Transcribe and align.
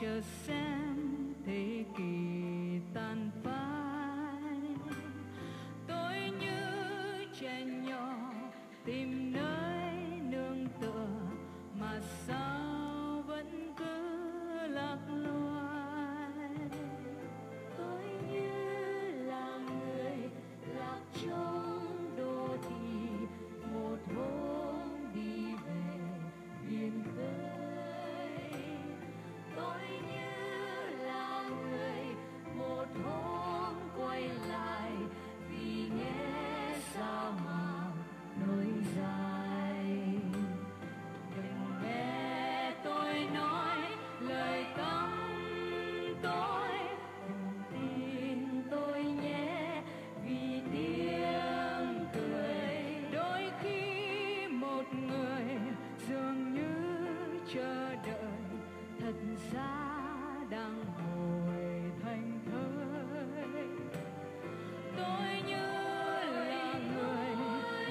chờ 0.00 0.20
xem 0.46 1.34
thế 1.46 1.84
kỷ 1.96 2.33
đời 58.06 58.16
thật 59.00 59.14
ra 59.52 59.90
đang 60.50 60.84
hồi 60.84 61.92
thành 62.02 62.40
thơi. 62.46 63.68
Tôi 64.96 65.42
như 65.46 65.66
là 66.48 66.80
người 66.94 67.36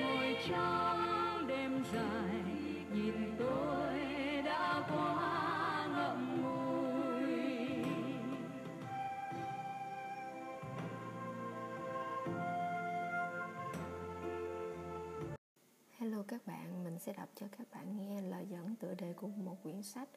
ngồi 0.01 0.37
trong 0.49 1.47
đêm 1.47 1.83
dài 1.93 2.43
nhìn 2.93 3.35
tôi 3.39 3.93
đã 4.45 4.83
quá 4.89 5.87
ngậm 5.95 6.41
ngùi. 6.41 7.23
Hello 15.97 16.23
các 16.27 16.47
bạn, 16.47 16.83
mình 16.83 16.99
sẽ 16.99 17.13
đọc 17.13 17.29
cho 17.35 17.45
các 17.57 17.67
bạn 17.73 17.97
nghe 17.97 18.12
lời 19.13 19.19
của 19.21 19.27
một 19.27 19.63
quyển 19.63 19.81
sách. 19.81 20.09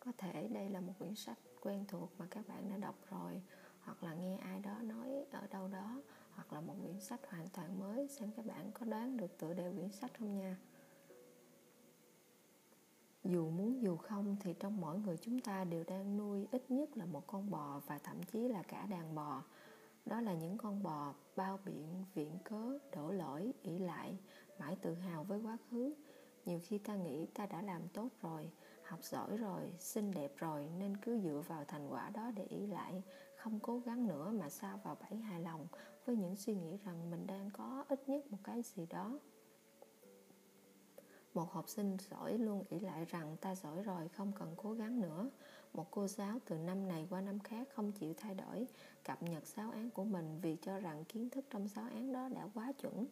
Có 0.00 0.12
thể 0.18 0.48
đây 0.48 0.70
là 0.70 0.80
một 0.80 0.92
quyển 0.98 1.14
sách 1.14 1.38
quen 1.60 1.84
thuộc 1.88 2.10
mà 2.18 2.26
các 2.30 2.48
bạn 2.48 2.70
đã 2.70 2.76
đọc 2.76 2.94
rồi, 3.10 3.42
hoặc 3.80 4.02
là 4.02 4.14
nghe 4.14 4.36
ai 4.36 4.60
đó 4.60 4.78
nói 4.82 5.24
ở 5.30 5.46
đâu 5.50 5.68
đó, 5.68 6.02
hoặc 6.34 6.52
là 6.52 6.60
một 6.60 6.74
quyển 6.82 7.00
sách 7.00 7.20
hoàn 7.30 7.48
toàn 7.48 7.78
mới. 7.78 8.08
Xem 8.08 8.30
các 8.36 8.46
bạn 8.46 8.72
có 8.72 8.86
đoán 8.86 9.16
được 9.16 9.38
tựa 9.38 9.54
đề 9.54 9.72
quyển 9.72 9.90
sách 9.90 10.18
không 10.18 10.38
nha. 10.38 10.56
Dù 13.24 13.50
muốn 13.50 13.82
dù 13.82 13.96
không 13.96 14.36
thì 14.40 14.54
trong 14.60 14.80
mỗi 14.80 14.98
người 14.98 15.16
chúng 15.16 15.40
ta 15.40 15.64
đều 15.64 15.84
đang 15.84 16.16
nuôi 16.16 16.46
ít 16.50 16.70
nhất 16.70 16.96
là 16.96 17.04
một 17.04 17.26
con 17.26 17.50
bò 17.50 17.80
và 17.86 17.98
thậm 17.98 18.22
chí 18.22 18.48
là 18.48 18.62
cả 18.62 18.86
đàn 18.86 19.14
bò. 19.14 19.42
Đó 20.06 20.20
là 20.20 20.34
những 20.34 20.58
con 20.58 20.82
bò 20.82 21.14
bao 21.36 21.58
biện, 21.64 22.04
viện 22.14 22.38
cớ, 22.44 22.78
đổ 22.96 23.10
lỗi, 23.10 23.52
ỷ 23.62 23.78
lại, 23.78 24.16
mãi 24.58 24.76
tự 24.82 24.94
hào 24.94 25.24
với 25.24 25.40
quá 25.40 25.56
khứ. 25.70 25.94
Nhiều 26.44 26.60
khi 26.62 26.78
ta 26.78 26.96
nghĩ 26.96 27.26
ta 27.34 27.46
đã 27.46 27.62
làm 27.62 27.88
tốt 27.88 28.08
rồi, 28.22 28.50
học 28.82 29.04
giỏi 29.04 29.36
rồi, 29.36 29.72
xinh 29.78 30.10
đẹp 30.10 30.32
rồi 30.36 30.68
nên 30.78 30.96
cứ 30.96 31.20
dựa 31.20 31.42
vào 31.48 31.64
thành 31.64 31.88
quả 31.92 32.10
đó 32.10 32.30
để 32.34 32.44
ý 32.44 32.66
lại, 32.66 33.02
không 33.36 33.60
cố 33.60 33.78
gắng 33.78 34.06
nữa 34.06 34.30
mà 34.30 34.50
sao 34.50 34.80
vào 34.84 34.96
bẫy 35.00 35.18
hài 35.18 35.40
lòng 35.40 35.66
với 36.04 36.16
những 36.16 36.36
suy 36.36 36.54
nghĩ 36.54 36.76
rằng 36.84 37.10
mình 37.10 37.26
đang 37.26 37.50
có 37.50 37.84
ít 37.88 38.08
nhất 38.08 38.30
một 38.30 38.38
cái 38.44 38.62
gì 38.62 38.86
đó. 38.86 39.18
Một 41.34 41.52
học 41.52 41.68
sinh 41.68 41.96
giỏi 42.10 42.38
luôn 42.38 42.64
ỷ 42.68 42.80
lại 42.80 43.04
rằng 43.04 43.36
ta 43.40 43.54
giỏi 43.54 43.82
rồi 43.82 44.08
không 44.08 44.32
cần 44.38 44.54
cố 44.56 44.72
gắng 44.72 45.00
nữa. 45.00 45.30
Một 45.72 45.90
cô 45.90 46.06
giáo 46.06 46.38
từ 46.44 46.58
năm 46.58 46.88
này 46.88 47.06
qua 47.10 47.20
năm 47.20 47.38
khác 47.38 47.68
không 47.74 47.92
chịu 47.92 48.14
thay 48.16 48.34
đổi, 48.34 48.66
cập 49.04 49.22
nhật 49.22 49.46
giáo 49.46 49.70
án 49.70 49.90
của 49.90 50.04
mình 50.04 50.38
vì 50.42 50.56
cho 50.56 50.78
rằng 50.78 51.04
kiến 51.04 51.30
thức 51.30 51.44
trong 51.50 51.68
giáo 51.68 51.84
án 51.84 52.12
đó 52.12 52.28
đã 52.28 52.48
quá 52.54 52.72
chuẩn. 52.72 53.06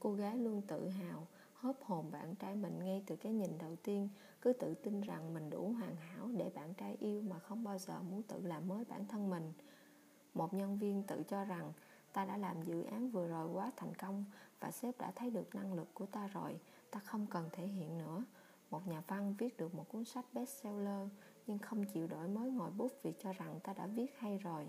Cô 0.00 0.12
gái 0.12 0.36
luôn 0.36 0.62
tự 0.62 0.88
hào, 0.88 1.26
hớp 1.66 1.84
hồn 1.84 2.10
bạn 2.12 2.34
trai 2.34 2.54
mình 2.54 2.78
ngay 2.78 3.02
từ 3.06 3.16
cái 3.16 3.32
nhìn 3.32 3.58
đầu 3.58 3.76
tiên, 3.76 4.08
cứ 4.40 4.52
tự 4.52 4.74
tin 4.74 5.00
rằng 5.00 5.34
mình 5.34 5.50
đủ 5.50 5.72
hoàn 5.78 5.96
hảo 5.96 6.28
để 6.36 6.50
bạn 6.54 6.74
trai 6.74 6.96
yêu 7.00 7.22
mà 7.22 7.38
không 7.38 7.64
bao 7.64 7.78
giờ 7.78 8.02
muốn 8.02 8.22
tự 8.22 8.40
làm 8.42 8.68
mới 8.68 8.84
bản 8.84 9.06
thân 9.06 9.30
mình. 9.30 9.52
Một 10.34 10.54
nhân 10.54 10.78
viên 10.78 11.02
tự 11.02 11.22
cho 11.28 11.44
rằng 11.44 11.72
ta 12.12 12.24
đã 12.24 12.36
làm 12.36 12.62
dự 12.62 12.82
án 12.82 13.10
vừa 13.10 13.26
rồi 13.26 13.48
quá 13.48 13.70
thành 13.76 13.94
công 13.94 14.24
và 14.60 14.70
sếp 14.70 14.98
đã 14.98 15.12
thấy 15.16 15.30
được 15.30 15.54
năng 15.54 15.74
lực 15.74 15.88
của 15.94 16.06
ta 16.06 16.26
rồi, 16.26 16.60
ta 16.90 17.00
không 17.00 17.26
cần 17.26 17.48
thể 17.52 17.66
hiện 17.66 17.98
nữa. 17.98 18.24
Một 18.70 18.86
nhà 18.86 19.02
văn 19.06 19.34
viết 19.38 19.56
được 19.56 19.74
một 19.74 19.84
cuốn 19.88 20.04
sách 20.04 20.24
bestseller 20.32 21.08
nhưng 21.46 21.58
không 21.58 21.84
chịu 21.84 22.06
đổi 22.06 22.28
mới 22.28 22.50
ngòi 22.50 22.70
bút 22.70 22.92
vì 23.02 23.12
cho 23.18 23.32
rằng 23.32 23.60
ta 23.62 23.72
đã 23.72 23.86
viết 23.86 24.18
hay 24.18 24.38
rồi. 24.38 24.66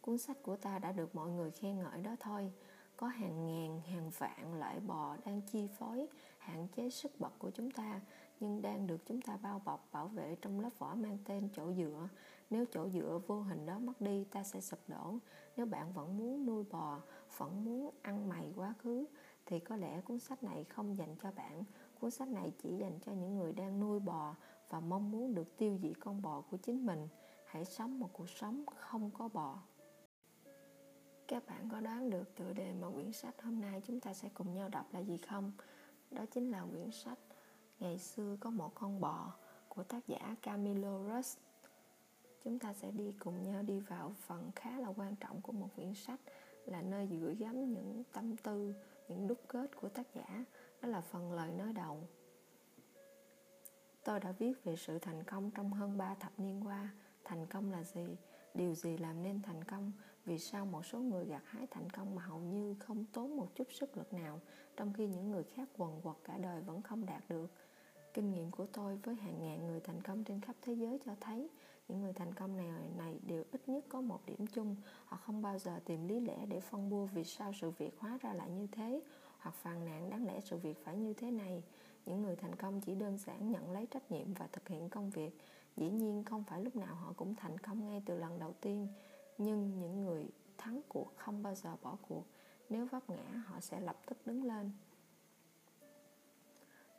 Cuốn 0.00 0.18
sách 0.18 0.36
của 0.42 0.56
ta 0.56 0.78
đã 0.78 0.92
được 0.92 1.14
mọi 1.14 1.30
người 1.30 1.50
khen 1.50 1.78
ngợi 1.78 2.02
đó 2.02 2.16
thôi. 2.20 2.52
Có 3.00 3.06
hàng 3.06 3.46
ngàn, 3.46 3.80
hàng 3.80 4.10
vạn 4.18 4.54
loại 4.54 4.80
bò 4.80 5.16
đang 5.24 5.40
chi 5.40 5.68
phối, 5.78 6.08
hạn 6.38 6.68
chế 6.76 6.90
sức 6.90 7.12
bật 7.20 7.38
của 7.38 7.50
chúng 7.50 7.70
ta, 7.70 8.00
nhưng 8.40 8.62
đang 8.62 8.86
được 8.86 9.06
chúng 9.06 9.20
ta 9.20 9.36
bao 9.42 9.62
bọc, 9.64 9.88
bảo 9.92 10.08
vệ 10.08 10.36
trong 10.42 10.60
lớp 10.60 10.70
vỏ 10.78 10.94
mang 10.94 11.18
tên 11.24 11.48
chỗ 11.52 11.72
dựa. 11.72 12.08
Nếu 12.50 12.64
chỗ 12.72 12.88
dựa 12.88 13.20
vô 13.26 13.42
hình 13.42 13.66
đó 13.66 13.78
mất 13.78 14.00
đi, 14.00 14.24
ta 14.24 14.42
sẽ 14.42 14.60
sụp 14.60 14.78
đổ. 14.88 15.14
Nếu 15.56 15.66
bạn 15.66 15.92
vẫn 15.92 16.18
muốn 16.18 16.46
nuôi 16.46 16.64
bò, 16.70 17.00
vẫn 17.36 17.64
muốn 17.64 17.90
ăn 18.02 18.28
mày 18.28 18.52
quá 18.56 18.74
khứ, 18.78 19.04
thì 19.46 19.58
có 19.58 19.76
lẽ 19.76 20.00
cuốn 20.00 20.18
sách 20.18 20.42
này 20.42 20.64
không 20.64 20.98
dành 20.98 21.16
cho 21.22 21.32
bạn. 21.32 21.64
Cuốn 22.00 22.10
sách 22.10 22.28
này 22.28 22.52
chỉ 22.62 22.76
dành 22.76 22.98
cho 23.06 23.12
những 23.12 23.36
người 23.36 23.52
đang 23.52 23.80
nuôi 23.80 24.00
bò 24.00 24.34
và 24.68 24.80
mong 24.80 25.10
muốn 25.10 25.34
được 25.34 25.56
tiêu 25.56 25.78
diệt 25.82 26.00
con 26.00 26.22
bò 26.22 26.40
của 26.50 26.56
chính 26.56 26.86
mình. 26.86 27.08
Hãy 27.46 27.64
sống 27.64 28.00
một 28.00 28.10
cuộc 28.12 28.28
sống 28.28 28.64
không 28.76 29.10
có 29.10 29.28
bò. 29.28 29.58
Các 31.30 31.46
bạn 31.46 31.68
có 31.72 31.80
đoán 31.80 32.10
được 32.10 32.34
tựa 32.36 32.52
đề 32.52 32.72
mà 32.72 32.90
quyển 32.94 33.12
sách 33.12 33.42
hôm 33.42 33.60
nay 33.60 33.82
chúng 33.86 34.00
ta 34.00 34.14
sẽ 34.14 34.28
cùng 34.34 34.54
nhau 34.54 34.68
đọc 34.68 34.86
là 34.92 35.00
gì 35.00 35.16
không? 35.16 35.52
Đó 36.10 36.24
chính 36.30 36.50
là 36.50 36.64
quyển 36.72 36.90
sách 36.90 37.18
Ngày 37.80 37.98
xưa 37.98 38.36
có 38.40 38.50
một 38.50 38.74
con 38.74 39.00
bò 39.00 39.32
của 39.68 39.82
tác 39.82 40.06
giả 40.06 40.36
Camilo 40.42 40.98
Rust. 40.98 41.38
Chúng 42.44 42.58
ta 42.58 42.72
sẽ 42.72 42.90
đi 42.90 43.14
cùng 43.18 43.44
nhau 43.44 43.62
đi 43.62 43.80
vào 43.80 44.12
phần 44.26 44.50
khá 44.56 44.70
là 44.78 44.88
quan 44.96 45.16
trọng 45.16 45.40
của 45.40 45.52
một 45.52 45.68
quyển 45.76 45.94
sách 45.94 46.20
là 46.66 46.82
nơi 46.82 47.06
gửi 47.06 47.34
gắm 47.34 47.72
những 47.72 48.04
tâm 48.12 48.36
tư, 48.36 48.74
những 49.08 49.26
đúc 49.26 49.38
kết 49.48 49.76
của 49.80 49.88
tác 49.88 50.06
giả. 50.14 50.44
Đó 50.82 50.88
là 50.88 51.00
phần 51.00 51.32
lời 51.32 51.50
nói 51.52 51.72
đầu. 51.72 52.00
Tôi 54.04 54.20
đã 54.20 54.32
viết 54.32 54.64
về 54.64 54.76
sự 54.76 54.98
thành 54.98 55.24
công 55.24 55.50
trong 55.50 55.72
hơn 55.72 55.98
3 55.98 56.14
thập 56.14 56.40
niên 56.40 56.66
qua. 56.66 56.88
Thành 57.24 57.46
công 57.46 57.72
là 57.72 57.84
gì? 57.84 58.16
Điều 58.54 58.74
gì 58.74 58.96
làm 58.96 59.22
nên 59.22 59.42
thành 59.42 59.64
công? 59.64 59.92
Vì 60.30 60.38
sao 60.38 60.66
một 60.66 60.86
số 60.86 60.98
người 60.98 61.24
gặt 61.24 61.42
hái 61.44 61.66
thành 61.66 61.90
công 61.90 62.14
mà 62.14 62.22
hầu 62.22 62.38
như 62.40 62.74
không 62.78 63.04
tốn 63.12 63.36
một 63.36 63.54
chút 63.54 63.66
sức 63.72 63.96
lực 63.96 64.12
nào, 64.12 64.40
trong 64.76 64.92
khi 64.92 65.06
những 65.06 65.30
người 65.30 65.42
khác 65.44 65.68
quần 65.76 66.00
quật 66.02 66.16
cả 66.24 66.38
đời 66.38 66.60
vẫn 66.60 66.82
không 66.82 67.06
đạt 67.06 67.22
được? 67.28 67.50
Kinh 68.14 68.30
nghiệm 68.30 68.50
của 68.50 68.66
tôi 68.66 68.96
với 68.96 69.14
hàng 69.14 69.42
ngàn 69.42 69.66
người 69.66 69.80
thành 69.80 70.02
công 70.02 70.24
trên 70.24 70.40
khắp 70.40 70.56
thế 70.62 70.72
giới 70.72 70.98
cho 71.04 71.12
thấy 71.20 71.48
những 71.88 72.00
người 72.00 72.12
thành 72.12 72.34
công 72.34 72.56
này 72.56 72.68
này 72.98 73.18
đều 73.26 73.44
ít 73.52 73.68
nhất 73.68 73.84
có 73.88 74.00
một 74.00 74.20
điểm 74.26 74.46
chung 74.46 74.76
họ 75.04 75.16
không 75.16 75.42
bao 75.42 75.58
giờ 75.58 75.80
tìm 75.84 76.08
lý 76.08 76.20
lẽ 76.20 76.46
để 76.46 76.60
phân 76.60 76.90
bua 76.90 77.06
vì 77.06 77.24
sao 77.24 77.52
sự 77.60 77.70
việc 77.70 77.98
hóa 77.98 78.18
ra 78.22 78.32
lại 78.32 78.50
như 78.50 78.66
thế 78.72 79.02
hoặc 79.38 79.54
phàn 79.54 79.84
nàn 79.84 80.10
đáng 80.10 80.26
lẽ 80.26 80.40
sự 80.40 80.56
việc 80.56 80.84
phải 80.84 80.96
như 80.96 81.14
thế 81.14 81.30
này 81.30 81.62
những 82.06 82.22
người 82.22 82.36
thành 82.36 82.54
công 82.54 82.80
chỉ 82.80 82.94
đơn 82.94 83.18
giản 83.18 83.50
nhận 83.50 83.70
lấy 83.70 83.86
trách 83.86 84.10
nhiệm 84.10 84.34
và 84.34 84.46
thực 84.52 84.68
hiện 84.68 84.88
công 84.88 85.10
việc 85.10 85.30
dĩ 85.76 85.90
nhiên 85.90 86.24
không 86.24 86.44
phải 86.44 86.64
lúc 86.64 86.76
nào 86.76 86.94
họ 86.94 87.12
cũng 87.16 87.34
thành 87.34 87.58
công 87.58 87.86
ngay 87.86 88.02
từ 88.06 88.18
lần 88.18 88.38
đầu 88.38 88.54
tiên 88.60 88.88
nhưng 89.40 89.78
những 89.80 90.00
người 90.00 90.28
thắng 90.58 90.80
cuộc 90.88 91.12
không 91.16 91.42
bao 91.42 91.54
giờ 91.54 91.76
bỏ 91.82 91.96
cuộc. 92.08 92.24
Nếu 92.68 92.86
vấp 92.86 93.10
ngã, 93.10 93.42
họ 93.46 93.60
sẽ 93.60 93.80
lập 93.80 93.96
tức 94.06 94.26
đứng 94.26 94.44
lên. 94.44 94.70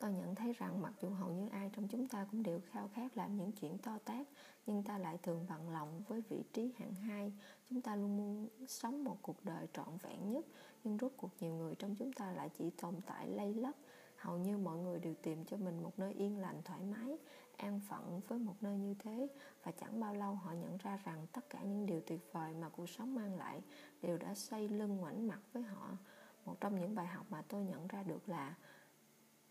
Tôi 0.00 0.12
nhận 0.12 0.34
thấy 0.34 0.52
rằng 0.52 0.82
mặc 0.82 0.92
dù 1.00 1.10
hầu 1.10 1.32
như 1.32 1.48
ai 1.48 1.70
trong 1.76 1.88
chúng 1.88 2.08
ta 2.08 2.26
cũng 2.30 2.42
đều 2.42 2.60
khao 2.70 2.88
khát 2.94 3.16
làm 3.16 3.36
những 3.36 3.52
chuyện 3.52 3.78
to 3.78 3.98
tát, 4.04 4.26
nhưng 4.66 4.82
ta 4.82 4.98
lại 4.98 5.18
thường 5.22 5.46
bận 5.48 5.70
lòng 5.70 6.02
với 6.08 6.22
vị 6.28 6.42
trí 6.52 6.72
hạng 6.78 6.94
hai. 6.94 7.32
Chúng 7.70 7.80
ta 7.80 7.96
luôn 7.96 8.16
muốn 8.16 8.48
sống 8.68 9.04
một 9.04 9.18
cuộc 9.22 9.44
đời 9.44 9.66
trọn 9.72 9.88
vẹn 10.02 10.32
nhất, 10.32 10.46
nhưng 10.84 10.98
rốt 10.98 11.12
cuộc 11.16 11.30
nhiều 11.40 11.54
người 11.54 11.74
trong 11.74 11.96
chúng 11.96 12.12
ta 12.12 12.32
lại 12.32 12.50
chỉ 12.58 12.70
tồn 12.70 12.94
tại 13.06 13.28
lây 13.28 13.54
lấp. 13.54 13.74
Hầu 14.16 14.38
như 14.38 14.58
mọi 14.58 14.78
người 14.78 15.00
đều 15.00 15.14
tìm 15.22 15.44
cho 15.44 15.56
mình 15.56 15.82
một 15.82 15.98
nơi 15.98 16.12
yên 16.12 16.38
lành, 16.38 16.62
thoải 16.64 16.80
mái 16.80 17.18
an 17.62 17.80
phận 17.80 18.20
với 18.28 18.38
một 18.38 18.54
nơi 18.60 18.78
như 18.78 18.94
thế? 18.98 19.28
Và 19.62 19.72
chẳng 19.72 20.00
bao 20.00 20.14
lâu 20.14 20.34
họ 20.34 20.52
nhận 20.52 20.76
ra 20.76 20.98
rằng 21.04 21.26
tất 21.32 21.50
cả 21.50 21.62
những 21.62 21.86
điều 21.86 22.00
tuyệt 22.00 22.32
vời 22.32 22.54
mà 22.54 22.68
cuộc 22.68 22.88
sống 22.88 23.14
mang 23.14 23.38
lại 23.38 23.62
đều 24.02 24.18
đã 24.18 24.34
xoay 24.34 24.68
lưng 24.68 24.96
ngoảnh 24.96 25.28
mặt 25.28 25.40
với 25.52 25.62
họ. 25.62 25.96
Một 26.44 26.60
trong 26.60 26.80
những 26.80 26.94
bài 26.94 27.06
học 27.06 27.26
mà 27.30 27.42
tôi 27.48 27.64
nhận 27.64 27.86
ra 27.86 28.02
được 28.02 28.28
là 28.28 28.54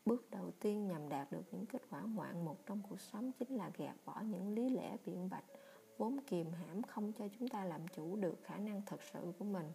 bước 0.05 0.31
đầu 0.31 0.51
tiên 0.59 0.87
nhằm 0.87 1.09
đạt 1.09 1.31
được 1.31 1.43
những 1.51 1.65
kết 1.65 1.81
quả 1.89 2.01
ngoạn 2.01 2.45
mục 2.45 2.57
trong 2.65 2.81
cuộc 2.89 3.01
sống 3.01 3.31
chính 3.31 3.55
là 3.55 3.71
gạt 3.77 3.95
bỏ 4.05 4.21
những 4.21 4.53
lý 4.53 4.69
lẽ 4.69 4.97
biện 5.05 5.29
bạch, 5.29 5.45
vốn 5.97 6.19
kìm 6.27 6.51
hãm 6.51 6.81
không 6.81 7.13
cho 7.13 7.27
chúng 7.39 7.47
ta 7.47 7.65
làm 7.65 7.87
chủ 7.87 8.15
được 8.15 8.39
khả 8.43 8.57
năng 8.57 8.81
thật 8.85 8.99
sự 9.13 9.33
của 9.39 9.45
mình. 9.45 9.71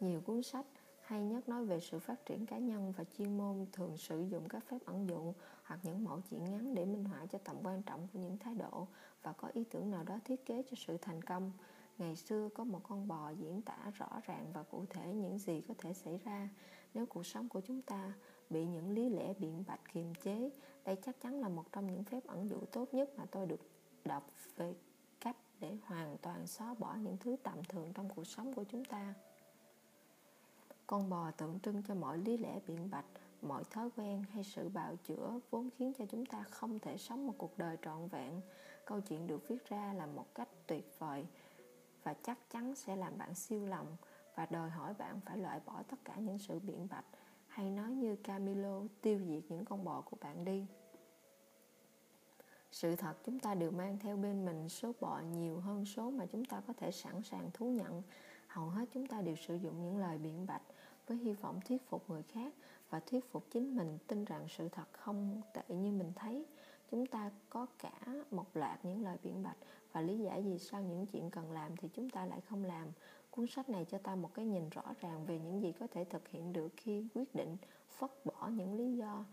Nhiều 0.00 0.20
cuốn 0.20 0.42
sách 0.42 0.66
hay 1.04 1.22
nhất 1.24 1.48
nói 1.48 1.64
về 1.64 1.80
sự 1.80 1.98
phát 1.98 2.26
triển 2.26 2.46
cá 2.46 2.58
nhân 2.58 2.92
và 2.96 3.04
chuyên 3.18 3.38
môn 3.38 3.66
thường 3.72 3.96
sử 3.96 4.20
dụng 4.20 4.48
các 4.48 4.64
phép 4.68 4.78
ẩn 4.84 5.08
dụ 5.08 5.34
hoặc 5.64 5.80
những 5.82 6.04
mẫu 6.04 6.20
chuyện 6.30 6.44
ngắn 6.44 6.74
để 6.74 6.84
minh 6.84 7.04
họa 7.04 7.26
cho 7.26 7.38
tầm 7.38 7.56
quan 7.62 7.82
trọng 7.82 8.08
của 8.12 8.18
những 8.18 8.38
thái 8.38 8.54
độ 8.54 8.86
và 9.22 9.32
có 9.32 9.48
ý 9.52 9.64
tưởng 9.64 9.90
nào 9.90 10.04
đó 10.04 10.18
thiết 10.24 10.46
kế 10.46 10.62
cho 10.62 10.76
sự 10.86 10.96
thành 10.98 11.22
công. 11.22 11.52
Ngày 11.98 12.16
xưa 12.16 12.48
có 12.54 12.64
một 12.64 12.80
con 12.82 13.08
bò 13.08 13.30
diễn 13.30 13.62
tả 13.62 13.90
rõ 13.94 14.08
ràng 14.26 14.46
và 14.52 14.62
cụ 14.62 14.84
thể 14.90 15.12
những 15.14 15.38
gì 15.38 15.60
có 15.68 15.74
thể 15.78 15.92
xảy 15.92 16.20
ra 16.24 16.48
nếu 16.94 17.06
cuộc 17.06 17.26
sống 17.26 17.48
của 17.48 17.60
chúng 17.60 17.82
ta 17.82 18.12
bị 18.50 18.64
những 18.64 18.90
lý 18.90 19.08
lẽ 19.08 19.34
biện 19.38 19.64
bạch 19.66 19.80
kiềm 19.92 20.14
chế. 20.14 20.50
Đây 20.84 20.96
chắc 21.02 21.20
chắn 21.20 21.40
là 21.40 21.48
một 21.48 21.72
trong 21.72 21.86
những 21.86 22.04
phép 22.04 22.26
ẩn 22.26 22.48
dụ 22.48 22.60
tốt 22.72 22.94
nhất 22.94 23.18
mà 23.18 23.24
tôi 23.30 23.46
được 23.46 23.60
đọc 24.04 24.30
về 24.56 24.74
cách 25.20 25.36
để 25.60 25.76
hoàn 25.84 26.16
toàn 26.22 26.46
xóa 26.46 26.74
bỏ 26.78 26.94
những 26.94 27.16
thứ 27.16 27.36
tạm 27.42 27.64
thường 27.68 27.92
trong 27.94 28.08
cuộc 28.08 28.26
sống 28.26 28.52
của 28.54 28.64
chúng 28.64 28.84
ta 28.84 29.14
con 30.86 31.10
bò 31.10 31.30
tượng 31.30 31.58
trưng 31.60 31.82
cho 31.82 31.94
mọi 31.94 32.18
lý 32.18 32.36
lẽ 32.36 32.60
biện 32.66 32.90
bạch, 32.90 33.04
mọi 33.42 33.64
thói 33.64 33.90
quen 33.96 34.24
hay 34.32 34.44
sự 34.44 34.68
bào 34.68 34.96
chữa 35.04 35.40
vốn 35.50 35.68
khiến 35.76 35.92
cho 35.98 36.04
chúng 36.06 36.26
ta 36.26 36.42
không 36.42 36.78
thể 36.78 36.98
sống 36.98 37.26
một 37.26 37.34
cuộc 37.38 37.58
đời 37.58 37.76
trọn 37.82 38.08
vẹn. 38.08 38.40
Câu 38.84 39.00
chuyện 39.00 39.26
được 39.26 39.48
viết 39.48 39.68
ra 39.68 39.92
là 39.92 40.06
một 40.06 40.34
cách 40.34 40.48
tuyệt 40.66 40.94
vời 40.98 41.26
và 42.02 42.14
chắc 42.22 42.38
chắn 42.50 42.74
sẽ 42.74 42.96
làm 42.96 43.18
bạn 43.18 43.34
siêu 43.34 43.66
lòng 43.66 43.96
và 44.34 44.46
đòi 44.46 44.70
hỏi 44.70 44.94
bạn 44.98 45.20
phải 45.24 45.38
loại 45.38 45.60
bỏ 45.66 45.82
tất 45.88 45.96
cả 46.04 46.16
những 46.16 46.38
sự 46.38 46.58
biện 46.58 46.88
bạch. 46.90 47.04
Hay 47.48 47.70
nói 47.70 47.90
như 47.90 48.16
Camilo, 48.16 48.80
tiêu 49.00 49.20
diệt 49.26 49.42
những 49.48 49.64
con 49.64 49.84
bò 49.84 50.00
của 50.00 50.16
bạn 50.20 50.44
đi. 50.44 50.66
Sự 52.72 52.96
thật, 52.96 53.14
chúng 53.26 53.38
ta 53.38 53.54
đều 53.54 53.70
mang 53.70 53.98
theo 53.98 54.16
bên 54.16 54.44
mình 54.44 54.68
số 54.68 54.92
bọ 55.00 55.20
nhiều 55.20 55.60
hơn 55.60 55.84
số 55.84 56.10
mà 56.10 56.26
chúng 56.26 56.44
ta 56.44 56.62
có 56.66 56.72
thể 56.72 56.90
sẵn 56.90 57.22
sàng 57.22 57.50
thú 57.54 57.66
nhận. 57.66 58.02
Hầu 58.46 58.68
hết 58.68 58.88
chúng 58.92 59.06
ta 59.06 59.22
đều 59.22 59.36
sử 59.36 59.54
dụng 59.54 59.82
những 59.82 59.98
lời 59.98 60.18
biện 60.18 60.46
bạch 60.46 60.62
với 61.06 61.16
hy 61.16 61.32
vọng 61.32 61.60
thuyết 61.64 61.88
phục 61.88 62.10
người 62.10 62.22
khác 62.22 62.54
và 62.90 63.00
thuyết 63.00 63.30
phục 63.32 63.50
chính 63.50 63.76
mình 63.76 63.98
tin 64.06 64.24
rằng 64.24 64.46
sự 64.48 64.68
thật 64.68 64.92
không 64.92 65.42
tệ 65.52 65.74
như 65.74 65.92
mình 65.92 66.12
thấy. 66.16 66.46
Chúng 66.90 67.06
ta 67.06 67.30
có 67.50 67.66
cả 67.78 67.92
một 68.30 68.56
loạt 68.56 68.84
những 68.84 69.02
lời 69.02 69.16
biện 69.22 69.42
bạch 69.42 69.56
và 69.92 70.00
lý 70.00 70.18
giải 70.18 70.42
vì 70.42 70.58
sao 70.58 70.82
những 70.82 71.06
chuyện 71.06 71.30
cần 71.30 71.52
làm 71.52 71.76
thì 71.76 71.88
chúng 71.88 72.10
ta 72.10 72.26
lại 72.26 72.40
không 72.40 72.64
làm. 72.64 72.88
Cuốn 73.30 73.46
sách 73.46 73.68
này 73.68 73.84
cho 73.90 73.98
ta 73.98 74.14
một 74.14 74.34
cái 74.34 74.44
nhìn 74.46 74.68
rõ 74.68 74.82
ràng 75.00 75.26
về 75.26 75.38
những 75.38 75.62
gì 75.62 75.72
có 75.72 75.86
thể 75.86 76.04
thực 76.04 76.28
hiện 76.28 76.52
được 76.52 76.72
khi 76.76 77.06
quyết 77.14 77.34
định 77.34 77.56
phất 77.88 78.10
bỏ 78.24 78.48
những 78.48 78.74
lý 78.74 78.96
do 78.96 79.24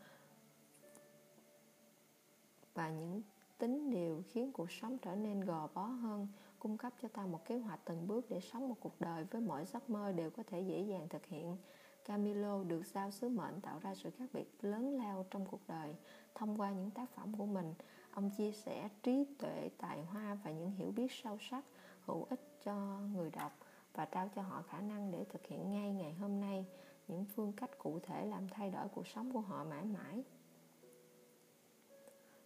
và 2.74 2.90
những 2.90 3.22
tính 3.58 3.90
điều 3.90 4.24
khiến 4.28 4.52
cuộc 4.52 4.72
sống 4.72 4.98
trở 4.98 5.16
nên 5.16 5.42
gò 5.42 5.68
bó 5.74 5.84
hơn 5.84 6.28
cung 6.62 6.78
cấp 6.78 6.94
cho 7.02 7.08
ta 7.08 7.25
một 7.25 7.46
kế 7.46 7.58
hoạch 7.58 7.80
từng 7.86 8.08
bước 8.08 8.25
để 8.30 8.40
sống 8.40 8.69
một 8.69 8.75
cuộc 8.80 9.02
đời 9.02 9.24
với 9.24 9.42
mọi 9.42 9.66
giấc 9.66 9.90
mơ 9.90 10.12
đều 10.12 10.30
có 10.30 10.44
thể 10.48 10.62
dễ 10.62 10.81
dàng 10.81 11.08
thực 11.10 11.25
hiện. 11.25 11.58
Camilo 12.06 12.63
được 12.63 12.86
giao 12.86 13.12
sứ 13.12 13.30
mệnh 13.30 13.62
tạo 13.62 13.80
ra 13.80 13.96
sự 13.96 14.10
khác 14.10 14.30
biệt 14.34 14.58
lớn 14.62 14.98
lao 14.98 15.25
trong 15.31 15.46
cuộc 15.46 15.62
đời 15.68 15.96
thông 16.36 16.62
qua 16.62 16.72
những 16.72 16.92
tác 16.92 17.10
phẩm 17.16 17.38
của 17.38 17.46
mình. 17.46 17.74
Ông 18.12 18.30
chia 18.30 18.52
sẻ 18.52 18.90
trí 19.04 19.25
tuệ, 19.40 19.69
tài 19.78 20.04
hoa 20.04 20.38
và 20.44 20.52
những 20.52 20.72
hiểu 20.72 20.92
biết 20.92 21.12
sâu 21.12 21.38
sắc 21.50 21.66
hữu 22.06 22.24
ích 22.30 22.58
cho 22.63 23.00
người 23.13 23.30
đọc 23.30 23.58
và 23.94 24.06
trao 24.06 24.30
cho 24.36 24.42
họ 24.42 24.62
khả 24.62 24.81
năng 24.81 25.12
để 25.12 25.25
thực 25.30 25.48
hiện 25.48 25.72
ngay 25.72 25.92
ngày 25.92 26.13
hôm 26.13 26.40
nay. 26.40 26.66
Những 27.08 27.25
phương 27.25 27.54
cách 27.54 27.78
cụ 27.78 28.00
thể 28.04 28.25
làm 28.25 28.50
thay 28.50 28.72
đổi 28.72 28.88
cuộc 28.88 29.08
sống 29.08 29.34
của 29.34 29.42
họ 29.42 29.63
mãi 29.63 29.86
mãi 29.86 30.24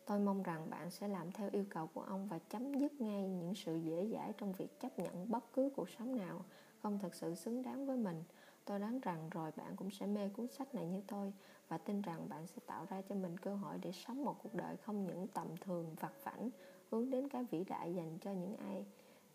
tôi 0.06 0.20
mong 0.20 0.44
rằng 0.44 0.70
bạn 0.70 0.92
sẽ 0.92 1.08
làm 1.08 1.32
theo 1.32 1.50
yêu 1.52 1.66
cầu 1.70 1.88
của 1.88 2.02
ông 2.02 2.28
và 2.28 2.40
chấm 2.40 2.74
dứt 2.74 3.02
ngay 3.02 3.30
những 3.30 3.56
sự 3.56 3.76
dễ 3.76 4.10
dãi 4.14 4.34
trong 4.38 4.54
việc 4.54 4.80
chấp 4.80 5.00
nhận 5.00 5.32
bất 5.32 5.54
cứ 5.54 5.70
cuộc 5.76 5.90
sống 5.90 6.16
nào, 6.16 6.46
không 6.82 7.00
thực 7.00 7.16
sự 7.16 7.36
xứng 7.36 7.62
đáng 7.62 7.86
với 7.86 7.98
mình. 7.98 8.24
Tôi 8.66 8.80
đoán 8.80 9.00
rằng 9.00 9.30
rồi 9.30 9.52
bạn 9.56 9.76
cũng 9.76 9.92
sẽ 9.92 10.08
mê 10.08 10.30
cuốn 10.30 10.48
sách 10.48 10.76
này 10.76 10.88
như 10.88 11.02
tôi 11.08 11.34
và 11.68 11.78
tin 11.78 12.02
rằng 12.02 12.30
bạn 12.30 12.48
sẽ 12.48 12.62
tạo 12.66 12.86
ra 12.90 13.02
cho 13.02 13.16
mình 13.16 13.38
cơ 13.38 13.56
hội 13.56 13.78
để 13.82 13.92
sống 13.92 14.24
một 14.24 14.44
cuộc 14.44 14.54
đời 14.54 14.78
không 14.78 15.08
những 15.08 15.28
tầm 15.28 15.48
thường, 15.62 15.96
vặt 16.00 16.14
vảnh 16.24 16.50
hướng 16.92 17.10
đến 17.10 17.30
cái 17.30 17.44
vĩ 17.44 17.64
đại 17.64 17.96
dành 17.96 18.18
cho 18.22 18.32
những 18.32 18.58
ai 18.58 18.86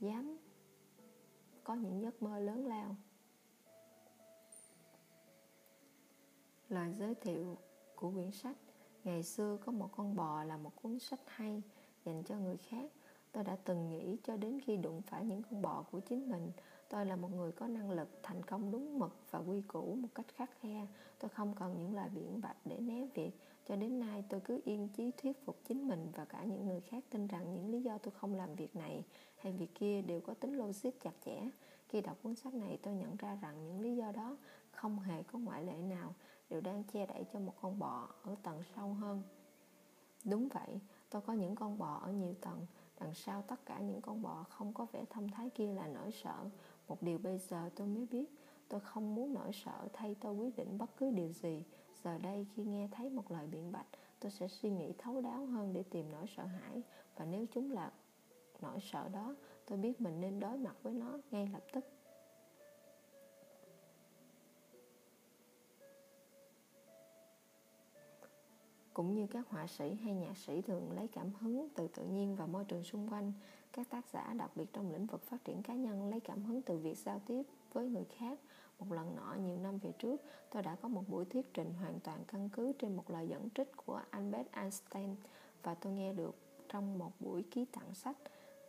dám 0.00 0.36
có 1.64 1.74
những 1.74 2.02
giấc 2.02 2.22
mơ 2.22 2.38
lớn 2.38 2.66
lao. 2.66 2.96
Lời 6.68 6.92
giới 6.92 7.14
thiệu 7.14 7.56
của 7.96 8.10
quyển 8.10 8.30
sách 8.30 8.56
ngày 9.04 9.22
xưa 9.22 9.58
có 9.66 9.72
một 9.72 9.88
con 9.96 10.16
bò 10.16 10.44
là 10.44 10.56
một 10.56 10.70
cuốn 10.82 10.98
sách 10.98 11.20
hay 11.26 11.62
dành 12.04 12.22
cho 12.22 12.36
người 12.36 12.56
khác. 12.56 12.90
Tôi 13.32 13.44
đã 13.44 13.56
từng 13.64 13.90
nghĩ 13.90 14.16
cho 14.24 14.36
đến 14.36 14.60
khi 14.60 14.76
đụng 14.76 15.02
phải 15.02 15.24
những 15.24 15.42
con 15.42 15.62
bò 15.62 15.84
của 15.90 16.00
chính 16.00 16.30
mình, 16.30 16.52
tôi 16.88 17.06
là 17.06 17.16
một 17.16 17.32
người 17.32 17.52
có 17.52 17.66
năng 17.66 17.90
lực 17.90 18.08
thành 18.22 18.42
công 18.42 18.70
đúng 18.70 18.98
mực 18.98 19.16
và 19.30 19.38
quy 19.38 19.60
củ 19.60 19.94
một 19.94 20.08
cách 20.14 20.26
khắc 20.34 20.50
khe. 20.60 20.86
Tôi 21.18 21.28
không 21.28 21.54
cần 21.54 21.74
những 21.78 21.94
lời 21.94 22.08
biện 22.14 22.40
bạch 22.40 22.56
để 22.64 22.78
né 22.80 23.06
việc. 23.14 23.30
Cho 23.68 23.76
đến 23.76 24.00
nay, 24.00 24.24
tôi 24.28 24.40
cứ 24.40 24.60
yên 24.64 24.88
chí 24.88 25.10
thuyết 25.10 25.44
phục 25.44 25.56
chính 25.64 25.88
mình 25.88 26.06
và 26.14 26.24
cả 26.24 26.44
những 26.44 26.66
người 26.66 26.80
khác 26.80 27.04
tin 27.10 27.26
rằng 27.26 27.54
những 27.54 27.70
lý 27.70 27.82
do 27.82 27.98
tôi 27.98 28.12
không 28.16 28.34
làm 28.34 28.54
việc 28.54 28.76
này 28.76 29.04
hay 29.36 29.52
việc 29.52 29.74
kia 29.74 30.02
đều 30.02 30.20
có 30.20 30.34
tính 30.34 30.58
logic 30.58 30.90
chặt 31.02 31.12
chẽ. 31.24 31.50
Khi 31.88 32.00
đọc 32.00 32.16
cuốn 32.22 32.34
sách 32.34 32.54
này, 32.54 32.78
tôi 32.82 32.94
nhận 32.94 33.16
ra 33.16 33.38
rằng 33.42 33.66
những 33.66 33.80
lý 33.80 33.96
do 33.96 34.12
đó 34.12 34.36
không 34.70 34.98
hề 34.98 35.22
có 35.22 35.38
ngoại 35.38 35.64
lệ 35.64 35.76
nào 35.76 36.14
đều 36.50 36.60
đang 36.60 36.84
che 36.84 37.06
đậy 37.06 37.24
cho 37.32 37.38
một 37.38 37.54
con 37.60 37.78
bò 37.78 38.08
ở 38.22 38.34
tầng 38.42 38.62
sâu 38.76 38.92
hơn. 38.92 39.22
Đúng 40.24 40.48
vậy, 40.48 40.80
tôi 41.10 41.22
có 41.22 41.32
những 41.32 41.54
con 41.54 41.78
bò 41.78 42.00
ở 42.02 42.12
nhiều 42.12 42.34
tầng, 42.40 42.66
đằng 43.00 43.14
sau 43.14 43.42
tất 43.42 43.66
cả 43.66 43.78
những 43.78 44.00
con 44.00 44.22
bò 44.22 44.42
không 44.42 44.72
có 44.72 44.86
vẻ 44.92 45.04
thông 45.10 45.28
thái 45.28 45.50
kia 45.50 45.72
là 45.72 45.86
nỗi 45.86 46.10
sợ. 46.12 46.50
Một 46.88 47.02
điều 47.02 47.18
bây 47.18 47.38
giờ 47.38 47.70
tôi 47.74 47.86
mới 47.86 48.06
biết, 48.06 48.26
tôi 48.68 48.80
không 48.80 49.14
muốn 49.14 49.34
nỗi 49.34 49.52
sợ 49.52 49.88
thay 49.92 50.16
tôi 50.20 50.34
quyết 50.34 50.56
định 50.56 50.78
bất 50.78 50.96
cứ 50.96 51.10
điều 51.10 51.32
gì. 51.32 51.64
Giờ 52.04 52.18
đây 52.18 52.46
khi 52.54 52.64
nghe 52.64 52.88
thấy 52.92 53.10
một 53.10 53.30
lời 53.30 53.46
biện 53.46 53.72
bạch, 53.72 53.86
tôi 54.20 54.30
sẽ 54.30 54.48
suy 54.48 54.70
nghĩ 54.70 54.92
thấu 54.98 55.20
đáo 55.20 55.46
hơn 55.46 55.72
để 55.72 55.82
tìm 55.82 56.12
nỗi 56.12 56.26
sợ 56.36 56.44
hãi. 56.44 56.82
Và 57.16 57.24
nếu 57.24 57.46
chúng 57.52 57.70
là 57.70 57.92
nỗi 58.60 58.78
sợ 58.80 59.08
đó, 59.08 59.34
tôi 59.66 59.78
biết 59.78 60.00
mình 60.00 60.20
nên 60.20 60.40
đối 60.40 60.56
mặt 60.58 60.76
với 60.82 60.92
nó 60.92 61.18
ngay 61.30 61.48
lập 61.52 61.62
tức. 61.72 61.84
Cũng 68.94 69.14
như 69.14 69.26
các 69.26 69.48
họa 69.48 69.66
sĩ 69.66 69.94
hay 69.94 70.14
nhạc 70.14 70.36
sĩ 70.36 70.62
thường 70.62 70.92
lấy 70.92 71.08
cảm 71.08 71.30
hứng 71.40 71.68
từ 71.74 71.88
tự 71.88 72.04
nhiên 72.04 72.36
và 72.36 72.46
môi 72.46 72.64
trường 72.64 72.84
xung 72.84 73.08
quanh. 73.08 73.32
Các 73.72 73.90
tác 73.90 74.04
giả, 74.12 74.34
đặc 74.38 74.50
biệt 74.54 74.72
trong 74.72 74.92
lĩnh 74.92 75.06
vực 75.06 75.22
phát 75.22 75.44
triển 75.44 75.62
cá 75.62 75.74
nhân, 75.74 76.10
lấy 76.10 76.20
cảm 76.20 76.44
hứng 76.44 76.62
từ 76.62 76.78
việc 76.78 76.98
giao 76.98 77.20
tiếp 77.26 77.42
với 77.72 77.88
người 77.88 78.04
khác. 78.04 78.38
Một 78.78 78.92
lần 78.92 79.16
nọ, 79.16 79.34
nhiều 79.34 79.56
năm 79.56 79.78
về 79.78 79.92
trước, 79.98 80.20
tôi 80.50 80.62
đã 80.62 80.74
có 80.74 80.88
một 80.88 81.08
buổi 81.08 81.24
thuyết 81.24 81.54
trình 81.54 81.74
hoàn 81.74 82.00
toàn 82.00 82.24
căn 82.28 82.48
cứ 82.48 82.72
trên 82.78 82.96
một 82.96 83.10
lời 83.10 83.28
dẫn 83.28 83.48
trích 83.54 83.76
của 83.86 84.00
Albert 84.10 84.52
Einstein 84.52 85.16
và 85.62 85.74
tôi 85.74 85.92
nghe 85.92 86.12
được 86.12 86.36
trong 86.68 86.98
một 86.98 87.12
buổi 87.20 87.42
ký 87.42 87.64
tặng 87.64 87.94
sách. 87.94 88.16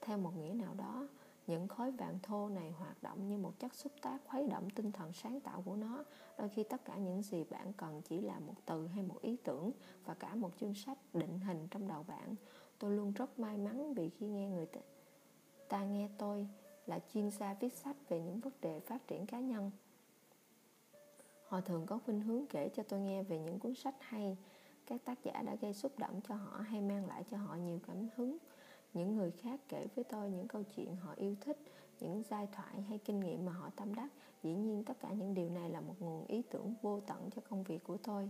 Theo 0.02 0.18
một 0.18 0.38
nghĩa 0.38 0.54
nào 0.54 0.74
đó, 0.74 1.08
những 1.48 1.68
khối 1.68 1.92
vàng 1.92 2.20
thô 2.24 2.50
này 2.50 2.72
hoạt 2.72 3.04
động 3.04 3.28
như 3.28 3.38
một 3.38 3.60
chất 3.60 3.76
xúc 3.76 3.92
tác 4.02 4.18
khuấy 4.26 4.48
động 4.48 4.70
tinh 4.70 4.92
thần 4.92 5.14
sáng 5.14 5.40
tạo 5.40 5.62
của 5.66 5.76
nó 5.76 6.04
đôi 6.42 6.50
khi 6.50 6.64
tất 6.64 6.86
cả 6.86 6.98
những 6.98 7.22
gì 7.22 7.44
bạn 7.44 7.74
cần 7.74 8.02
chỉ 8.02 8.22
là 8.22 8.40
một 8.40 8.54
từ 8.66 8.88
hay 8.88 9.04
một 9.04 9.22
ý 9.22 9.38
tưởng 9.44 9.72
và 10.06 10.14
cả 10.14 10.36
một 10.36 10.52
chương 10.60 10.74
sách 10.74 10.98
định 11.14 11.40
hình 11.40 11.68
trong 11.72 11.88
đầu 11.88 12.04
bạn. 12.04 12.36
Tôi 12.80 12.92
luôn 12.92 13.12
rất 13.12 13.40
may 13.40 13.58
mắn 13.58 13.94
vì 13.94 14.10
khi 14.10 14.28
nghe 14.28 14.48
người 14.48 14.68
ta 15.70 15.86
nghe 15.86 16.10
tôi 16.18 16.48
là 16.86 17.00
chuyên 17.14 17.32
gia 17.32 17.54
viết 17.54 17.74
sách 17.74 17.96
về 18.10 18.22
những 18.22 18.40
vấn 18.40 18.54
đề 18.62 18.80
phát 18.80 19.08
triển 19.08 19.26
cá 19.26 19.40
nhân. 19.40 19.72
Họ 21.48 21.62
thường 21.62 21.86
có 21.86 22.00
khuynh 22.06 22.22
hướng 22.22 22.46
kể 22.48 22.70
cho 22.76 22.84
tôi 22.84 23.00
nghe 23.00 23.24
về 23.24 23.40
những 23.40 23.60
cuốn 23.60 23.76
sách 23.76 23.96
hay. 24.00 24.38
Các 24.86 25.06
tác 25.06 25.24
giả 25.24 25.42
đã 25.42 25.56
gây 25.56 25.74
xúc 25.74 26.00
động 26.00 26.22
cho 26.28 26.36
họ 26.36 26.58
hay 26.60 26.82
mang 26.82 27.08
lại 27.08 27.24
cho 27.32 27.38
họ 27.38 27.56
nhiều 27.56 27.80
cảm 27.88 28.08
hứng. 28.16 28.38
Những 28.94 29.16
người 29.16 29.32
khác 29.32 29.60
kể 29.68 29.88
với 29.96 30.04
tôi 30.04 30.30
những 30.30 30.48
câu 30.48 30.64
chuyện 30.76 30.96
họ 30.96 31.14
yêu 31.16 31.36
thích, 31.42 31.58
những 32.00 32.24
giai 32.30 32.48
thoại 32.52 32.82
hay 32.82 32.98
kinh 32.98 33.20
nghiệm 33.20 33.46
mà 33.46 33.52
họ 33.52 33.70
tâm 33.76 33.96
đắc 33.96 34.10
dĩ 34.44 34.54
nhiên 34.54 34.84
tất 34.84 34.94
cả 35.00 35.12
những 35.12 35.34
điều 35.34 35.50
này 35.50 35.70
là 35.70 35.82
một 35.82 35.96
nguồn 36.00 36.26
ý 36.28 36.42
tưởng 36.52 36.74
vô 36.82 37.00
tận 37.00 37.30
cho 37.36 37.42
công 37.50 37.64
việc 37.64 37.84
của 37.84 37.98
tôi. 37.98 38.30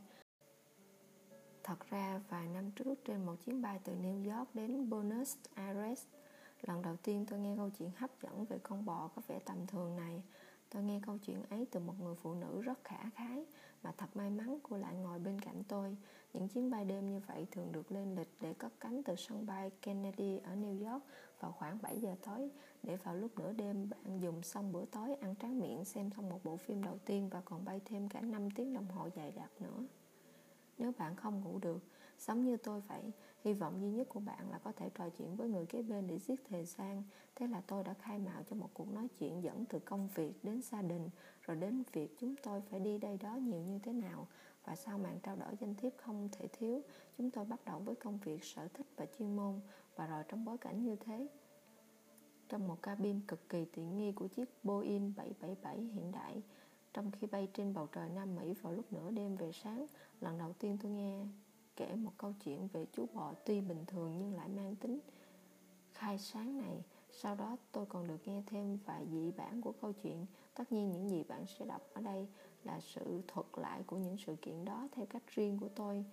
Thật 1.64 1.90
ra, 1.90 2.22
vài 2.30 2.48
năm 2.48 2.72
trước, 2.72 3.06
trên 3.06 3.26
một 3.26 3.36
chuyến 3.46 3.62
bay 3.62 3.80
từ 3.84 3.94
new 3.94 4.38
york 4.38 4.56
đến 4.56 4.90
buenos 4.90 5.36
aires, 5.54 6.06
lần 6.62 6.82
đầu 6.82 6.96
tiên 7.04 7.26
tôi 7.30 7.40
nghe 7.40 7.56
câu 7.58 7.70
chuyện 7.70 7.92
hấp 7.96 8.10
dẫn 8.22 8.46
về 8.46 8.58
con 8.64 8.86
bò 8.86 9.10
có 9.16 9.22
vẻ 9.28 9.40
tầm 9.46 9.68
thường 9.68 9.96
này. 9.96 10.24
Tôi 10.70 10.84
nghe 10.84 11.00
câu 11.06 11.18
chuyện 11.18 11.44
ấy 11.50 11.68
từ 11.72 11.80
một 11.80 11.94
người 12.02 12.16
phụ 12.16 12.34
nữ 12.34 12.62
rất 12.62 12.84
khả 12.84 13.10
khái 13.16 13.46
mà 13.84 13.92
thật 13.98 14.08
may 14.14 14.30
mắn 14.30 14.60
cô 14.64 14.78
lại 14.78 14.96
ngồi 14.96 15.20
bên 15.20 15.42
cạnh 15.42 15.64
tôi 15.68 15.98
những 16.34 16.48
chuyến 16.48 16.72
bay 16.72 16.86
đêm 16.86 17.10
như 17.10 17.20
vậy 17.28 17.48
thường 17.52 17.72
được 17.72 17.92
lên 17.92 18.16
lịch 18.16 18.30
để 18.42 18.54
cất 18.54 18.74
cánh 18.80 19.04
từ 19.04 19.16
sân 19.16 19.46
bay 19.46 19.72
Kennedy 19.82 20.38
ở 20.38 20.56
New 20.56 20.92
York 20.92 21.04
vào 21.40 21.52
khoảng 21.52 21.78
7 21.82 22.00
giờ 22.00 22.16
tối 22.22 22.50
để 22.84 22.96
vào 22.96 23.16
lúc 23.16 23.40
nửa 23.40 23.54
đêm 23.54 23.90
bạn 23.90 24.20
dùng 24.22 24.44
xong 24.44 24.72
bữa 24.72 24.86
tối 24.86 25.16
ăn 25.16 25.36
tráng 25.42 25.60
miệng 25.60 25.86
xem 25.86 26.10
xong 26.16 26.30
một 26.30 26.40
bộ 26.44 26.58
phim 26.58 26.84
đầu 26.84 26.98
tiên 27.06 27.30
và 27.30 27.42
còn 27.46 27.66
bay 27.66 27.82
thêm 27.86 28.10
cả 28.10 28.22
5 28.22 28.52
tiếng 28.52 28.74
đồng 28.74 28.88
hồ 28.88 29.10
dài 29.16 29.32
đặc 29.32 29.52
nữa. 29.60 29.86
Nếu 30.78 30.92
bạn 30.98 31.16
không 31.16 31.42
ngủ 31.44 31.60
được, 31.60 31.84
sống 32.18 32.46
như 32.46 32.58
tôi 32.58 32.82
vậy, 32.82 33.12
hy 33.44 33.54
vọng 33.54 33.82
duy 33.82 33.92
nhất 33.92 34.10
của 34.10 34.20
bạn 34.20 34.52
là 34.52 34.58
có 34.58 34.72
thể 34.72 34.90
trò 34.90 35.10
chuyện 35.10 35.36
với 35.36 35.48
người 35.50 35.66
kế 35.66 35.82
bên 35.82 36.08
để 36.08 36.20
giết 36.20 36.42
thời 36.50 36.66
gian. 36.66 37.04
Thế 37.36 37.48
là 37.48 37.62
tôi 37.68 37.84
đã 37.84 37.94
khai 37.94 38.20
mạo 38.20 38.44
cho 38.50 38.56
một 38.56 38.70
cuộc 38.74 38.94
nói 38.94 39.08
chuyện 39.20 39.44
dẫn 39.44 39.66
từ 39.66 39.80
công 39.80 40.10
việc 40.16 40.34
đến 40.44 40.62
gia 40.62 40.82
đình, 40.82 41.10
rồi 41.42 41.58
đến 41.58 41.84
việc 41.94 42.16
chúng 42.20 42.36
tôi 42.44 42.62
phải 42.62 42.80
đi 42.80 42.98
đây 42.98 43.18
đó 43.18 43.36
nhiều 43.36 43.62
như 43.62 43.80
thế 43.80 43.94
nào. 43.94 44.28
Và 44.66 44.76
sau 44.76 44.98
màn 44.98 45.20
trao 45.20 45.36
đổi 45.36 45.56
danh 45.60 45.76
thiếp 45.76 45.94
không 45.98 46.30
thể 46.32 46.48
thiếu, 46.48 46.82
chúng 47.18 47.32
tôi 47.32 47.46
bắt 47.46 47.66
đầu 47.66 47.80
với 47.80 47.96
công 47.96 48.18
việc, 48.18 48.44
sở 48.44 48.68
thích 48.68 48.88
và 48.96 49.06
chuyên 49.18 49.36
môn. 49.36 49.60
Và 49.96 50.08
rồi 50.08 50.24
trong 50.28 50.46
bối 50.46 50.58
cảnh 50.58 50.84
như 50.84 50.96
thế, 50.96 51.28
trong 52.50 52.68
một 52.68 52.82
cabin 52.82 53.22
cực 53.28 53.50
kỳ 53.50 53.66
tiện 53.66 53.98
nghi 53.98 54.12
của 54.12 54.28
chiếc 54.28 54.50
Boeing 54.64 55.14
777 55.18 55.78
hiện 55.78 56.12
đại, 56.12 56.42
trong 56.94 57.12
khi 57.12 57.28
bay 57.28 57.48
trên 57.54 57.74
bầu 57.74 57.88
trời 57.92 58.10
Nam 58.10 58.36
Mỹ 58.36 58.54
vào 58.54 58.74
lúc 58.74 58.94
nửa 58.94 59.12
đêm 59.12 59.36
về 59.36 59.52
sáng, 59.52 59.86
lần 60.22 60.38
đầu 60.38 60.54
tiên 60.60 60.78
tôi 60.84 60.92
nghe 60.92 61.26
kể 61.76 61.96
một 61.96 62.12
câu 62.18 62.34
chuyện 62.44 62.68
về 62.68 62.86
chú 62.94 63.06
bò 63.14 63.34
tuy 63.46 63.62
bình 63.62 63.86
thường 63.88 64.18
nhưng 64.20 64.36
lại 64.36 64.48
mang 64.48 64.76
tính 64.76 65.00
khai 65.94 66.18
sáng 66.18 66.58
này. 66.58 66.84
Sau 67.12 67.36
đó 67.36 67.58
tôi 67.72 67.86
còn 67.86 68.08
được 68.08 68.28
nghe 68.28 68.44
thêm 68.46 68.78
vài 68.86 69.08
dị 69.12 69.32
bản 69.32 69.62
của 69.62 69.74
câu 69.82 69.94
chuyện. 70.04 70.26
Tất 70.56 70.72
nhiên 70.72 70.92
những 70.92 71.10
gì 71.10 71.24
bạn 71.24 71.46
sẽ 71.46 71.66
đọc 71.66 71.82
ở 71.94 72.02
đây 72.02 72.28
là 72.64 72.80
sự 72.80 73.22
thuật 73.28 73.46
lại 73.56 73.84
của 73.88 73.98
những 73.98 74.18
sự 74.18 74.36
kiện 74.42 74.66
đó 74.66 74.88
theo 74.92 75.06
cách 75.06 75.24
riêng 75.28 75.58
của 75.60 75.70
tôi. 75.76 76.06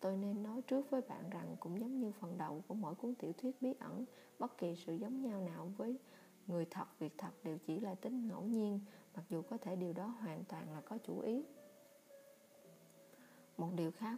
Tôi 0.00 0.16
nên 0.16 0.42
nói 0.42 0.62
trước 0.62 0.90
với 0.90 1.00
bạn 1.08 1.30
rằng 1.30 1.56
cũng 1.60 1.80
giống 1.80 2.00
như 2.00 2.12
phần 2.20 2.38
đầu 2.38 2.62
của 2.68 2.74
mỗi 2.74 2.94
cuốn 2.94 3.14
tiểu 3.14 3.32
thuyết 3.32 3.62
bí 3.62 3.74
ẩn, 3.78 4.04
bất 4.38 4.58
kỳ 4.58 4.76
sự 4.86 4.94
giống 4.94 5.22
nhau 5.22 5.40
nào 5.40 5.72
với 5.76 5.98
người 6.46 6.66
thật, 6.70 6.86
việc 6.98 7.12
thật 7.18 7.30
đều 7.44 7.58
chỉ 7.66 7.80
là 7.80 7.94
tính 7.94 8.28
ngẫu 8.28 8.42
nhiên, 8.42 8.80
mặc 9.16 9.24
dù 9.28 9.42
có 9.42 9.56
thể 9.56 9.76
điều 9.76 9.92
đó 9.92 10.06
hoàn 10.06 10.44
toàn 10.44 10.72
là 10.72 10.80
có 10.80 10.98
chủ 10.98 11.20
ý. 11.20 11.44
Một 13.56 13.68
điều 13.76 13.90
khá 13.90 14.16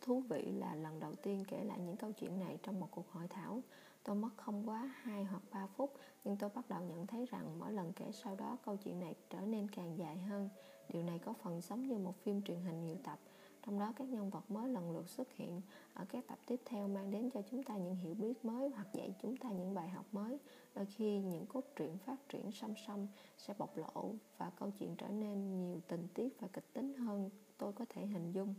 thú 0.00 0.20
vị 0.20 0.52
là 0.52 0.74
lần 0.74 1.00
đầu 1.00 1.14
tiên 1.14 1.44
kể 1.48 1.64
lại 1.64 1.78
những 1.78 1.96
câu 1.96 2.12
chuyện 2.12 2.40
này 2.40 2.58
trong 2.62 2.80
một 2.80 2.88
cuộc 2.90 3.10
hội 3.12 3.28
thảo. 3.28 3.62
Tôi 4.02 4.16
mất 4.16 4.30
không 4.36 4.68
quá 4.68 4.94
2 5.02 5.24
hoặc 5.24 5.42
3 5.52 5.66
phút, 5.66 5.92
nhưng 6.24 6.36
tôi 6.36 6.50
bắt 6.54 6.68
đầu 6.68 6.82
nhận 6.82 7.06
thấy 7.06 7.26
rằng 7.26 7.58
mỗi 7.58 7.72
lần 7.72 7.92
kể 7.92 8.12
sau 8.12 8.36
đó 8.36 8.58
câu 8.64 8.76
chuyện 8.76 9.00
này 9.00 9.14
trở 9.30 9.40
nên 9.40 9.68
càng 9.68 9.98
dài 9.98 10.18
hơn. 10.18 10.48
Điều 10.92 11.02
này 11.02 11.18
có 11.18 11.32
phần 11.32 11.60
giống 11.60 11.86
như 11.86 11.98
một 11.98 12.16
phim 12.16 12.42
truyền 12.42 12.60
hình 12.60 12.84
nhiều 12.84 12.96
tập, 13.04 13.18
trong 13.66 13.78
đó 13.78 13.92
các 13.96 14.08
nhân 14.08 14.30
vật 14.30 14.50
mới 14.50 14.68
lần 14.68 14.90
lượt 14.90 15.08
xuất 15.08 15.32
hiện 15.32 15.60
ở 15.94 16.04
các 16.08 16.26
tập 16.26 16.38
tiếp 16.46 16.60
theo 16.64 16.88
mang 16.88 17.10
đến 17.10 17.30
cho 17.30 17.42
chúng 17.50 17.62
ta 17.62 17.76
những 17.76 17.96
hiểu 17.96 18.14
biết 18.14 18.44
mới 18.44 18.68
hoặc 18.68 18.86
dạy 18.92 19.14
chúng 19.22 19.36
ta 19.36 19.50
những 19.50 19.74
bài 19.74 19.88
học 19.88 20.04
mới. 20.12 20.38
Đôi 20.74 20.86
khi 20.86 21.18
những 21.20 21.46
cốt 21.46 21.64
truyện 21.76 21.98
phát 21.98 22.28
triển 22.28 22.52
song 22.52 22.74
song 22.86 23.08
sẽ 23.38 23.54
bộc 23.58 23.76
lộ 23.76 24.14
và 24.38 24.50
câu 24.50 24.70
chuyện 24.78 24.94
trở 24.96 25.08
nên 25.08 25.60
nhiều 25.60 25.80
tình 25.88 26.08
tiết 26.14 26.40
và 26.40 26.48
kịch 26.52 26.72
tính 26.72 26.94
hơn 26.94 27.30
tôi 27.58 27.72
có 27.72 27.84
thể 27.88 28.06
hình 28.06 28.32
dung. 28.32 28.54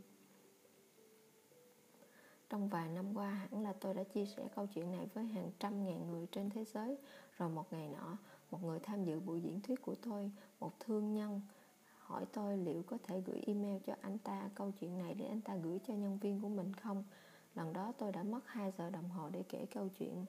Trong 2.49 2.67
vài 2.67 2.89
năm 2.89 3.17
qua 3.17 3.29
hẳn 3.29 3.63
là 3.63 3.73
tôi 3.73 3.93
đã 3.93 4.03
chia 4.03 4.25
sẻ 4.25 4.47
câu 4.55 4.67
chuyện 4.67 4.91
này 4.91 5.07
với 5.13 5.25
hàng 5.25 5.51
trăm 5.59 5.85
ngàn 5.85 6.11
người 6.11 6.27
trên 6.31 6.49
thế 6.49 6.65
giới. 6.65 6.97
Rồi 7.37 7.49
một 7.49 7.73
ngày 7.73 7.87
nọ 7.87 8.17
một 8.51 8.63
người 8.63 8.79
tham 8.79 9.05
dự 9.05 9.19
buổi 9.19 9.41
diễn 9.41 9.61
thuyết 9.61 9.81
của 9.81 9.95
tôi 9.95 10.31
một 10.59 10.79
thương 10.79 11.13
nhân 11.13 11.41
hỏi 12.09 12.25
tôi 12.33 12.57
liệu 12.57 12.83
có 12.83 12.97
thể 13.03 13.21
gửi 13.25 13.41
email 13.47 13.77
cho 13.85 13.95
anh 14.01 14.17
ta 14.17 14.49
câu 14.55 14.71
chuyện 14.79 14.97
này 14.97 15.13
để 15.13 15.25
anh 15.25 15.41
ta 15.41 15.55
gửi 15.55 15.79
cho 15.87 15.93
nhân 15.93 16.17
viên 16.17 16.41
của 16.41 16.49
mình 16.49 16.73
không? 16.73 17.03
Lần 17.55 17.73
đó 17.73 17.93
tôi 17.97 18.11
đã 18.11 18.23
mất 18.23 18.39
2 18.45 18.73
giờ 18.77 18.89
đồng 18.89 19.09
hồ 19.09 19.29
để 19.29 19.43
kể 19.49 19.65
câu 19.65 19.87
chuyện 19.99 20.25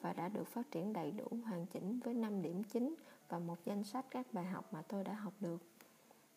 và 0.00 0.12
đã 0.12 0.28
được 0.28 0.48
phát 0.48 0.70
triển 0.70 0.92
đầy 0.92 1.10
đủ, 1.10 1.26
hoàn 1.44 1.66
chỉnh 1.66 2.00
với 2.04 2.14
5 2.14 2.42
điểm 2.42 2.62
chính 2.64 2.94
và 3.28 3.38
một 3.38 3.64
danh 3.64 3.84
sách 3.84 4.06
các 4.10 4.26
bài 4.32 4.44
học 4.44 4.72
mà 4.72 4.82
tôi 4.82 5.04
đã 5.04 5.12
học 5.12 5.32
được. 5.40 5.62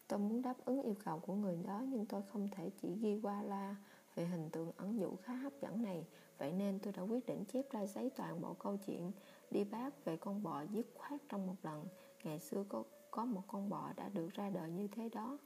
Tôi 0.08 0.20
muốn 0.20 0.42
đáp 0.42 0.56
ứng 0.66 0.82
yêu 0.82 0.96
cầu 1.06 1.20
của 1.20 1.34
người 1.34 1.58
đó 1.68 1.84
nhưng 1.88 2.06
tôi 2.06 2.22
không 2.22 2.50
thể 2.52 2.70
chỉ 2.82 2.96
ghi 2.96 3.20
qua 3.22 3.42
la 3.42 3.76
về 4.16 4.26
hình 4.26 4.50
tượng 4.50 4.72
ẩn 4.78 5.00
dụ 5.00 5.16
khá 5.16 5.34
hấp 5.34 5.54
dẫn 5.62 5.84
này. 5.84 6.06
Vậy 6.38 6.54
nên 6.54 6.80
tôi 6.80 6.94
đã 6.94 7.02
quyết 7.02 7.26
định 7.26 7.46
chép 7.46 7.72
ra 7.72 7.86
giấy 7.86 8.10
toàn 8.16 8.42
bộ 8.42 8.54
câu 8.54 8.78
chuyện, 8.78 9.12
đi 9.52 9.64
bác 9.64 10.06
về 10.06 10.18
con 10.18 10.44
bò 10.44 10.62
dứt 10.62 10.88
khoát 10.96 11.22
trong 11.30 11.48
một 11.48 11.56
lần. 11.64 11.86
Ngày 12.24 12.40
xưa 12.40 12.64
có 12.70 12.84
có 13.16 13.26
một 13.26 13.44
con 13.48 13.70
bò 13.70 13.94
đã 13.96 14.10
được 14.10 14.30
ra 14.34 14.50
đời 14.50 14.72
như 14.72 14.88
thế 14.88 15.10
đó. 15.10 15.38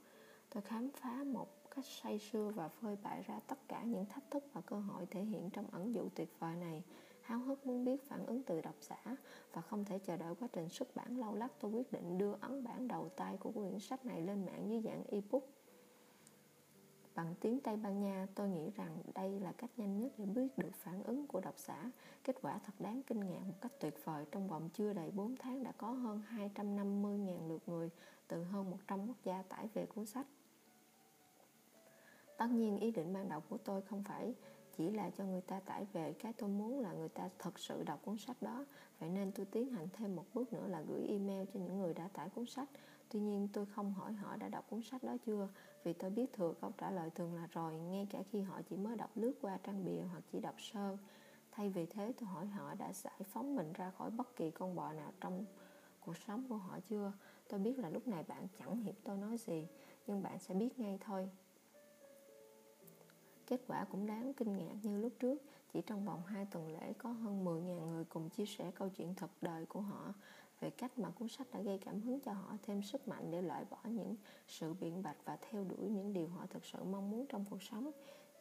Tôi 0.49 0.63
khám 0.63 0.89
phá 0.95 1.23
một 1.23 1.71
cách 1.75 1.85
say 1.85 2.19
sưa 2.19 2.51
và 2.55 2.67
phơi 2.67 2.95
bày 3.03 3.23
ra 3.27 3.39
tất 3.47 3.67
cả 3.67 3.83
những 3.83 4.05
thách 4.05 4.31
thức 4.31 4.43
và 4.53 4.61
cơ 4.61 4.79
hội 4.79 5.05
thể 5.05 5.21
hiện 5.23 5.49
trong 5.49 5.65
ẩn 5.71 5.93
dụ 5.93 6.09
tuyệt 6.15 6.29
vời 6.39 6.55
này. 6.55 6.83
Háo 7.21 7.39
hức 7.39 7.67
muốn 7.67 7.85
biết 7.85 8.07
phản 8.07 8.25
ứng 8.25 8.43
từ 8.43 8.61
độc 8.61 8.75
giả 8.81 9.15
và 9.53 9.61
không 9.61 9.85
thể 9.85 9.99
chờ 9.99 10.17
đợi 10.17 10.35
quá 10.39 10.47
trình 10.53 10.69
xuất 10.69 10.95
bản, 10.95 11.19
lâu 11.19 11.35
lắc, 11.35 11.51
tôi 11.59 11.71
quyết 11.71 11.91
định 11.91 12.17
đưa 12.17 12.33
ấn 12.41 12.63
bản 12.63 12.87
đầu 12.87 13.09
tay 13.15 13.37
của 13.37 13.51
quyển 13.51 13.79
sách 13.79 14.05
này 14.05 14.21
lên 14.21 14.45
mạng 14.45 14.69
dưới 14.69 14.81
dạng 14.81 15.03
ebook 15.11 15.43
bằng 17.19 17.35
tiếng 17.39 17.59
Tây 17.59 17.77
Ban 17.77 17.99
Nha, 17.99 18.27
tôi 18.35 18.49
nghĩ 18.49 18.71
rằng 18.75 18.97
đây 19.15 19.39
là 19.39 19.51
cách 19.51 19.69
nhanh 19.77 19.97
nhất 19.97 20.11
để 20.17 20.25
biết 20.25 20.57
được 20.57 20.71
phản 20.73 21.03
ứng 21.03 21.27
của 21.27 21.41
độc 21.41 21.59
giả. 21.59 21.91
Kết 22.23 22.35
quả 22.41 22.59
thật 22.65 22.73
đáng 22.79 23.01
kinh 23.07 23.19
ngạc 23.19 23.39
một 23.47 23.53
cách 23.61 23.71
tuyệt 23.79 24.05
vời. 24.05 24.25
Trong 24.31 24.47
vòng 24.47 24.69
chưa 24.73 24.93
đầy 24.93 25.11
4 25.11 25.35
tháng 25.39 25.63
đã 25.63 25.71
có 25.71 25.87
hơn 25.91 26.21
250.000 26.55 27.47
lượt 27.47 27.61
người 27.67 27.89
từ 28.27 28.43
hơn 28.43 28.71
100 28.71 29.07
quốc 29.07 29.17
gia 29.23 29.41
tải 29.41 29.67
về 29.73 29.85
cuốn 29.85 30.05
sách. 30.05 30.27
Tất 32.37 32.47
nhiên 32.49 32.79
ý 32.79 32.91
định 32.91 33.13
ban 33.13 33.29
đầu 33.29 33.41
của 33.49 33.57
tôi 33.57 33.81
không 33.81 34.03
phải 34.03 34.33
chỉ 34.77 34.91
là 34.91 35.09
cho 35.17 35.23
người 35.23 35.41
ta 35.41 35.59
tải 35.59 35.85
về 35.93 36.13
cái 36.13 36.33
tôi 36.33 36.49
muốn 36.49 36.79
là 36.79 36.93
người 36.93 37.09
ta 37.09 37.29
thật 37.39 37.59
sự 37.59 37.83
đọc 37.83 37.99
cuốn 38.05 38.17
sách 38.17 38.41
đó 38.41 38.65
vậy 38.99 39.09
nên 39.09 39.31
tôi 39.31 39.45
tiến 39.45 39.69
hành 39.69 39.87
thêm 39.93 40.15
một 40.15 40.25
bước 40.33 40.53
nữa 40.53 40.67
là 40.67 40.81
gửi 40.81 41.07
email 41.07 41.45
cho 41.53 41.59
những 41.59 41.79
người 41.79 41.93
đã 41.93 42.07
tải 42.13 42.29
cuốn 42.29 42.45
sách 42.45 42.69
tuy 43.09 43.19
nhiên 43.19 43.47
tôi 43.53 43.65
không 43.65 43.93
hỏi 43.93 44.13
họ 44.13 44.35
đã 44.35 44.49
đọc 44.49 44.65
cuốn 44.69 44.81
sách 44.81 45.03
đó 45.03 45.15
chưa 45.25 45.47
vì 45.83 45.93
tôi 45.93 46.09
biết 46.09 46.33
thừa 46.33 46.53
câu 46.61 46.71
trả 46.77 46.91
lời 46.91 47.09
thường 47.09 47.35
là 47.35 47.47
rồi 47.51 47.73
ngay 47.73 48.07
cả 48.09 48.23
khi 48.31 48.41
họ 48.41 48.61
chỉ 48.69 48.77
mới 48.77 48.95
đọc 48.95 49.09
lướt 49.15 49.33
qua 49.41 49.57
trang 49.63 49.85
bìa 49.85 50.01
hoặc 50.11 50.23
chỉ 50.31 50.39
đọc 50.39 50.55
sơ. 50.61 50.97
Thay 51.51 51.69
vì 51.69 51.85
thế 51.85 52.13
tôi 52.19 52.29
hỏi 52.29 52.47
họ 52.47 52.75
đã 52.75 52.93
giải 52.93 53.19
phóng 53.23 53.55
mình 53.55 53.73
ra 53.73 53.91
khỏi 53.91 54.09
bất 54.09 54.35
kỳ 54.35 54.51
con 54.51 54.75
bò 54.75 54.93
nào 54.93 55.13
trong 55.21 55.45
cuộc 55.99 56.17
sống 56.17 56.45
của 56.49 56.57
họ 56.57 56.79
chưa? 56.89 57.11
Tôi 57.47 57.59
biết 57.59 57.79
là 57.79 57.89
lúc 57.89 58.07
này 58.07 58.23
bạn 58.23 58.47
chẳng 58.59 58.77
hiểu 58.77 58.93
tôi 59.03 59.17
nói 59.17 59.37
gì 59.37 59.67
nhưng 60.07 60.23
bạn 60.23 60.39
sẽ 60.39 60.53
biết 60.53 60.79
ngay 60.79 60.97
thôi. 61.01 61.29
Kết 63.47 63.61
quả 63.67 63.85
cũng 63.91 64.07
đáng 64.07 64.33
kinh 64.33 64.57
ngạc 64.57 64.73
như 64.83 64.97
lúc 64.97 65.13
trước, 65.19 65.41
chỉ 65.73 65.81
trong 65.81 66.05
vòng 66.05 66.25
2 66.25 66.45
tuần 66.45 66.73
lễ 66.73 66.93
có 66.97 67.11
hơn 67.11 67.45
10.000 67.45 67.87
người 67.87 68.05
cùng 68.05 68.29
chia 68.29 68.45
sẻ 68.45 68.71
câu 68.75 68.89
chuyện 68.89 69.15
thật 69.15 69.29
đời 69.41 69.65
của 69.65 69.81
họ 69.81 70.13
về 70.59 70.69
cách 70.69 70.99
mà 70.99 71.09
cuốn 71.09 71.27
sách 71.27 71.47
đã 71.53 71.61
gây 71.61 71.77
cảm 71.77 72.01
hứng 72.01 72.19
cho 72.19 72.33
họ 72.33 72.57
thêm 72.63 72.81
sức 72.81 73.07
mạnh 73.07 73.31
để 73.31 73.41
loại 73.41 73.65
bỏ 73.69 73.77
những 73.83 74.15
sự 74.47 74.73
biện 74.73 75.03
bạch 75.03 75.17
và 75.25 75.37
theo 75.41 75.63
đuổi 75.63 75.89
những 75.89 76.13
điều 76.13 76.27
họ 76.27 76.45
thực 76.49 76.65
sự 76.65 76.83
mong 76.83 77.11
muốn 77.11 77.25
trong 77.29 77.45
cuộc 77.49 77.63
sống. 77.63 77.91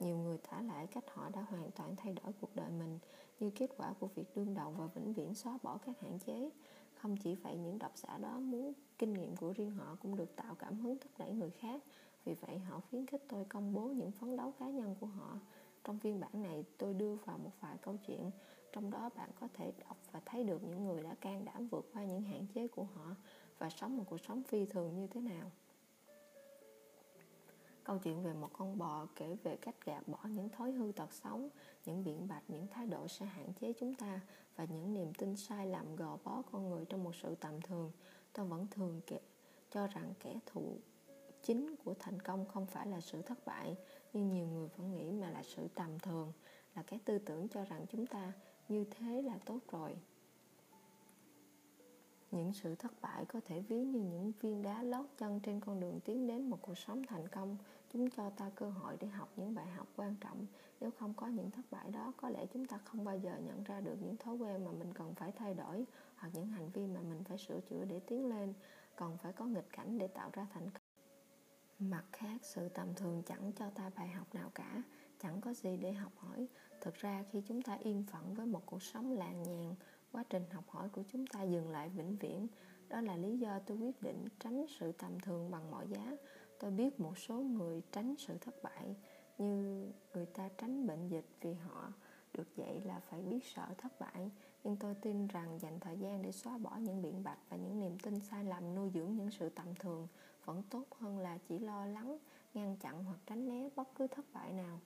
Nhiều 0.01 0.17
người 0.17 0.39
tả 0.39 0.61
lại 0.61 0.87
cách 0.87 1.05
họ 1.15 1.31
đã 1.35 1.41
hoàn 1.41 1.71
toàn 1.71 1.97
thay 1.97 2.13
đổi 2.13 2.33
cuộc 2.41 2.57
đời 2.57 2.71
mình 2.71 2.99
như 3.41 3.51
kết 3.51 3.71
quả 3.77 3.95
của 4.01 4.07
việc 4.07 4.37
đương 4.37 4.55
đầu 4.55 4.71
và 4.71 4.87
vĩnh 4.87 5.13
viễn 5.13 5.35
xóa 5.35 5.59
bỏ 5.63 5.79
các 5.87 6.01
hạn 6.01 6.19
chế. 6.19 6.51
Không 6.95 7.17
chỉ 7.17 7.35
vậy, 7.35 7.57
những 7.57 7.79
độc 7.79 7.93
giả 7.97 8.19
đó 8.19 8.39
muốn 8.39 8.73
kinh 8.99 9.15
nghiệm 9.15 9.37
của 9.37 9.53
riêng 9.53 9.71
họ 9.71 9.97
cũng 10.03 10.17
được 10.17 10.37
tạo 10.37 10.55
cảm 10.55 10.81
hứng 10.81 10.99
thúc 10.99 11.13
đẩy 11.19 11.33
người 11.33 11.51
khác 11.51 11.83
vì 12.25 12.35
vậy 12.35 12.59
họ 12.59 12.81
khuyến 12.91 13.07
khích 13.07 13.23
tôi 13.29 13.45
công 13.45 13.75
bố 13.75 13.83
những 13.83 14.11
phấn 14.11 14.37
đấu 14.37 14.53
cá 14.59 14.67
nhân 14.67 14.95
của 15.01 15.07
họ 15.07 15.39
trong 15.85 15.99
phiên 15.99 16.21
bản 16.21 16.43
này 16.43 16.65
tôi 16.79 16.95
đưa 16.95 17.15
vào 17.15 17.39
một 17.39 17.51
vài 17.61 17.77
câu 17.83 17.97
chuyện 18.07 18.31
trong 18.79 18.91
đó 18.91 19.11
bạn 19.17 19.31
có 19.41 19.49
thể 19.55 19.73
đọc 19.89 19.97
và 20.13 20.21
thấy 20.27 20.45
được 20.45 20.65
những 20.65 20.85
người 20.85 21.03
đã 21.03 21.15
can 21.21 21.45
đảm 21.45 21.69
vượt 21.69 21.91
qua 21.93 22.05
những 22.05 22.23
hạn 22.23 22.47
chế 22.55 22.69
của 22.69 22.83
họ 22.83 23.15
và 23.59 23.71
sống 23.71 23.97
một 23.97 24.05
cuộc 24.07 24.21
sống 24.21 24.43
phi 24.43 24.67
thường 24.67 24.95
như 24.95 25.07
thế 25.07 25.21
nào. 25.21 25.51
Câu 27.85 27.99
chuyện 27.99 28.23
về 28.23 28.33
một 28.33 28.51
con 28.53 28.79
bò 28.79 29.07
kể 29.17 29.37
về 29.43 29.57
cách 29.57 29.75
gạt 29.85 30.09
bỏ 30.09 30.19
những 30.25 30.49
thói 30.49 30.73
hư 30.73 30.93
tật 30.93 31.13
xấu, 31.13 31.41
những 31.85 32.05
biện 32.05 32.29
bạch, 32.29 32.43
những 32.49 32.67
thái 32.67 32.87
độ 32.87 33.09
sẽ 33.09 33.27
hạn 33.27 33.53
chế 33.61 33.73
chúng 33.73 33.95
ta 33.95 34.21
và 34.57 34.65
những 34.65 34.95
niềm 34.95 35.15
tin 35.15 35.37
sai 35.37 35.67
lầm 35.67 35.97
gò 35.97 36.19
bó 36.25 36.43
con 36.53 36.71
người 36.71 36.85
trong 36.85 37.05
một 37.05 37.15
sự 37.23 37.35
tầm 37.35 37.61
thường. 37.61 37.93
Tôi 38.33 38.47
vẫn 38.47 38.67
thường 38.71 39.01
kể, 39.07 39.21
cho 39.71 39.87
rằng 39.87 40.13
kẻ 40.21 40.39
thù 40.47 40.77
chính 41.43 41.77
của 41.85 41.95
thành 41.99 42.21
công 42.23 42.47
không 42.49 42.67
phải 42.67 42.87
là 42.87 43.01
sự 43.01 43.23
thất 43.23 43.47
bại 43.47 43.77
như 44.13 44.23
nhiều 44.23 44.47
người 44.47 44.69
vẫn 44.77 44.95
nghĩ 44.95 45.13
mà 45.13 45.31
là 45.31 45.43
sự 45.43 45.69
tầm 45.75 45.99
thường, 45.99 46.33
là 46.75 46.83
cái 46.83 47.01
tư 47.05 47.19
tưởng 47.19 47.49
cho 47.49 47.65
rằng 47.65 47.87
chúng 47.93 48.07
ta 48.07 48.33
như 48.69 48.85
thế 48.91 49.23
là 49.23 49.39
tốt 49.45 49.59
rồi. 49.71 49.97
Những 52.31 52.53
sự 52.53 52.75
thất 52.75 52.93
bại 53.01 53.25
có 53.25 53.41
thể 53.45 53.61
ví 53.61 53.85
như 53.85 54.01
những 54.01 54.33
viên 54.41 54.63
đá 54.63 54.83
lót 54.83 55.07
chân 55.19 55.41
trên 55.41 55.61
con 55.61 55.81
đường 55.81 56.01
tiến 56.05 56.27
đến 56.27 56.51
một 56.51 56.59
cuộc 56.63 56.79
sống 56.79 57.07
thành 57.07 57.29
công. 57.29 57.57
Chúng 57.93 58.11
cho 58.11 58.31
ta 58.31 58.51
cơ 58.55 58.71
hội 58.71 58.97
để 59.01 59.09
học 59.09 59.29
những 59.37 59.55
bài 59.55 59.67
học 59.67 59.87
quan 59.97 60.15
trọng. 60.21 60.47
Nếu 60.81 60.91
không 60.91 61.15
có 61.15 61.27
những 61.27 61.51
thất 61.51 61.63
bại 61.71 61.91
đó, 61.91 62.13
có 62.17 62.29
lẽ 62.29 62.47
chúng 62.47 62.67
ta 62.67 62.79
không 62.79 63.05
bao 63.05 63.19
giờ 63.19 63.39
nhận 63.39 63.65
ra 63.65 63.81
được 63.81 63.97
những 64.01 64.17
thói 64.17 64.37
quen 64.37 64.65
mà 64.65 64.71
mình 64.73 64.95
cần 64.95 65.15
phải 65.15 65.33
thay 65.33 65.55
đổi 65.55 65.87
hoặc 66.17 66.31
những 66.35 66.47
hành 66.47 66.71
vi 66.71 66.87
mà 66.87 67.01
mình 67.01 67.25
phải 67.25 67.39
sửa 67.39 67.61
chữa 67.61 67.85
để 67.85 68.01
tiến 68.01 68.27
lên. 68.27 68.55
Còn 68.97 69.19
phải 69.19 69.33
có 69.33 69.45
nghịch 69.45 69.69
cảnh 69.73 69.99
để 69.99 70.07
tạo 70.07 70.31
ra 70.33 70.47
thành 70.55 70.71
công. 70.71 70.83
Mặt 71.91 72.05
khác, 72.13 72.39
sự 72.43 72.69
tầm 72.69 72.95
thường 72.95 73.23
chẳng 73.27 73.53
cho 73.53 73.71
ta 73.71 73.91
bài 73.97 74.09
học 74.09 74.35
nào 74.35 74.51
cả. 74.55 74.83
Chẳng 75.23 75.41
có 75.41 75.55
gì 75.55 75.77
để 75.77 75.93
học 75.93 76.13
hỏi 76.17 76.47
thực 76.81 76.95
ra 76.95 77.25
khi 77.31 77.43
chúng 77.49 77.63
ta 77.63 77.75
yên 77.75 78.05
phận 78.13 78.35
với 78.35 78.47
một 78.47 78.63
cuộc 78.67 78.83
sống 78.83 79.13
làng 79.13 79.43
nhàn 79.43 79.75
quá 80.13 80.25
trình 80.31 80.43
học 80.53 80.65
hỏi 80.69 80.89
của 80.89 81.03
chúng 81.13 81.27
ta 81.27 81.43
dừng 81.43 81.69
lại 81.69 81.89
vĩnh 81.89 82.17
viễn. 82.17 82.47
Đó 82.89 83.01
là 83.01 83.17
lý 83.17 83.39
do 83.39 83.59
tôi 83.59 83.77
quyết 83.77 84.03
định 84.03 84.25
tránh 84.41 84.67
sự 84.79 84.93
tầm 84.93 85.21
thường 85.21 85.51
bằng 85.51 85.71
mọi 85.71 85.87
giá. 85.89 86.17
Tôi 86.59 86.71
biết 86.71 87.01
một 87.01 87.19
số 87.19 87.35
người 87.35 87.83
tránh 87.93 88.15
sự 88.19 88.39
thất 88.39 88.63
bại, 88.63 88.97
như 89.39 89.87
người 90.15 90.27
ta 90.27 90.49
tránh 90.59 90.87
bệnh 90.87 91.09
dịch 91.09 91.27
vì 91.41 91.55
họ 91.55 91.93
được 92.35 92.57
dạy 92.57 92.81
là 92.85 93.01
phải 93.01 93.23
biết 93.23 93.45
sợ 93.45 93.67
thất 93.79 94.01
bại. 94.01 94.31
Nhưng 94.65 94.77
tôi 94.77 94.95
tin 94.95 95.27
rằng 95.27 95.59
dành 95.59 95.81
thời 95.81 95.99
gian 95.99 96.23
để 96.23 96.33
xóa 96.33 96.59
bỏ 96.59 96.77
những 96.77 97.03
biện 97.03 97.25
bạch 97.25 97.39
và 97.49 97.57
những 97.57 97.81
niềm 97.81 97.99
tin 97.99 98.21
sai 98.21 98.45
lầm 98.45 98.75
nuôi 98.75 98.91
dưỡng 98.95 99.15
những 99.17 99.31
sự 99.31 99.49
tầm 99.49 99.75
thường 99.75 100.09
vẫn 100.45 100.63
tốt 100.71 100.85
hơn 100.99 101.19
là 101.19 101.39
chỉ 101.49 101.59
lo 101.59 101.87
lắng, 101.87 102.19
ngăn 102.55 102.77
chặn 102.77 103.05
hoặc 103.05 103.19
tránh 103.27 103.49
né 103.49 103.69
bất 103.77 103.89
cứ 103.95 104.07
thất 104.07 104.25
bại 104.33 104.53
nào 104.53 104.81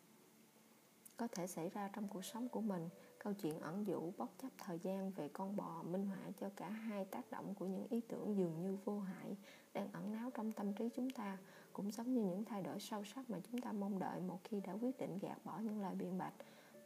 có 1.16 1.26
thể 1.26 1.46
xảy 1.46 1.68
ra 1.68 1.90
trong 1.92 2.08
cuộc 2.08 2.24
sống 2.24 2.48
của 2.48 2.60
mình. 2.60 2.88
Câu 3.18 3.32
chuyện 3.32 3.60
ẩn 3.60 3.86
dụ 3.86 4.12
bất 4.18 4.30
chấp 4.42 4.48
thời 4.58 4.78
gian 4.78 5.10
về 5.10 5.28
con 5.28 5.56
bò 5.56 5.82
minh 5.82 6.06
họa 6.06 6.30
cho 6.40 6.50
cả 6.56 6.68
hai 6.68 7.04
tác 7.04 7.30
động 7.30 7.54
của 7.54 7.66
những 7.66 7.86
ý 7.90 8.00
tưởng 8.08 8.36
dường 8.36 8.60
như 8.60 8.76
vô 8.84 9.00
hại 9.00 9.36
đang 9.74 9.92
ẩn 9.92 10.12
náu 10.12 10.30
trong 10.30 10.52
tâm 10.52 10.72
trí 10.72 10.88
chúng 10.88 11.10
ta 11.10 11.38
cũng 11.72 11.90
giống 11.90 12.14
như 12.14 12.22
những 12.22 12.44
thay 12.44 12.62
đổi 12.62 12.80
sâu 12.80 13.04
sắc 13.04 13.30
mà 13.30 13.38
chúng 13.50 13.60
ta 13.60 13.72
mong 13.72 13.98
đợi 13.98 14.20
một 14.20 14.40
khi 14.44 14.60
đã 14.60 14.72
quyết 14.72 14.98
định 14.98 15.18
gạt 15.18 15.38
bỏ 15.44 15.58
những 15.58 15.80
lời 15.82 15.94
biện 15.94 16.18
bạch. 16.18 16.34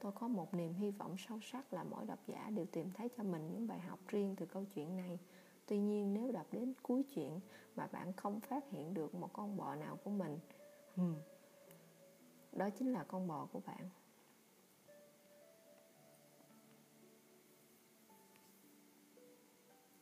Tôi 0.01 0.13
có 0.13 0.29
một 0.29 0.55
niềm 0.55 0.75
hy 0.75 0.91
vọng 0.91 1.17
sâu 1.29 1.41
sắc 1.43 1.73
là 1.73 1.85
mỗi 1.85 2.07
độc 2.07 2.19
giả 2.27 2.51
đều 2.51 2.67
tìm 2.67 2.91
thấy 2.95 3.09
cho 3.17 3.23
mình 3.23 3.49
những 3.53 3.67
bài 3.67 3.81
học 3.81 3.99
riêng 4.09 4.35
từ 4.37 4.47
câu 4.47 4.65
chuyện 4.75 4.97
này. 4.97 5.19
Tuy 5.67 5.79
nhiên 5.79 6.15
nếu 6.15 6.33
đọc 6.33 6.47
đến 6.53 6.75
cuối 6.83 7.03
chuyện 7.03 7.41
mà 7.77 7.87
bạn 7.87 8.13
không 8.13 8.41
phát 8.41 8.65
hiện 8.71 8.95
được 8.95 9.15
một 9.15 9.33
con 9.33 9.57
bò 9.57 9.75
nào 9.75 9.99
của 10.05 10.11
mình 10.11 10.39
hmm, 10.97 11.15
đó 12.53 12.71
chính 12.71 12.93
là 12.93 13.05
con 13.05 13.29
bò 13.29 13.47
của 13.53 13.61
bạn. 13.67 13.91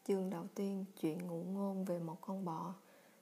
Chương 0.08 0.30
đầu 0.30 0.46
tiên, 0.54 0.84
chuyện 1.00 1.26
ngụ 1.26 1.42
ngôn 1.42 1.84
về 1.84 1.98
một 1.98 2.20
con 2.20 2.44
bò. 2.44 2.74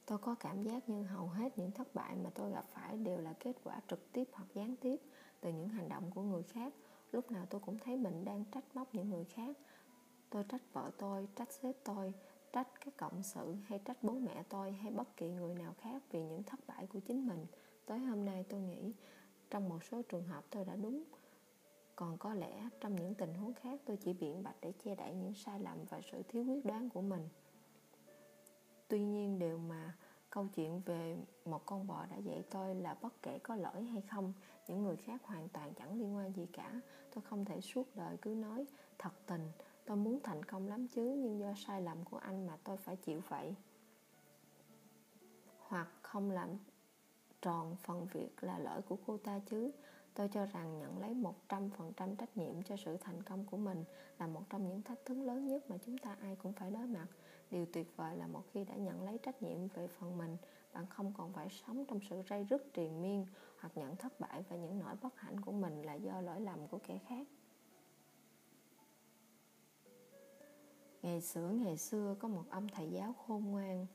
Tôi 0.07 0.19
có 0.19 0.35
cảm 0.35 0.63
giác 0.63 0.89
như 0.89 1.03
hầu 1.03 1.27
hết 1.27 1.59
những 1.59 1.71
thất 1.71 1.95
bại 1.95 2.17
mà 2.25 2.31
tôi 2.35 2.51
gặp 2.51 2.65
phải 2.73 2.97
đều 2.97 3.19
là 3.19 3.33
kết 3.41 3.57
quả 3.65 3.81
trực 3.89 4.13
tiếp 4.13 4.29
hoặc 4.33 4.45
gián 4.55 4.77
tiếp 4.77 4.97
từ 5.41 5.53
những 5.53 5.69
hành 5.69 5.89
động 5.89 6.11
của 6.15 6.23
người 6.23 6.43
khác. 6.43 6.73
Lúc 7.13 7.31
nào 7.31 7.47
tôi 7.51 7.61
cũng 7.61 7.79
thấy 7.79 7.97
mình 7.97 8.25
đang 8.25 8.45
trách 8.45 8.65
móc 8.75 8.95
những 8.95 9.11
người 9.11 9.25
khác. 9.25 9.57
Tôi 10.31 10.45
trách 10.49 10.63
vợ 10.73 10.91
tôi, 10.99 11.29
trách 11.37 11.53
sếp 11.53 11.77
tôi, 11.85 12.15
trách 12.53 12.69
các 12.85 12.97
cộng 12.97 13.23
sự 13.23 13.57
hay 13.67 13.79
trách 13.79 14.03
bố 14.03 14.13
mẹ 14.13 14.43
tôi 14.49 14.73
hay 14.73 14.93
bất 14.93 15.17
kỳ 15.17 15.29
người 15.29 15.55
nào 15.55 15.75
khác 15.81 16.03
vì 16.11 16.23
những 16.23 16.43
thất 16.43 16.61
bại 16.67 16.87
của 16.87 17.01
chính 17.01 17.27
mình. 17.27 17.47
Tới 17.87 17.99
hôm 17.99 18.25
nay 18.25 18.45
tôi 18.49 18.61
nghĩ 18.61 18.93
trong 19.51 19.69
một 19.69 19.85
số 19.85 20.03
trường 20.03 20.25
hợp 20.25 20.45
tôi 20.51 20.65
đã 20.65 20.77
đúng 20.77 21.05
còn 21.97 22.19
có 22.19 22.35
lẽ 22.35 22.69
trong 22.81 22.97
những 22.97 23.15
tình 23.15 23.35
huống 23.35 23.55
khác 23.55 23.81
tôi 23.85 23.97
chỉ 23.97 24.13
biện 24.13 24.43
bạch 24.43 24.57
để 24.61 24.73
che 24.85 24.95
đậy 24.95 25.15
những 25.15 25.35
sai 25.35 25.61
lầm 25.61 25.85
và 25.85 26.01
sự 26.13 26.23
thiếu 26.29 26.45
quyết 26.45 26.65
đoán 26.65 26.91
của 26.91 27.01
mình. 27.01 27.29
Tuy 28.89 29.03
nhiên 29.05 29.39
điều 29.39 29.59
mà 29.59 29.95
câu 30.31 30.47
chuyện 30.55 30.81
về 30.81 31.17
một 31.45 31.67
con 31.67 31.87
bò 31.87 32.07
đã 32.11 32.17
dạy 32.17 32.43
tôi 32.51 32.75
là 32.75 32.97
bất 33.03 33.23
kể 33.23 33.39
có 33.39 33.57
lỗi 33.57 33.85
hay 33.85 34.01
không, 34.01 34.33
những 34.69 34.83
người 34.83 34.97
khác 34.97 35.23
hoàn 35.25 35.49
toàn 35.49 35.75
chẳng 35.75 35.99
liên 35.99 36.17
quan 36.17 36.33
gì 36.33 36.47
cả. 36.53 36.81
Tôi 37.15 37.23
không 37.23 37.45
thể 37.45 37.61
suốt 37.61 37.97
đời 37.97 38.17
cứ 38.23 38.31
nói, 38.31 38.67
thật 38.99 39.13
tình, 39.27 39.51
tôi 39.85 39.97
muốn 39.97 40.21
thành 40.23 40.45
công 40.45 40.69
lắm 40.69 40.89
chứ, 40.89 41.15
nhưng 41.19 41.39
do 41.39 41.55
sai 41.57 41.83
lầm 41.83 42.05
của 42.05 42.17
anh 42.17 42.47
mà 42.47 42.57
tôi 42.65 42.77
phải 42.77 42.97
chịu 42.97 43.21
vậy. 43.29 43.55
Hoặc 45.59 45.89
không 46.03 46.31
làm 46.31 46.49
tròn 47.43 47.77
phần 47.77 48.07
việc 48.13 48.45
là 48.45 48.59
lỗi 48.59 48.83
của 48.83 48.97
cô 49.07 49.17
ta 49.17 49.41
chứ 49.47 49.71
tôi 50.15 50.29
cho 50.29 50.47
rằng 50.47 50.79
nhận 50.79 50.99
lấy 50.99 51.15
100% 51.49 52.17
trách 52.17 52.37
nhiệm 52.37 52.63
cho 52.63 52.77
sự 52.77 52.97
thành 52.97 53.23
công 53.23 53.45
của 53.45 53.57
mình 53.57 53.85
là 54.19 54.27
một 54.27 54.43
trong 54.51 54.69
những 54.69 54.83
thách 54.83 55.05
thức 55.05 55.15
lớn 55.15 55.47
nhất 55.47 55.71
mà 55.71 55.77
chúng 55.87 55.99
ta 55.99 56.17
ai 56.21 56.37
cũng 56.37 56.53
phải 56.53 56.71
đối 56.71 56.87
mặt. 56.87 57.07
Điều 57.51 57.67
tuyệt 57.67 57.97
vời 57.97 58.17
là 58.17 58.27
một 58.27 58.43
khi 58.53 58.65
đã 58.65 58.75
nhận 58.75 59.03
lấy 59.03 59.19
trách 59.19 59.43
nhiệm 59.43 59.69
về 59.69 59.89
phần 59.89 60.19
mình, 60.19 60.37
bạn 60.73 60.87
không 60.87 61.13
còn 61.17 61.33
phải 61.33 61.49
sống 61.49 61.85
trong 61.89 62.01
sự 62.11 62.23
ray 62.31 62.45
rứt 62.45 62.75
triền 62.75 63.03
miên 63.03 63.27
hoặc 63.61 63.73
nhận 63.75 63.97
thất 63.97 64.21
bại 64.21 64.45
và 64.49 64.57
những 64.57 64.79
nỗi 64.79 64.95
bất 65.03 65.21
hạnh 65.21 65.41
của 65.41 65.53
mình 65.53 65.83
là 65.83 65.95
do 65.95 66.21
lỗi 66.21 66.41
lầm 66.41 66.67
của 66.67 66.79
kẻ 66.79 66.99
khác. 67.09 67.27
Ngày 71.03 71.21
xưa 71.21 71.49
ngày 71.49 71.77
xưa 71.77 72.17
có 72.19 72.29
một 72.29 72.45
ông 72.51 72.69
thầy 72.69 72.91
giáo 72.91 73.13
khôn 73.13 73.51
ngoan 73.51 73.87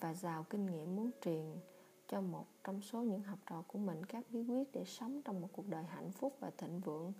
và 0.00 0.14
giàu 0.14 0.46
kinh 0.50 0.66
nghiệm 0.66 0.96
muốn 0.96 1.10
truyền 1.24 1.56
cho 2.10 2.20
một 2.20 2.46
trong 2.64 2.80
số 2.80 3.02
những 3.02 3.22
học 3.22 3.38
trò 3.46 3.62
của 3.68 3.78
mình 3.78 4.04
các 4.04 4.24
bí 4.30 4.42
quyết 4.42 4.72
để 4.72 4.84
sống 4.84 5.22
trong 5.22 5.40
một 5.40 5.48
cuộc 5.52 5.68
đời 5.68 5.84
hạnh 5.84 6.10
phúc 6.12 6.36
và 6.40 6.50
thịnh 6.58 6.80
vượng, 6.80 7.12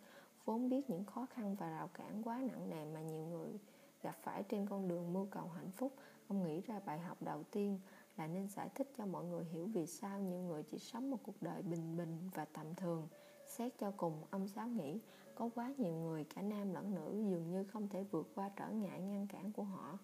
vốn 0.44 0.68
biết 0.68 0.90
những 0.90 1.04
khó 1.04 1.26
khăn 1.30 1.54
và 1.54 1.70
rào 1.70 1.88
cản 1.88 2.22
quá 2.22 2.42
nặng 2.52 2.70
nề 2.70 2.84
mà 2.84 3.00
nhiều 3.00 3.26
người 3.26 3.58
gặp 4.02 4.16
phải 4.22 4.42
trên 4.42 4.66
con 4.66 4.88
đường 4.88 5.12
mưu 5.12 5.26
cầu 5.30 5.48
hạnh 5.48 5.70
phúc, 5.70 5.92
ông 6.28 6.44
nghĩ 6.44 6.60
ra 6.60 6.80
bài 6.86 6.98
học 6.98 7.22
đầu 7.22 7.42
tiên 7.42 7.78
là 8.16 8.26
nên 8.26 8.48
giải 8.48 8.68
thích 8.74 8.92
cho 8.98 9.06
mọi 9.06 9.24
người 9.24 9.44
hiểu 9.44 9.66
vì 9.66 9.86
sao 9.86 10.20
nhiều 10.20 10.40
người 10.40 10.62
chỉ 10.62 10.78
sống 10.78 11.10
một 11.10 11.18
cuộc 11.22 11.42
đời 11.42 11.62
bình 11.62 11.96
bình 11.96 12.30
và 12.34 12.44
tầm 12.44 12.74
thường. 12.74 13.08
Xét 13.46 13.72
cho 13.78 13.90
cùng, 13.96 14.22
ông 14.30 14.48
giáo 14.48 14.68
nghĩ 14.68 15.00
có 15.34 15.50
quá 15.54 15.72
nhiều 15.78 15.94
người, 15.94 16.24
cả 16.24 16.42
nam 16.42 16.74
lẫn 16.74 16.94
nữ, 16.94 17.24
dường 17.30 17.50
như 17.50 17.64
không 17.64 17.88
thể 17.88 18.02
vượt 18.02 18.30
qua 18.34 18.50
trở 18.56 18.70
ngại 18.70 19.00
ngăn 19.00 19.26
cản 19.26 19.52
của 19.52 19.62
họ, 19.62 19.98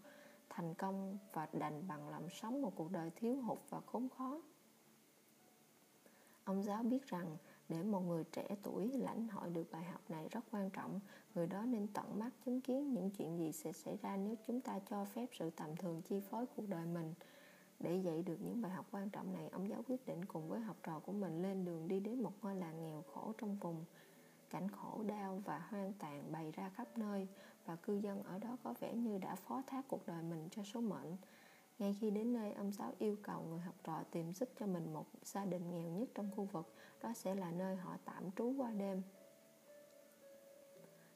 thành 0.51 0.75
công 0.75 1.18
và 1.33 1.49
đành 1.53 1.88
bằng 1.88 2.09
lòng 2.09 2.29
sống 2.31 2.62
một 2.62 2.72
cuộc 2.77 2.90
đời 2.90 3.11
thiếu 3.16 3.40
hụt 3.40 3.59
và 3.70 3.81
khốn 3.81 4.09
khó 4.09 4.40
ông 6.47 6.63
giáo 6.63 6.83
biết 6.83 7.07
rằng 7.07 7.37
để 7.69 7.83
một 7.83 8.01
người 8.01 8.25
trẻ 8.25 8.47
tuổi 8.63 8.93
lãnh 8.93 9.29
hội 9.29 9.51
được 9.51 9.71
bài 9.71 9.85
học 9.85 10.01
này 10.09 10.29
rất 10.31 10.41
quan 10.51 10.71
trọng. 10.71 11.01
Người 11.35 11.47
đó 11.47 11.63
nên 11.63 11.87
tận 11.87 12.19
mắt 12.19 12.31
chứng 12.45 12.61
kiến 12.61 12.93
những 12.93 13.11
chuyện 13.11 13.39
gì 13.39 13.53
sẽ 13.53 13.73
xảy 13.73 13.97
ra 14.03 14.17
nếu 14.17 14.35
chúng 14.47 14.61
ta 14.61 14.79
cho 14.91 15.05
phép 15.05 15.27
sự 15.39 15.51
tầm 15.51 15.77
thường 15.77 16.03
chi 16.03 16.21
phối 16.21 16.47
cuộc 16.57 16.69
đời 16.69 16.87
mình. 16.87 17.15
Để 17.81 17.97
dạy 17.97 18.23
được 18.23 18.37
những 18.41 18.63
bài 18.63 18.73
học 18.73 18.87
quan 18.91 19.11
trọng 19.11 19.33
này, 19.33 19.49
ông 19.49 19.69
giáo 19.69 19.83
quyết 19.89 20.07
định 20.07 20.25
cùng 20.25 20.49
với 20.49 20.61
học 20.61 20.77
trò 20.83 20.99
của 20.99 21.13
mình 21.13 21.43
lên 21.43 21.65
đường 21.65 21.89
đi 21.89 22.01
đến 22.01 22.23
một 22.23 22.33
ngôi 22.43 22.57
làng 22.57 22.83
nghèo 22.83 23.03
khổ 23.03 23.33
trong 23.39 23.57
vùng. 23.57 23.85
Cảnh 24.51 24.69
khổ, 24.69 25.03
đau 25.07 25.43
và 25.45 25.59
hoang 25.59 25.93
tàn 25.93 26.33
bày 26.33 26.53
ra 26.53 26.69
khắp 26.69 26.99
nơi 26.99 27.29
và 27.65 27.77
cư 27.77 27.95
dân 27.95 28.23
ở 28.23 28.39
đó 28.39 28.57
có 28.63 28.75
vẻ 28.81 28.95
như 28.95 29.19
đã 29.19 29.35
phó 29.35 29.63
thác 29.67 29.85
cuộc 29.89 30.07
đời 30.07 30.23
mình 30.23 30.49
cho 30.51 30.63
số 30.63 30.81
mệnh 30.81 31.17
ngay 31.79 31.97
khi 32.01 32.11
đến 32.11 32.33
nơi, 32.33 32.53
ông 32.53 32.73
sáu 32.73 32.93
yêu 32.99 33.17
cầu 33.23 33.43
người 33.43 33.61
học 33.61 33.75
trò 33.85 34.03
tìm 34.11 34.33
giúp 34.33 34.49
cho 34.61 34.67
mình 34.67 34.95
một 34.95 35.07
gia 35.23 35.45
đình 35.45 35.71
nghèo 35.71 35.89
nhất 35.91 36.09
trong 36.15 36.31
khu 36.37 36.45
vực. 36.45 36.73
Đó 37.03 37.12
sẽ 37.15 37.35
là 37.35 37.51
nơi 37.51 37.77
họ 37.77 37.97
tạm 38.05 38.31
trú 38.37 38.55
qua 38.59 38.71
đêm. 38.71 39.03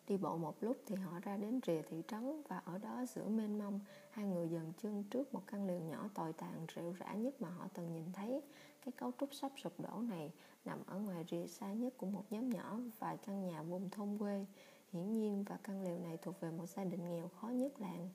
Đi 0.08 0.16
bộ 0.16 0.36
một 0.36 0.56
lúc 0.60 0.76
thì 0.86 0.94
họ 0.96 1.20
ra 1.22 1.36
đến 1.36 1.60
rìa 1.66 1.82
thị 1.82 2.02
trấn 2.08 2.42
và 2.48 2.58
ở 2.58 2.78
đó 2.78 3.04
giữa 3.06 3.28
mênh 3.28 3.58
mông, 3.58 3.80
hai 4.10 4.26
người 4.26 4.48
dần 4.48 4.72
chân 4.82 5.04
trước 5.10 5.34
một 5.34 5.42
căn 5.46 5.66
lều 5.66 5.80
nhỏ 5.80 6.08
tồi 6.14 6.32
tàn 6.32 6.66
rệu 6.76 6.92
rã 6.92 7.12
nhất 7.12 7.42
mà 7.42 7.48
họ 7.48 7.68
từng 7.74 7.92
nhìn 7.92 8.12
thấy. 8.12 8.42
Cái 8.84 8.92
cấu 8.92 9.12
trúc 9.20 9.34
sắp 9.34 9.52
sụp 9.62 9.80
đổ 9.80 10.00
này 10.00 10.32
nằm 10.64 10.78
ở 10.86 10.98
ngoài 10.98 11.24
rìa 11.30 11.46
xa 11.46 11.72
nhất 11.72 11.94
của 11.96 12.06
một 12.06 12.24
nhóm 12.30 12.50
nhỏ 12.50 12.78
vài 12.98 13.16
căn 13.16 13.46
nhà 13.46 13.62
vùng 13.62 13.90
thôn 13.90 14.18
quê. 14.18 14.46
Hiển 14.92 15.12
nhiên, 15.12 15.44
và 15.48 15.58
căn 15.62 15.82
lều 15.82 15.98
này 15.98 16.16
thuộc 16.16 16.40
về 16.40 16.50
một 16.50 16.66
gia 16.66 16.84
đình 16.84 17.10
nghèo 17.10 17.28
khó 17.28 17.48
nhất 17.48 17.80
làng. 17.80 18.08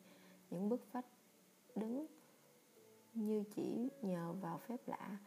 Những 0.49 0.69
bức 0.69 0.91
vách 0.91 1.05
đứng 1.75 2.05
như 3.15 3.43
chỉ 3.55 3.89
nhờ 4.01 4.33
vào 4.41 4.57
phép 4.57 4.87
lạ, 4.87 5.17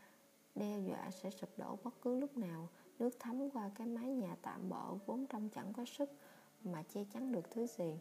đe 0.55 0.81
dọa 0.81 1.11
sẽ 1.11 1.31
sụp 1.31 1.51
đổ 1.57 1.79
bất 1.85 1.94
cứ 2.03 2.20
lúc 2.20 2.37
nào. 2.37 2.68
Nước 2.98 3.11
thấm 3.18 3.51
qua 3.51 3.70
cái 3.74 3.87
mái 3.87 4.07
nhà 4.07 4.37
tạm 4.42 4.68
bỡ 4.68 4.94
vốn 5.07 5.27
trong 5.27 5.48
chẳng 5.48 5.72
có 5.72 5.85
sức 5.85 6.11
mà 6.64 6.83
che 6.83 7.05
chắn 7.05 7.33
được 7.33 7.51
thứ 7.51 7.66
gì. 7.66 7.98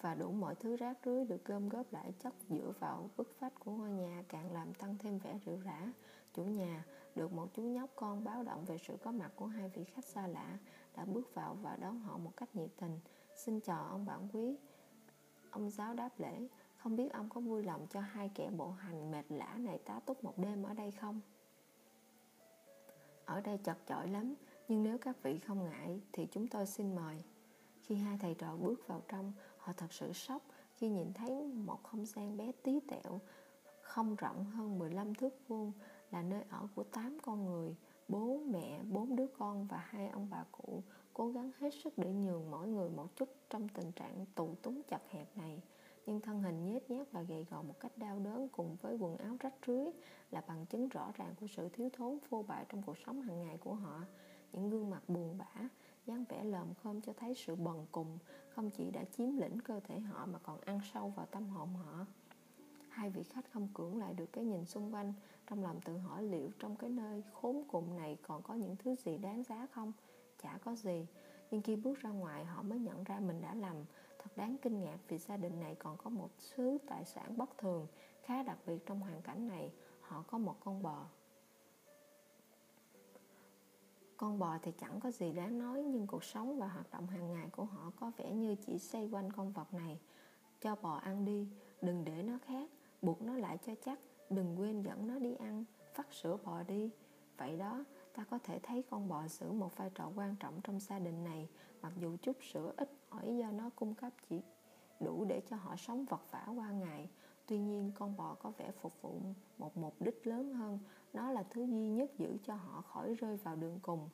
Và 0.00 0.14
đủ 0.14 0.32
mọi 0.32 0.54
thứ 0.54 0.76
rác 0.76 0.98
rưới 1.04 1.24
được 1.24 1.44
gom 1.44 1.68
góp 1.68 1.92
lại 1.92 2.12
chất 2.18 2.34
dựa 2.48 2.72
vào 2.80 3.10
bức 3.16 3.40
vách 3.40 3.60
của 3.60 3.70
ngôi 3.70 3.90
nhà 3.90 4.24
càng 4.28 4.52
làm 4.52 4.74
tăng 4.74 4.98
thêm 4.98 5.18
vẻ 5.18 5.38
rượu 5.44 5.58
rã. 5.64 5.92
Chủ 6.34 6.44
nhà, 6.44 6.84
được 7.14 7.32
một 7.32 7.54
chú 7.54 7.62
nhóc 7.62 7.90
con 7.96 8.24
báo 8.24 8.42
động 8.42 8.64
về 8.64 8.78
sự 8.78 8.96
có 9.04 9.12
mặt 9.12 9.32
của 9.36 9.46
hai 9.46 9.68
vị 9.68 9.84
khách 9.84 10.04
xa 10.04 10.26
lạ, 10.26 10.58
đã 10.96 11.04
bước 11.04 11.34
vào 11.34 11.54
và 11.62 11.76
đón 11.76 11.98
họ 11.98 12.18
một 12.18 12.32
cách 12.36 12.56
nhiệt 12.56 12.70
tình. 12.76 13.00
Xin 13.36 13.60
chào, 13.60 13.84
ông 13.84 14.06
bản 14.06 14.28
quý. 14.32 14.56
Ông 15.50 15.70
giáo 15.70 15.94
đáp 15.94 16.20
lễ 16.20 16.48
không 16.84 16.96
biết 16.96 17.12
ông 17.12 17.28
có 17.28 17.40
vui 17.40 17.62
lòng 17.62 17.86
cho 17.90 18.00
hai 18.00 18.30
kẻ 18.34 18.50
bộ 18.56 18.70
hành 18.70 19.10
mệt 19.10 19.24
lã 19.28 19.54
này 19.58 19.78
tá 19.78 20.00
túc 20.06 20.24
một 20.24 20.38
đêm 20.38 20.62
ở 20.62 20.74
đây 20.74 20.90
không? 20.90 21.20
Ở 23.24 23.40
đây 23.40 23.58
chật 23.64 23.76
chội 23.88 24.08
lắm, 24.08 24.34
nhưng 24.68 24.82
nếu 24.82 24.98
các 24.98 25.22
vị 25.22 25.38
không 25.38 25.64
ngại 25.64 26.00
thì 26.12 26.26
chúng 26.26 26.48
tôi 26.48 26.66
xin 26.66 26.94
mời. 26.94 27.24
Khi 27.82 27.94
hai 27.94 28.18
thầy 28.18 28.34
trò 28.34 28.56
bước 28.56 28.88
vào 28.88 29.02
trong, 29.08 29.32
họ 29.58 29.72
thật 29.72 29.92
sự 29.92 30.12
sốc 30.12 30.42
khi 30.74 30.88
nhìn 30.88 31.12
thấy 31.12 31.30
một 31.46 31.82
không 31.82 32.06
gian 32.06 32.36
bé 32.36 32.52
tí 32.62 32.80
tẹo, 32.88 33.20
không 33.82 34.16
rộng 34.16 34.44
hơn 34.44 34.78
15 34.78 35.14
thước 35.14 35.48
vuông, 35.48 35.72
là 36.10 36.22
nơi 36.22 36.42
ở 36.50 36.68
của 36.74 36.84
8 36.84 37.18
con 37.22 37.44
người, 37.44 37.76
bố, 38.08 38.40
mẹ, 38.46 38.82
bốn 38.82 39.16
đứa 39.16 39.26
con 39.38 39.66
và 39.66 39.76
hai 39.76 40.08
ông 40.08 40.28
bà 40.30 40.44
cụ, 40.52 40.82
cố 41.14 41.30
gắng 41.30 41.50
hết 41.58 41.70
sức 41.84 41.98
để 41.98 42.12
nhường 42.12 42.50
mỗi 42.50 42.68
người 42.68 42.90
một 42.90 43.16
chút 43.16 43.28
trong 43.50 43.68
tình 43.68 43.92
trạng 43.92 44.26
tù 44.34 44.54
túng 44.62 44.82
chật 44.82 45.02
hẹp 45.10 45.36
này 45.36 45.62
nhưng 46.06 46.20
thân 46.20 46.42
hình 46.42 46.64
nhếch 46.64 46.90
nhác 46.90 47.12
và 47.12 47.22
gầy 47.22 47.46
gò 47.50 47.62
một 47.62 47.74
cách 47.80 47.98
đau 47.98 48.18
đớn 48.18 48.48
cùng 48.48 48.76
với 48.82 48.96
quần 48.96 49.16
áo 49.16 49.36
rách 49.40 49.54
rưới 49.66 49.86
là 50.30 50.42
bằng 50.48 50.66
chứng 50.66 50.88
rõ 50.88 51.12
ràng 51.14 51.34
của 51.40 51.46
sự 51.46 51.68
thiếu 51.68 51.88
thốn 51.92 52.18
phô 52.28 52.42
bại 52.42 52.66
trong 52.68 52.82
cuộc 52.82 52.98
sống 53.06 53.22
hàng 53.22 53.42
ngày 53.42 53.56
của 53.56 53.74
họ. 53.74 54.00
Những 54.52 54.70
gương 54.70 54.90
mặt 54.90 55.08
buồn 55.08 55.38
bã, 55.38 55.68
dáng 56.06 56.24
vẻ 56.28 56.44
lờm 56.44 56.74
khom 56.74 57.00
cho 57.00 57.12
thấy 57.12 57.34
sự 57.34 57.56
bần 57.56 57.86
cùng, 57.92 58.18
không 58.48 58.70
chỉ 58.70 58.90
đã 58.90 59.04
chiếm 59.04 59.36
lĩnh 59.36 59.60
cơ 59.60 59.80
thể 59.80 60.00
họ 60.00 60.26
mà 60.26 60.38
còn 60.38 60.60
ăn 60.60 60.80
sâu 60.92 61.12
vào 61.16 61.26
tâm 61.26 61.48
hồn 61.48 61.68
họ. 61.74 62.06
Hai 62.88 63.10
vị 63.10 63.22
khách 63.22 63.52
không 63.52 63.68
cưỡng 63.74 63.98
lại 63.98 64.14
được 64.14 64.32
cái 64.32 64.44
nhìn 64.44 64.64
xung 64.64 64.94
quanh, 64.94 65.12
trong 65.50 65.62
lòng 65.62 65.80
tự 65.84 65.96
hỏi 65.96 66.22
liệu 66.22 66.50
trong 66.58 66.76
cái 66.76 66.90
nơi 66.90 67.22
khốn 67.32 67.62
cùng 67.68 67.96
này 67.96 68.16
còn 68.22 68.42
có 68.42 68.54
những 68.54 68.76
thứ 68.76 68.94
gì 68.94 69.18
đáng 69.18 69.42
giá 69.44 69.66
không? 69.66 69.92
Chả 70.42 70.58
có 70.64 70.74
gì. 70.74 71.06
Nhưng 71.50 71.62
khi 71.62 71.76
bước 71.76 71.98
ra 71.98 72.10
ngoài, 72.10 72.44
họ 72.44 72.62
mới 72.62 72.78
nhận 72.78 73.04
ra 73.04 73.20
mình 73.20 73.40
đã 73.40 73.54
lầm 73.54 73.76
thật 74.24 74.30
đáng 74.36 74.56
kinh 74.62 74.80
ngạc 74.80 74.98
vì 75.08 75.18
gia 75.18 75.36
đình 75.36 75.60
này 75.60 75.74
còn 75.74 75.96
có 75.96 76.10
một 76.10 76.28
thứ 76.54 76.78
tài 76.86 77.04
sản 77.04 77.36
bất 77.36 77.58
thường 77.58 77.86
khá 78.22 78.42
đặc 78.42 78.58
biệt 78.66 78.86
trong 78.86 79.00
hoàn 79.00 79.22
cảnh 79.22 79.48
này, 79.48 79.72
họ 80.00 80.22
có 80.22 80.38
một 80.38 80.56
con 80.64 80.82
bò. 80.82 81.06
Con 84.16 84.38
bò 84.38 84.58
thì 84.62 84.72
chẳng 84.78 85.00
có 85.00 85.10
gì 85.10 85.32
đáng 85.32 85.58
nói, 85.58 85.82
nhưng 85.82 86.06
cuộc 86.06 86.24
sống 86.24 86.58
và 86.58 86.68
hoạt 86.68 86.90
động 86.92 87.06
hàng 87.06 87.32
ngày 87.32 87.48
của 87.50 87.64
họ 87.64 87.92
có 88.00 88.12
vẻ 88.16 88.32
như 88.32 88.54
chỉ 88.66 88.78
xoay 88.78 89.08
quanh 89.12 89.32
con 89.32 89.52
vật 89.52 89.74
này. 89.74 89.98
Cho 90.60 90.76
bò 90.76 90.94
ăn 90.94 91.24
đi, 91.24 91.48
đừng 91.82 92.04
để 92.04 92.22
nó 92.22 92.38
khác, 92.46 92.70
buộc 93.02 93.22
nó 93.22 93.34
lại 93.34 93.58
cho 93.66 93.74
chắc, 93.84 93.98
đừng 94.30 94.60
quên 94.60 94.82
dẫn 94.82 95.06
nó 95.06 95.18
đi 95.18 95.34
ăn, 95.34 95.64
vắt 95.96 96.06
sữa 96.10 96.36
bò 96.44 96.62
đi. 96.62 96.90
Vậy 97.36 97.56
đó, 97.56 97.84
ta 98.14 98.24
có 98.30 98.38
thể 98.44 98.58
thấy 98.62 98.82
con 98.90 99.08
bò 99.08 99.28
giữ 99.28 99.52
một 99.52 99.76
vai 99.76 99.90
trò 99.94 100.10
quan 100.16 100.36
trọng 100.40 100.60
trong 100.64 100.80
gia 100.80 100.98
đình 100.98 101.24
này 101.24 101.48
mặc 101.84 101.92
dù 102.00 102.16
chút 102.22 102.36
sữa 102.52 102.72
ít 102.76 102.90
ỏi 103.08 103.36
do 103.36 103.50
nó 103.50 103.70
cung 103.76 103.94
cấp 103.94 104.12
chỉ 104.28 104.40
đủ 105.00 105.24
để 105.24 105.40
cho 105.50 105.56
họ 105.56 105.76
sống 105.76 106.04
vật 106.04 106.20
vả 106.30 106.46
qua 106.56 106.70
ngày, 106.70 107.08
tuy 107.46 107.58
nhiên 107.58 107.92
con 107.94 108.16
bò 108.16 108.34
có 108.34 108.50
vẻ 108.50 108.70
phục 108.80 109.02
vụ 109.02 109.20
một 109.58 109.76
mục 109.76 109.94
đích 110.00 110.26
lớn 110.26 110.54
hơn. 110.54 110.78
Nó 111.12 111.30
là 111.30 111.42
thứ 111.50 111.64
duy 111.64 111.88
nhất 111.88 112.10
giữ 112.18 112.36
cho 112.44 112.54
họ 112.54 112.80
khỏi 112.80 113.14
rơi 113.14 113.36
vào 113.36 113.56
đường 113.56 113.78
cùng. 113.82 114.08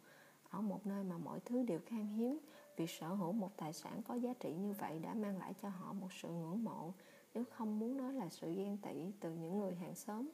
Ở 0.51 0.61
một 0.61 0.87
nơi 0.87 1.05
mà 1.05 1.19
mọi 1.19 1.41
thứ 1.41 1.63
đều 1.63 1.81
khan 1.87 2.07
hiếm, 2.07 2.39
việc 2.77 2.91
sở 2.91 3.09
hữu 3.09 3.33
một 3.33 3.57
tài 3.57 3.73
sản 3.73 4.03
có 4.03 4.15
giá 4.15 4.35
trị 4.41 4.55
như 4.55 4.73
vậy 4.73 4.99
đã 4.99 5.15
mang 5.15 5.39
lại 5.39 5.55
cho 5.63 5.69
họ 5.69 5.93
một 5.93 6.13
sự 6.13 6.29
ngưỡng 6.29 6.65
mộ, 6.65 6.93
nếu 7.35 7.45
không 7.51 7.79
muốn 7.79 7.97
nói 7.97 8.13
là 8.13 8.29
sự 8.29 8.55
ghen 8.55 8.77
tị 8.77 9.13
từ 9.21 9.31
những 9.35 9.59
người 9.59 9.75
hàng 9.75 9.95
xóm. 9.95 10.31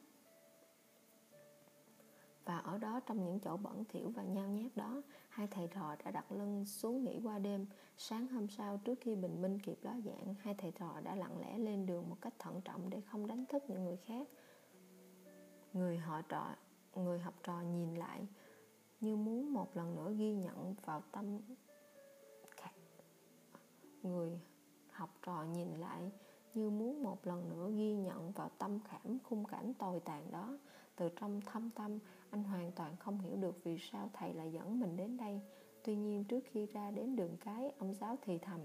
Và 2.45 2.57
ở 2.57 2.77
đó 2.77 2.99
trong 2.99 3.25
những 3.25 3.39
chỗ 3.39 3.57
bẩn 3.57 3.83
thỉu 3.89 4.09
và 4.09 4.23
nhao 4.23 4.47
nhát 4.47 4.75
đó 4.75 5.01
hai 5.37 5.47
thầy 5.47 5.67
trò 5.67 5.95
đã 6.05 6.11
đặt 6.11 6.31
lưng 6.31 6.65
xuống 6.65 7.03
nghỉ 7.03 7.19
qua 7.23 7.39
đêm. 7.39 7.65
Sáng 7.97 8.27
hôm 8.27 8.47
sau, 8.47 8.77
trước 8.77 8.99
khi 9.01 9.15
bình 9.15 9.41
minh 9.41 9.59
kịp 9.59 9.77
ló 9.81 9.91
dạng, 10.05 10.33
hai 10.39 10.55
thầy 10.57 10.71
trò 10.71 11.01
đã 11.03 11.15
lặng 11.15 11.39
lẽ 11.41 11.57
lên 11.57 11.85
đường 11.85 12.09
một 12.09 12.15
cách 12.21 12.33
thận 12.39 12.61
trọng 12.65 12.89
để 12.89 13.01
không 13.01 13.27
đánh 13.27 13.45
thức 13.45 13.63
những 13.67 13.85
người 13.85 13.97
khác. 13.97 14.27
Người 15.73 15.97
họ 15.97 16.21
trò, 16.21 16.55
người 16.95 17.19
học 17.19 17.33
trò 17.43 17.61
nhìn 17.61 17.95
lại, 17.95 18.27
như 18.99 19.15
muốn 19.15 19.53
một 19.53 19.77
lần 19.77 19.95
nữa 19.95 20.13
ghi 20.17 20.33
nhận 20.33 20.75
vào 20.85 21.03
tâm 21.11 21.39
người 24.03 24.39
học 24.91 25.09
trò 25.25 25.43
nhìn 25.43 25.73
lại, 25.73 26.11
như 26.53 26.69
muốn 26.69 27.03
một 27.03 27.27
lần 27.27 27.49
nữa 27.49 27.71
ghi 27.75 27.93
nhận 27.95 28.31
vào 28.31 28.49
tâm 28.57 28.79
khảm 28.79 29.17
khung 29.23 29.45
cảnh 29.45 29.73
tồi 29.73 29.99
tàn 29.99 30.31
đó. 30.31 30.57
Từ 30.95 31.09
trong 31.19 31.41
thâm 31.41 31.69
tâm 31.69 31.99
anh 32.31 32.43
hoàn 32.43 32.71
toàn 32.71 32.95
không 32.95 33.19
hiểu 33.19 33.35
được 33.35 33.63
vì 33.63 33.77
sao 33.91 34.09
thầy 34.13 34.33
lại 34.33 34.51
dẫn 34.51 34.79
mình 34.79 34.97
đến 34.97 35.17
đây. 35.17 35.41
Tuy 35.83 35.95
nhiên, 35.95 36.23
trước 36.23 36.43
khi 36.51 36.65
ra 36.65 36.91
đến 36.91 37.15
đường 37.15 37.37
cái, 37.37 37.71
ông 37.77 37.93
giáo 37.93 38.17
thì 38.21 38.37
thầm, 38.37 38.59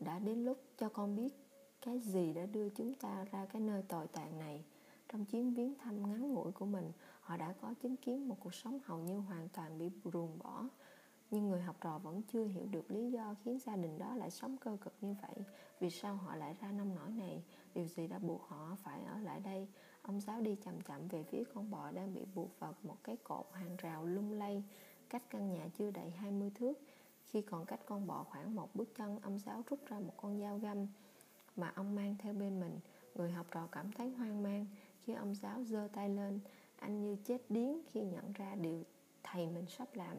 đã 0.00 0.18
đến 0.18 0.44
lúc 0.44 0.58
cho 0.78 0.88
con 0.88 1.16
biết 1.16 1.34
cái 1.80 2.00
gì 2.00 2.32
đã 2.32 2.46
đưa 2.46 2.68
chúng 2.68 2.94
ta 2.94 3.24
ra 3.32 3.46
cái 3.46 3.62
nơi 3.62 3.82
tồi 3.82 4.06
tàn 4.06 4.38
này. 4.38 4.64
Trong 5.08 5.24
chuyến 5.24 5.54
viếng 5.54 5.74
thăm 5.74 6.08
ngắn 6.08 6.34
ngủi 6.34 6.52
của 6.52 6.66
mình, 6.66 6.92
họ 7.20 7.36
đã 7.36 7.54
có 7.60 7.74
chứng 7.82 7.96
kiến 7.96 8.28
một 8.28 8.36
cuộc 8.40 8.54
sống 8.54 8.78
hầu 8.84 8.98
như 8.98 9.18
hoàn 9.18 9.48
toàn 9.48 9.78
bị 9.78 9.90
ruồng 10.04 10.38
bỏ. 10.38 10.68
Nhưng 11.30 11.48
người 11.48 11.60
học 11.60 11.76
trò 11.80 11.98
vẫn 11.98 12.22
chưa 12.22 12.44
hiểu 12.44 12.66
được 12.70 12.90
lý 12.90 13.10
do 13.10 13.34
khiến 13.44 13.58
gia 13.58 13.76
đình 13.76 13.98
đó 13.98 14.14
lại 14.14 14.30
sống 14.30 14.56
cơ 14.56 14.76
cực 14.80 14.94
như 15.00 15.14
vậy. 15.22 15.44
Vì 15.80 15.90
sao 15.90 16.16
họ 16.16 16.36
lại 16.36 16.56
ra 16.60 16.72
nông 16.72 16.94
nổi 16.94 17.10
này? 17.10 17.42
Điều 17.74 17.86
gì 17.86 18.06
đã 18.06 18.18
buộc 18.18 18.42
họ 18.42 18.76
phải 18.82 19.02
ở 19.02 19.18
lại 19.18 19.40
đây? 19.40 19.68
Ông 20.02 20.20
giáo 20.20 20.40
đi 20.40 20.56
chậm 20.64 20.80
chậm 20.80 21.08
về 21.08 21.22
phía 21.22 21.44
con 21.54 21.70
bò 21.70 21.90
đang 21.90 22.14
bị 22.14 22.20
buộc 22.34 22.60
vào 22.60 22.74
một 22.82 22.96
cái 23.04 23.16
cột 23.24 23.46
hàng 23.52 23.76
rào 23.76 24.06
lung 24.06 24.32
lay 24.32 24.62
cách 25.12 25.22
căn 25.30 25.52
nhà 25.52 25.68
chưa 25.78 25.90
đầy 25.90 26.10
20 26.10 26.50
thước. 26.54 26.74
Khi 27.26 27.42
còn 27.42 27.66
cách 27.66 27.80
con 27.86 28.06
bò 28.06 28.24
khoảng 28.30 28.54
một 28.54 28.74
bước 28.74 28.94
chân, 28.96 29.18
ông 29.22 29.38
giáo 29.38 29.62
rút 29.70 29.86
ra 29.86 29.98
một 29.98 30.14
con 30.16 30.40
dao 30.40 30.58
găm 30.58 30.86
mà 31.56 31.72
ông 31.74 31.94
mang 31.94 32.16
theo 32.18 32.32
bên 32.32 32.60
mình. 32.60 32.80
Người 33.14 33.30
học 33.30 33.46
trò 33.50 33.68
cảm 33.72 33.92
thấy 33.92 34.10
hoang 34.10 34.42
mang 34.42 34.66
khi 35.00 35.12
ông 35.12 35.34
giáo 35.34 35.64
giơ 35.64 35.88
tay 35.92 36.08
lên. 36.08 36.40
Anh 36.76 37.02
như 37.02 37.16
chết 37.24 37.38
điếng 37.48 37.80
khi 37.90 38.00
nhận 38.00 38.32
ra 38.32 38.54
điều 38.54 38.82
thầy 39.22 39.46
mình 39.46 39.66
sắp 39.66 39.88
làm. 39.94 40.16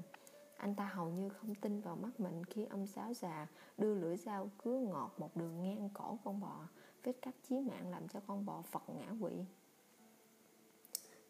Anh 0.58 0.76
ta 0.76 0.86
hầu 0.86 1.10
như 1.10 1.30
không 1.30 1.56
tin 1.56 1.82
vào 1.82 1.96
mắt 1.96 2.20
mình 2.20 2.46
khi 2.46 2.66
ông 2.66 2.88
giáo 2.88 3.14
già, 3.14 3.48
đưa 3.78 3.96
lưỡi 3.96 4.18
dao 4.18 4.50
cứa 4.58 4.80
ngọt 4.80 5.14
một 5.18 5.38
đường 5.38 5.64
ngang 5.64 5.90
cổ 5.94 6.18
con 6.24 6.40
bò, 6.40 6.60
vết 7.04 7.14
cắt 7.22 7.36
chí 7.50 7.60
mạng 7.60 7.90
làm 7.92 8.08
cho 8.08 8.20
con 8.28 8.46
bò 8.46 8.62
phật 8.62 8.84
ngã 8.90 9.08
quỵ 9.22 9.46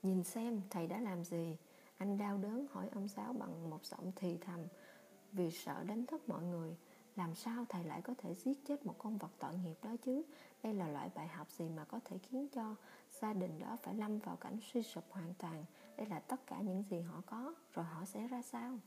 nhìn 0.04 0.24
xem 0.24 0.62
thầy 0.70 0.88
đã 0.88 1.00
làm 1.00 1.24
gì. 1.24 1.58
Anh 1.98 2.18
đau 2.18 2.38
đớn 2.38 2.68
hỏi 2.72 2.89
ông 2.94 3.08
giáo 3.08 3.34
bằng 3.34 3.70
một 3.70 3.86
giọng 3.86 4.12
thì 4.16 4.38
thầm, 4.38 4.60
vì 5.32 5.52
sợ 5.52 5.84
đánh 5.84 6.06
thức 6.06 6.30
mọi 6.30 6.44
người. 6.44 6.78
Làm 7.16 7.36
sao 7.36 7.66
thầy 7.70 7.84
lại 7.84 8.02
có 8.02 8.13
thể 8.18 8.34
giết 8.36 8.66
chết 8.66 8.86
một 8.86 8.96
con 8.98 9.18
vật 9.18 9.32
tội 9.39 9.56
nghiệp 9.58 9.78
đó 9.84 9.96
chứ? 10.06 10.24
Đây 10.63 10.74
là 10.74 10.88
loại 10.88 11.10
bài 11.16 11.28
học 11.28 11.52
gì 11.52 11.70
mà 11.70 11.86
có 11.86 12.00
thể 12.06 12.18
khiến 12.18 12.48
cho 12.54 12.76
gia 13.22 13.34
đình 13.34 13.60
đó 13.60 13.78
phải 13.84 13.96
lâm 13.96 14.20
vào 14.20 14.36
cảnh 14.36 14.58
suy 14.62 14.84
sụp 14.84 15.04
hoàn 15.10 15.34
toàn? 15.34 15.66
Đây 15.98 16.08
là 16.08 16.20
tất 16.20 16.48
cả 16.48 16.62
những 16.62 16.84
gì 16.89 17.02
họ 17.02 17.22
có, 17.26 17.54
rồi 17.74 17.86
họ 17.86 18.06
sẽ 18.06 18.28
ra 18.28 18.42
sao? 18.42 18.80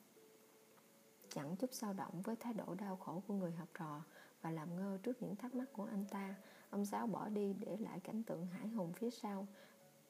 Chẳng 1.28 1.56
chút 1.56 1.72
dao 1.72 1.92
động 1.92 2.22
với 2.22 2.36
thái 2.36 2.54
độ 2.54 2.74
đau 2.74 2.96
khổ 2.96 3.22
của 3.26 3.34
người 3.34 3.52
học 3.52 3.68
trò 3.78 4.02
và 4.42 4.50
làm 4.50 4.76
ngơ 4.76 4.98
trước 5.02 5.22
những 5.22 5.36
thắc 5.36 5.54
mắc 5.54 5.72
của 5.72 5.84
anh 5.84 6.04
ta, 6.10 6.34
ông 6.70 6.84
giáo 6.84 7.06
bỏ 7.06 7.28
đi 7.28 7.54
để 7.54 7.76
lại 7.76 8.00
cảnh 8.00 8.22
tượng 8.22 8.46
hải 8.46 8.68
hùng 8.68 8.92
phía 8.92 9.10
sau 9.10 9.46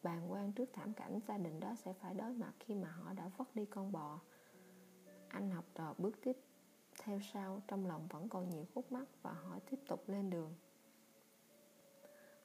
bàng 0.06 0.32
quan 0.32 0.52
trước 0.52 0.70
thảm 0.72 0.92
cảnh 0.92 1.20
gia 1.28 1.38
đình 1.38 1.60
đó 1.60 1.74
sẽ 1.84 1.92
phải 1.92 2.14
đối 2.14 2.32
mặt 2.32 2.52
khi 2.60 2.74
mà 2.74 2.88
họ 2.88 3.12
đã 3.12 3.30
vất 3.36 3.56
đi 3.56 3.64
con 3.64 3.92
bò. 3.92 4.20
Anh 5.28 5.50
học 5.50 5.64
trò 5.74 5.94
bước 5.98 6.20
tiếp 6.22 6.36
theo 6.98 7.20
sau, 7.32 7.62
trong 7.68 7.86
lòng 7.86 8.06
vẫn 8.10 8.28
còn 8.28 8.48
nhiều 8.50 8.66
khúc 8.74 8.92
mắc 8.92 9.08
và 9.22 9.32
họ 9.32 9.58
tiếp 9.70 9.76
tục 9.88 10.08
lên 10.08 10.30
đường. 10.30 10.54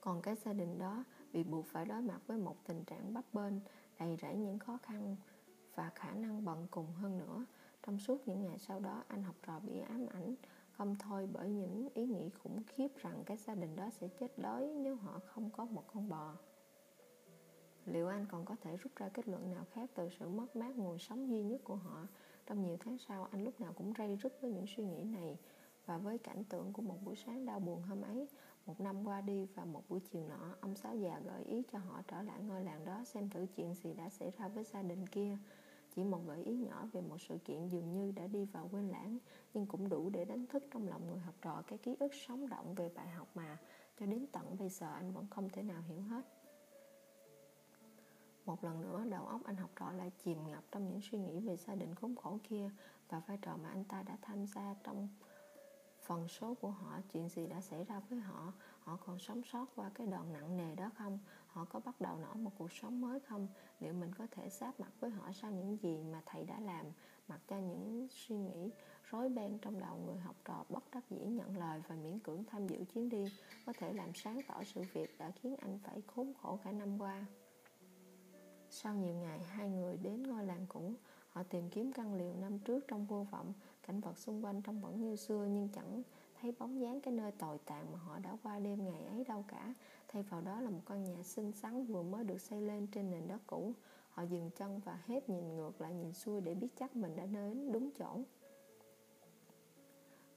Còn 0.01 0.21
cái 0.21 0.35
gia 0.35 0.53
đình 0.53 0.79
đó 0.79 1.03
bị 1.33 1.43
buộc 1.43 1.65
phải 1.67 1.85
đối 1.85 2.01
mặt 2.01 2.21
với 2.27 2.37
một 2.37 2.55
tình 2.67 2.83
trạng 2.83 3.13
bấp 3.13 3.33
bênh, 3.33 3.53
đầy 3.99 4.17
rẫy 4.21 4.35
những 4.35 4.59
khó 4.59 4.77
khăn 4.83 5.15
và 5.75 5.91
khả 5.95 6.11
năng 6.11 6.45
bận 6.45 6.67
cùng 6.71 6.93
hơn 6.93 7.17
nữa. 7.17 7.45
Trong 7.83 7.99
suốt 7.99 8.27
những 8.27 8.43
ngày 8.43 8.59
sau 8.59 8.79
đó, 8.79 9.03
anh 9.07 9.23
học 9.23 9.35
trò 9.47 9.59
bị 9.59 9.79
ám 9.79 10.07
ảnh, 10.07 10.35
không 10.71 10.95
thôi 10.99 11.29
bởi 11.33 11.49
những 11.49 11.89
ý 11.93 12.05
nghĩ 12.05 12.29
khủng 12.29 12.63
khiếp 12.67 12.87
rằng 12.97 13.23
cái 13.25 13.37
gia 13.37 13.55
đình 13.55 13.75
đó 13.75 13.89
sẽ 13.89 14.07
chết 14.19 14.39
đói 14.39 14.67
nếu 14.67 14.95
họ 14.95 15.19
không 15.25 15.49
có 15.49 15.65
một 15.65 15.83
con 15.93 16.09
bò 16.09 16.35
liệu 17.85 18.07
anh 18.07 18.25
còn 18.31 18.45
có 18.45 18.55
thể 18.61 18.77
rút 18.77 18.95
ra 18.95 19.09
kết 19.09 19.27
luận 19.27 19.51
nào 19.51 19.65
khác 19.71 19.89
từ 19.95 20.09
sự 20.19 20.29
mất 20.29 20.55
mát 20.55 20.77
nguồn 20.77 20.99
sống 20.99 21.29
duy 21.29 21.43
nhất 21.43 21.61
của 21.63 21.75
họ? 21.75 22.07
Trong 22.45 22.63
nhiều 22.63 22.77
tháng 22.79 22.97
sau, 22.97 23.27
anh 23.31 23.43
lúc 23.43 23.61
nào 23.61 23.73
cũng 23.73 23.93
ray 23.97 24.15
rứt 24.15 24.41
với 24.41 24.51
những 24.51 24.65
suy 24.67 24.83
nghĩ 24.83 25.03
này. 25.03 25.37
Và 25.85 25.97
với 25.97 26.17
cảnh 26.17 26.43
tượng 26.43 26.73
của 26.73 26.81
một 26.81 26.97
buổi 27.05 27.15
sáng 27.15 27.45
đau 27.45 27.59
buồn 27.59 27.81
hôm 27.81 28.01
ấy, 28.01 28.27
một 28.65 28.79
năm 28.79 29.07
qua 29.07 29.21
đi 29.21 29.47
và 29.55 29.65
một 29.65 29.83
buổi 29.89 29.99
chiều 29.99 30.27
nọ, 30.27 30.55
ông 30.61 30.75
sáu 30.75 30.95
già 30.95 31.19
gợi 31.19 31.43
ý 31.43 31.63
cho 31.71 31.79
họ 31.79 32.01
trở 32.07 32.21
lại 32.21 32.41
ngôi 32.41 32.63
làng 32.63 32.85
đó 32.85 33.03
xem 33.05 33.29
thử 33.29 33.45
chuyện 33.55 33.73
gì 33.75 33.93
đã 33.93 34.09
xảy 34.09 34.31
ra 34.37 34.47
với 34.47 34.63
gia 34.63 34.81
đình 34.81 35.07
kia. 35.07 35.37
Chỉ 35.95 36.03
một 36.03 36.19
gợi 36.27 36.43
ý 36.43 36.55
nhỏ 36.55 36.87
về 36.93 37.01
một 37.01 37.21
sự 37.21 37.37
kiện 37.37 37.67
dường 37.67 37.93
như 37.93 38.11
đã 38.11 38.27
đi 38.27 38.45
vào 38.45 38.69
quên 38.71 38.89
lãng, 38.89 39.17
nhưng 39.53 39.65
cũng 39.65 39.89
đủ 39.89 40.09
để 40.09 40.25
đánh 40.25 40.45
thức 40.47 40.63
trong 40.71 40.87
lòng 40.87 41.07
người 41.07 41.19
học 41.19 41.35
trò 41.41 41.63
cái 41.67 41.77
ký 41.77 41.95
ức 41.99 42.13
sống 42.13 42.49
động 42.49 42.75
về 42.75 42.89
bài 42.95 43.07
học 43.09 43.27
mà. 43.35 43.57
Cho 43.99 44.05
đến 44.05 44.25
tận 44.31 44.57
bây 44.59 44.69
giờ, 44.69 44.93
anh 44.93 45.11
vẫn 45.11 45.27
không 45.29 45.49
thể 45.49 45.63
nào 45.63 45.81
hiểu 45.81 46.01
hết 46.01 46.25
một 48.45 48.63
lần 48.63 48.81
nữa, 48.81 49.03
đầu 49.09 49.25
óc 49.25 49.41
anh 49.45 49.55
học 49.55 49.69
trò 49.79 49.91
lại 49.91 50.11
chìm 50.23 50.51
ngập 50.51 50.63
trong 50.71 50.87
những 50.89 51.01
suy 51.01 51.17
nghĩ 51.17 51.39
về 51.39 51.57
gia 51.57 51.75
đình 51.75 51.95
khốn 51.95 52.15
khổ 52.15 52.39
kia 52.49 52.69
và 53.09 53.21
vai 53.27 53.37
trò 53.41 53.57
mà 53.57 53.69
anh 53.69 53.83
ta 53.83 54.03
đã 54.03 54.17
tham 54.21 54.45
gia 54.47 54.75
trong 54.83 55.07
phần 56.01 56.27
số 56.27 56.53
của 56.53 56.71
họ, 56.71 56.99
chuyện 57.13 57.29
gì 57.29 57.47
đã 57.47 57.61
xảy 57.61 57.83
ra 57.83 57.99
với 58.09 58.19
họ 58.19 58.53
họ 58.83 58.97
còn 59.05 59.19
sống 59.19 59.41
sót 59.43 59.65
qua 59.75 59.91
cái 59.95 60.07
đòn 60.07 60.33
nặng 60.33 60.57
nề 60.57 60.75
đó 60.75 60.89
không, 60.97 61.19
họ 61.47 61.65
có 61.65 61.79
bắt 61.79 62.01
đầu 62.01 62.17
nổi 62.17 62.35
một 62.35 62.51
cuộc 62.57 62.71
sống 62.71 63.01
mới 63.01 63.19
không, 63.19 63.47
liệu 63.79 63.93
mình 63.93 64.11
có 64.17 64.27
thể 64.31 64.49
sát 64.49 64.79
mặt 64.79 64.91
với 64.99 65.09
họ 65.09 65.31
sau 65.31 65.51
những 65.51 65.77
gì 65.77 66.03
mà 66.11 66.21
thầy 66.25 66.43
đã 66.43 66.59
làm, 66.59 66.85
mặc 67.27 67.39
cho 67.47 67.57
những 67.57 68.07
suy 68.11 68.35
nghĩ 68.35 68.71
rối 69.11 69.29
beng 69.29 69.57
trong 69.59 69.79
đầu 69.79 69.97
người 70.05 70.17
học 70.17 70.35
trò 70.45 70.65
bất 70.69 70.83
đắc 70.93 71.03
dĩ 71.09 71.25
nhận 71.25 71.57
lời 71.57 71.81
và 71.87 71.95
miễn 71.95 72.19
cưỡng 72.19 72.43
tham 72.43 72.67
dự 72.67 72.83
chuyến 72.93 73.09
đi 73.09 73.25
có 73.65 73.73
thể 73.77 73.93
làm 73.93 74.13
sáng 74.13 74.41
tỏ 74.47 74.63
sự 74.63 74.81
việc 74.93 75.17
đã 75.17 75.31
khiến 75.31 75.55
anh 75.61 75.79
phải 75.83 76.01
khốn 76.07 76.33
khổ 76.41 76.59
cả 76.63 76.71
năm 76.71 77.01
qua 77.01 77.25
sau 78.71 78.95
nhiều 78.95 79.15
ngày, 79.15 79.39
hai 79.39 79.69
người 79.69 79.97
đến 79.97 80.23
ngôi 80.23 80.45
làng 80.45 80.65
cũ. 80.69 80.93
Họ 81.29 81.43
tìm 81.43 81.69
kiếm 81.69 81.91
căn 81.93 82.13
liều 82.13 82.33
năm 82.41 82.59
trước 82.59 82.87
trong 82.87 83.05
vô 83.05 83.25
vọng. 83.31 83.53
Cảnh 83.87 83.99
vật 83.99 84.17
xung 84.17 84.45
quanh 84.45 84.61
trông 84.61 84.81
vẫn 84.81 85.01
như 85.01 85.15
xưa, 85.15 85.47
nhưng 85.49 85.69
chẳng 85.69 86.03
thấy 86.41 86.53
bóng 86.59 86.81
dáng 86.81 87.01
cái 87.01 87.13
nơi 87.13 87.31
tồi 87.31 87.57
tàn 87.65 87.91
mà 87.91 87.99
họ 87.99 88.19
đã 88.19 88.37
qua 88.43 88.59
đêm 88.59 88.85
ngày 88.85 89.05
ấy 89.05 89.23
đâu 89.27 89.45
cả. 89.47 89.73
Thay 90.07 90.23
vào 90.23 90.41
đó 90.41 90.61
là 90.61 90.69
một 90.69 90.81
căn 90.85 91.03
nhà 91.03 91.23
xinh 91.23 91.51
xắn 91.51 91.85
vừa 91.85 92.03
mới 92.03 92.23
được 92.23 92.41
xây 92.41 92.61
lên 92.61 92.87
trên 92.87 93.11
nền 93.11 93.27
đất 93.27 93.41
cũ. 93.47 93.73
Họ 94.09 94.23
dừng 94.23 94.49
chân 94.55 94.79
và 94.85 94.99
hết 95.05 95.29
nhìn 95.29 95.55
ngược 95.55 95.81
lại 95.81 95.93
nhìn 95.93 96.13
xuôi 96.13 96.41
để 96.41 96.53
biết 96.53 96.69
chắc 96.79 96.95
mình 96.95 97.15
đã 97.15 97.25
đến 97.25 97.71
đúng 97.71 97.89
chỗ. 97.99 98.19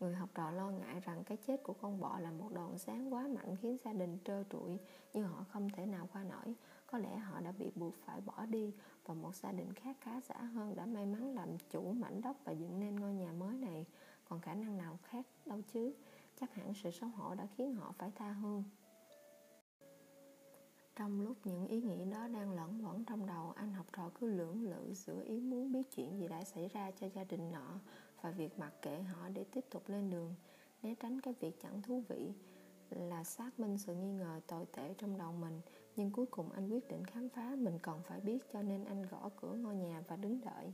Người 0.01 0.15
học 0.15 0.29
trò 0.35 0.51
lo 0.51 0.71
ngại 0.71 1.01
rằng 1.01 1.25
cái 1.25 1.39
chết 1.47 1.63
của 1.63 1.73
con 1.73 2.01
bọ 2.01 2.19
là 2.19 2.31
một 2.31 2.53
đòn 2.53 2.79
sáng 2.79 3.15
quá 3.15 3.29
mạnh 3.29 3.57
khiến 3.57 3.77
gia 3.85 3.93
đình 3.93 4.19
trơ 4.25 4.45
trụi, 4.51 4.79
nhưng 5.13 5.25
họ 5.25 5.45
không 5.49 5.71
thể 5.71 5.87
nào 5.87 6.09
qua 6.13 6.25
nổi. 6.25 6.55
Có 6.87 6.99
lẽ 6.99 7.17
họ 7.17 7.41
đã 7.41 7.53
bị 7.53 7.71
buộc 7.75 7.95
phải 7.95 8.21
bỏ 8.21 8.47
đi 8.47 8.75
và 9.05 9.15
một 9.15 9.35
gia 9.35 9.53
đình 9.53 9.73
khác 9.73 9.97
khá 10.01 10.21
giả 10.21 10.37
hơn 10.37 10.75
đã 10.77 10.87
may 10.87 11.07
mắn 11.07 11.35
làm 11.35 11.49
chủ 11.71 11.93
mảnh 11.93 12.21
đất 12.21 12.45
và 12.45 12.53
dựng 12.53 12.81
nên 12.81 12.97
ngôi 12.97 13.15
nhà 13.15 13.33
mới 13.33 13.57
này. 13.57 13.87
Còn 14.29 14.41
khả 14.41 14.55
năng 14.55 14.77
nào 14.77 14.99
khác 15.03 15.27
đâu 15.47 15.61
chứ? 15.73 15.95
Chắc 16.41 16.55
hẳn 16.55 16.75
sự 16.75 16.91
xấu 16.91 17.11
hổ 17.11 17.35
đã 17.35 17.47
khiến 17.57 17.75
họ 17.75 17.93
phải 17.99 18.11
tha 18.15 18.33
hương. 18.33 18.65
Trong 20.97 21.21
lúc 21.21 21.37
những 21.45 21.67
ý 21.67 21.81
nghĩ 21.81 22.05
đó 22.05 22.29
đang 22.29 22.53
lẫn 22.53 22.87
quẩn 22.87 23.05
trong 23.05 23.27
đầu, 23.27 23.53
anh 23.57 23.73
học 23.73 23.87
trò 23.97 24.11
cứ 24.21 24.27
lưỡng 24.27 24.63
lự 24.63 24.93
giữa 24.95 25.23
ý 25.25 25.41
muốn 25.41 25.73
biết 25.73 25.91
chuyện 25.91 26.19
gì 26.19 26.29
đã 26.29 26.45
xảy 26.45 26.69
ra 26.69 26.91
cho 26.91 27.09
gia 27.09 27.25
đình 27.25 27.53
nọ 27.53 27.81
và 28.23 28.31
việc 28.31 28.59
mặc 28.59 28.73
kệ 28.83 29.03
họ 29.03 29.29
để 29.29 29.45
tiếp 29.45 29.65
tục 29.71 29.89
lên 29.89 30.11
đường 30.11 30.35
né 30.83 30.95
tránh 30.95 31.21
cái 31.21 31.35
việc 31.41 31.61
chẳng 31.63 31.83
thú 31.83 32.03
vị 32.09 32.33
là 32.91 33.25
xác 33.25 33.61
minh 33.61 33.79
sự 33.79 33.95
nghi 33.95 34.13
ngờ 34.13 34.41
tồi 34.47 34.67
tệ 34.67 34.95
trong 34.99 35.19
đầu 35.19 35.33
mình 35.33 35.61
nhưng 35.97 36.11
cuối 36.11 36.27
cùng 36.27 36.53
anh 36.53 36.69
quyết 36.69 36.89
định 36.89 37.05
khám 37.05 37.29
phá, 37.29 37.55
mình 37.59 37.79
còn 37.83 38.03
phải 38.03 38.21
biết 38.21 38.39
cho 38.53 38.63
nên 38.63 38.85
anh 38.85 39.03
gõ 39.03 39.31
cửa 39.41 39.53
ngôi 39.53 39.77
nhà 39.77 40.03
và 40.09 40.17
đứng 40.17 40.41
đợi. 40.41 40.73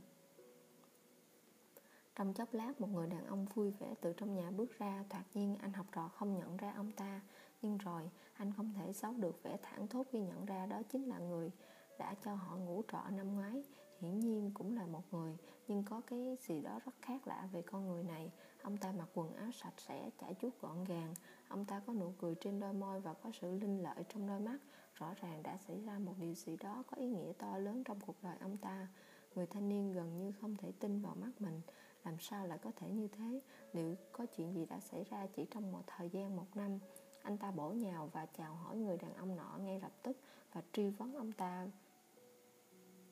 Trong 2.15 2.33
chốc 2.33 2.53
lát, 2.53 2.81
một 2.81 2.87
người 2.87 3.07
đàn 3.07 3.25
ông 3.25 3.45
vui 3.45 3.71
vẻ 3.71 3.95
từ 4.01 4.13
trong 4.13 4.35
nhà 4.35 4.51
bước 4.51 4.79
ra. 4.79 5.03
Thoạt 5.09 5.25
nhiên, 5.33 5.55
anh 5.61 5.73
học 5.73 5.85
trò 5.91 6.07
không 6.07 6.33
nhận 6.33 6.57
ra 6.57 6.73
ông 6.75 6.91
ta. 6.91 7.21
Nhưng 7.61 7.77
rồi, 7.77 8.09
anh 8.33 8.53
không 8.53 8.73
thể 8.73 8.93
giấu 8.93 9.13
được 9.17 9.43
vẻ 9.43 9.57
thẳng 9.61 9.87
thốt 9.87 10.07
khi 10.11 10.19
nhận 10.19 10.45
ra 10.45 10.65
đó 10.65 10.81
chính 10.89 11.05
là 11.05 11.19
người 11.19 11.51
đã 11.99 12.15
cho 12.23 12.35
họ 12.35 12.55
ngủ 12.55 12.83
trọ 12.91 13.03
năm 13.09 13.35
ngoái. 13.35 13.63
Hiển 13.99 14.19
nhiên 14.19 14.51
cũng 14.53 14.75
là 14.75 14.85
một 14.85 15.13
người, 15.13 15.37
nhưng 15.67 15.83
có 15.83 16.01
cái 16.07 16.37
gì 16.41 16.61
đó 16.61 16.79
rất 16.85 16.91
khác 17.01 17.27
lạ 17.27 17.47
về 17.51 17.61
con 17.61 17.87
người 17.87 18.03
này. 18.03 18.31
Ông 18.61 18.77
ta 18.77 18.91
mặc 18.91 19.07
quần 19.13 19.33
áo 19.33 19.51
sạch 19.51 19.73
sẽ, 19.77 20.09
chải 20.21 20.35
chuốt 20.41 20.53
gọn 20.61 20.83
gàng. 20.83 21.13
Ông 21.47 21.65
ta 21.65 21.81
có 21.87 21.93
nụ 21.93 22.13
cười 22.17 22.35
trên 22.35 22.59
đôi 22.59 22.73
môi 22.73 22.99
và 22.99 23.13
có 23.13 23.31
sự 23.41 23.51
linh 23.51 23.83
lợi 23.83 24.03
trong 24.09 24.27
đôi 24.27 24.39
mắt 24.39 24.57
rõ 25.01 25.13
ràng 25.21 25.43
đã 25.43 25.57
xảy 25.57 25.81
ra 25.81 25.99
một 25.99 26.13
điều 26.19 26.33
gì 26.33 26.57
đó 26.57 26.83
có 26.87 26.97
ý 26.97 27.07
nghĩa 27.07 27.33
to 27.37 27.57
lớn 27.57 27.83
trong 27.83 27.99
cuộc 27.99 28.15
đời 28.23 28.37
ông 28.41 28.57
ta. 28.57 28.87
Người 29.35 29.47
thanh 29.47 29.69
niên 29.69 29.91
gần 29.93 30.17
như 30.17 30.31
không 30.31 30.55
thể 30.55 30.71
tin 30.79 31.01
vào 31.01 31.15
mắt 31.15 31.31
mình. 31.39 31.61
Làm 32.03 32.19
sao 32.19 32.47
lại 32.47 32.57
có 32.57 32.71
thể 32.75 32.89
như 32.89 33.07
thế? 33.07 33.41
Liệu 33.73 33.95
có 34.11 34.25
chuyện 34.25 34.53
gì 34.53 34.65
đã 34.65 34.79
xảy 34.79 35.03
ra 35.03 35.27
chỉ 35.35 35.45
trong 35.51 35.71
một 35.71 35.83
thời 35.87 36.09
gian 36.09 36.35
một 36.35 36.47
năm? 36.55 36.79
Anh 37.21 37.37
ta 37.37 37.51
bổ 37.51 37.69
nhào 37.69 38.09
và 38.13 38.25
chào 38.25 38.55
hỏi 38.55 38.77
người 38.77 38.97
đàn 38.97 39.13
ông 39.13 39.35
nọ 39.35 39.57
ngay 39.61 39.79
lập 39.79 39.91
tức 40.03 40.17
và 40.53 40.61
truy 40.73 40.89
vấn 40.89 41.15
ông 41.15 41.31
ta 41.31 41.67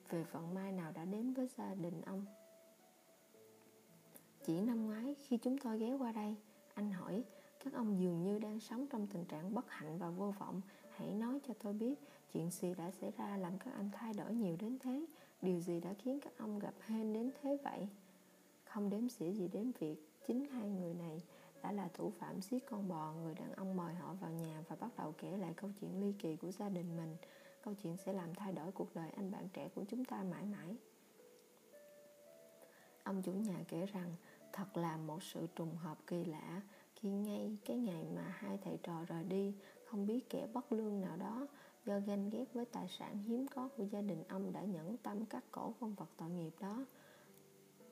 về 0.10 0.24
vận 0.24 0.54
may 0.54 0.72
nào 0.72 0.92
đã 0.92 1.06
đến 1.06 1.34
với 1.34 1.48
gia 1.58 1.76
đình 1.76 2.02
ông. 2.02 2.26
Chỉ 4.46 4.62
năm 4.62 4.86
ngoái 4.86 5.16
khi 5.16 5.38
chúng 5.38 5.58
tôi 5.58 5.80
ghé 5.80 5.94
qua 5.94 6.12
đây, 6.12 6.36
anh 6.74 6.92
hỏi, 6.92 7.24
các 7.64 7.74
ông 7.74 8.00
dường 8.00 8.24
như 8.24 8.40
đang 8.40 8.60
sống 8.60 8.88
trong 8.88 9.08
tình 9.08 9.26
trạng 9.26 9.54
bất 9.54 9.66
hạnh 9.70 9.98
và 9.98 10.10
vô 10.10 10.34
vọng 10.40 10.62
hãy 11.00 11.14
nói 11.14 11.40
cho 11.48 11.54
tôi 11.64 11.74
biết 11.74 11.96
chuyện 12.34 12.50
gì 12.52 12.74
đã 12.78 12.92
xảy 12.92 13.12
ra 13.18 13.38
làm 13.38 13.58
các 13.58 13.72
anh 13.74 13.90
thay 13.94 14.14
đổi 14.14 14.34
nhiều 14.34 14.56
đến 14.60 14.80
thế? 14.80 15.06
Điều 15.42 15.60
gì 15.60 15.80
đã 15.80 15.94
khiến 15.94 16.20
các 16.20 16.34
ông 16.38 16.60
gặp 16.60 16.74
hên 16.82 17.14
đến 17.14 17.32
thế 17.42 17.58
vậy? 17.64 17.88
Không 18.64 18.90
đếm 18.90 19.10
xỉa 19.10 19.32
gì 19.32 19.48
đến 19.48 19.72
việc 19.80 19.96
chính 20.28 20.46
hai 20.46 20.70
người 20.70 20.94
này 20.94 21.22
đã 21.64 21.72
là 21.72 21.90
thủ 21.94 22.12
phạm 22.20 22.42
giết 22.42 22.66
con 22.66 22.88
bò, 22.88 23.14
người 23.14 23.36
đàn 23.36 23.54
ông 23.54 23.78
mời 23.78 23.94
họ 23.94 24.14
vào 24.14 24.32
nhà 24.32 24.64
và 24.68 24.76
bắt 24.76 24.92
đầu 24.98 25.14
kể 25.18 25.38
lại 25.38 25.54
câu 25.56 25.70
chuyện 25.82 26.02
ly 26.02 26.14
kỳ 26.20 26.36
của 26.36 26.52
gia 26.52 26.70
đình 26.70 26.98
mình. 26.98 27.16
Câu 27.64 27.74
chuyện 27.74 27.98
sẽ 27.98 28.14
làm 28.14 28.36
thay 28.36 28.54
đổi 28.54 28.72
cuộc 28.72 28.96
đời 28.96 29.10
anh 29.10 29.32
bạn 29.32 29.48
trẻ 29.54 29.70
của 29.76 29.84
chúng 29.90 30.06
ta 30.06 30.24
mãi 30.24 30.46
mãi. 30.46 30.76
Ông 33.04 33.22
chủ 33.22 33.32
nhà 33.32 33.64
kể 33.68 33.86
rằng, 33.86 34.16
thật 34.54 34.78
là 34.78 34.98
một 34.98 35.24
sự 35.24 35.48
trùng 35.56 35.76
hợp 35.76 35.98
kỳ 36.08 36.26
lạ 36.26 36.62
khi 36.96 37.10
ngay 37.10 37.58
cái 37.66 37.78
ngày 37.78 38.06
mà 38.16 38.36
hai 38.38 38.58
thầy 38.64 38.78
trò 38.84 39.04
rời 39.08 39.24
đi 39.24 39.54
không 39.92 40.08
biết 40.08 40.30
kẻ 40.30 40.48
bất 40.54 40.72
lương 40.72 41.02
nào 41.02 41.18
đó 41.18 41.48
do 41.86 42.00
ganh 42.00 42.30
ghét 42.30 42.46
với 42.54 42.66
tài 42.66 42.88
sản 42.90 43.18
hiếm 43.18 43.48
có 43.48 43.70
của 43.78 43.84
gia 43.84 44.02
đình 44.02 44.24
ông 44.30 44.54
đã 44.54 44.62
nhẫn 44.62 44.98
tâm 44.98 45.26
cắt 45.26 45.44
cổ 45.52 45.74
con 45.80 45.94
vật 45.94 46.10
tội 46.18 46.30
nghiệp 46.30 46.54
đó. 46.60 46.86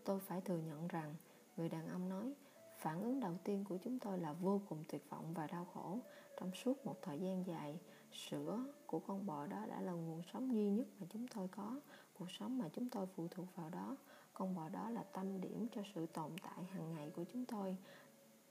Tôi 0.03 0.19
phải 0.19 0.41
thừa 0.41 0.57
nhận 0.57 0.87
rằng, 0.87 1.15
người 1.57 1.69
đàn 1.69 1.87
ông 1.87 2.09
nói, 2.09 2.33
phản 2.77 3.03
ứng 3.03 3.19
đầu 3.19 3.33
tiên 3.43 3.65
của 3.69 3.77
chúng 3.77 3.99
tôi 3.99 4.19
là 4.19 4.33
vô 4.33 4.61
cùng 4.69 4.83
tuyệt 4.87 5.09
vọng 5.09 5.33
và 5.33 5.47
đau 5.47 5.67
khổ. 5.73 5.99
Trong 6.39 6.51
suốt 6.53 6.85
một 6.85 7.01
thời 7.01 7.19
gian 7.19 7.43
dài, 7.47 7.79
sữa 8.11 8.63
của 8.85 8.99
con 8.99 9.25
bò 9.25 9.47
đó 9.47 9.65
đã 9.69 9.81
là 9.81 9.91
nguồn 9.91 10.21
sống 10.33 10.53
duy 10.53 10.69
nhất 10.69 10.87
mà 10.99 11.07
chúng 11.09 11.27
tôi 11.27 11.47
có. 11.47 11.79
Cuộc 12.19 12.31
sống 12.31 12.57
mà 12.57 12.69
chúng 12.73 12.89
tôi 12.89 13.07
phụ 13.15 13.27
thuộc 13.31 13.45
vào 13.55 13.69
đó, 13.69 13.97
con 14.33 14.55
bò 14.55 14.69
đó 14.69 14.89
là 14.89 15.03
tâm 15.03 15.41
điểm 15.41 15.67
cho 15.75 15.81
sự 15.95 16.05
tồn 16.05 16.31
tại 16.41 16.63
hàng 16.63 16.95
ngày 16.95 17.11
của 17.15 17.23
chúng 17.33 17.45
tôi. 17.45 17.77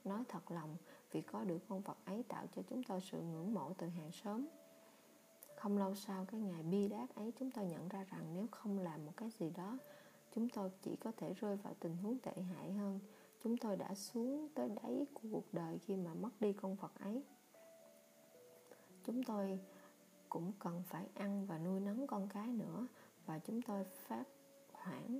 Nói 0.03 0.23
thật 0.27 0.51
lòng 0.51 0.75
vì 1.11 1.21
có 1.21 1.43
được 1.43 1.59
con 1.69 1.81
vật 1.81 1.97
ấy 2.05 2.23
tạo 2.23 2.45
cho 2.55 2.61
chúng 2.69 2.83
tôi 2.83 3.01
sự 3.01 3.21
ngưỡng 3.21 3.53
mộ 3.53 3.73
từ 3.77 3.87
hàng 3.87 4.11
xóm. 4.11 4.47
Không 5.55 5.77
lâu 5.77 5.95
sau, 5.95 6.25
cái 6.25 6.41
ngày 6.41 6.63
bi 6.63 6.87
đát 6.87 7.15
ấy, 7.15 7.33
chúng 7.39 7.51
tôi 7.51 7.65
nhận 7.65 7.87
ra 7.87 8.03
rằng 8.03 8.33
nếu 8.33 8.47
không 8.51 8.79
làm 8.79 9.05
một 9.05 9.11
cái 9.17 9.29
gì 9.29 9.49
đó, 9.49 9.77
chúng 10.35 10.49
tôi 10.49 10.71
chỉ 10.81 10.95
có 10.95 11.11
thể 11.17 11.33
rơi 11.33 11.55
vào 11.55 11.73
tình 11.79 11.97
huống 11.97 12.19
tệ 12.19 12.41
hại 12.41 12.71
hơn. 12.71 12.99
Chúng 13.43 13.57
tôi 13.57 13.77
đã 13.77 13.95
xuống 13.95 14.49
tới 14.55 14.69
đáy 14.83 15.05
của 15.13 15.29
cuộc 15.31 15.53
đời 15.53 15.79
khi 15.79 15.95
mà 15.95 16.13
mất 16.13 16.29
đi 16.39 16.53
con 16.53 16.75
vật 16.75 16.91
ấy. 16.99 17.23
Chúng 19.03 19.23
tôi 19.23 19.59
cũng 20.29 20.51
cần 20.59 20.83
phải 20.85 21.07
ăn 21.13 21.45
và 21.45 21.57
nuôi 21.57 21.79
nấng 21.79 22.07
con 22.07 22.27
cái 22.29 22.47
nữa, 22.47 22.87
và 23.25 23.39
chúng 23.39 23.61
tôi 23.61 23.83
phát 23.83 24.23
hoảng, 24.71 25.19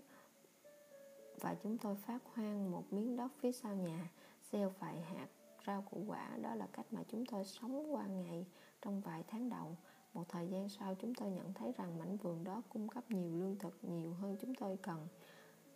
và 1.42 1.56
chúng 1.64 1.78
tôi 1.78 1.96
phát 1.96 2.20
hoang 2.34 2.72
một 2.72 2.84
miếng 2.92 3.18
đất 3.18 3.32
phía 3.40 3.52
sau 3.52 3.76
nhà, 3.76 4.12
gieo 4.52 4.74
vài 4.80 5.02
hạt 5.02 5.28
rau 5.68 5.82
củ 5.82 6.04
quả, 6.08 6.38
đó 6.42 6.56
là 6.56 6.68
cách 6.74 6.86
mà 6.92 7.04
chúng 7.08 7.26
tôi 7.26 7.46
sống 7.46 7.96
qua 7.96 8.08
ngày 8.08 8.46
trong 8.82 9.02
vài 9.02 9.24
tháng 9.28 9.50
đầu. 9.50 9.78
Một 10.14 10.30
thời 10.30 10.48
gian 10.48 10.70
sau, 10.70 10.96
chúng 10.96 11.16
tôi 11.16 11.32
nhận 11.32 11.54
thấy 11.54 11.74
rằng 11.78 12.00
mảnh 12.00 12.18
vườn 12.18 12.44
đó 12.44 12.62
cung 12.70 12.88
cấp 12.88 13.12
nhiều 13.12 13.36
lương 13.36 13.56
thực 13.60 13.78
nhiều 13.82 14.14
hơn 14.14 14.38
chúng 14.42 14.56
tôi 14.56 14.78
cần. 14.78 15.08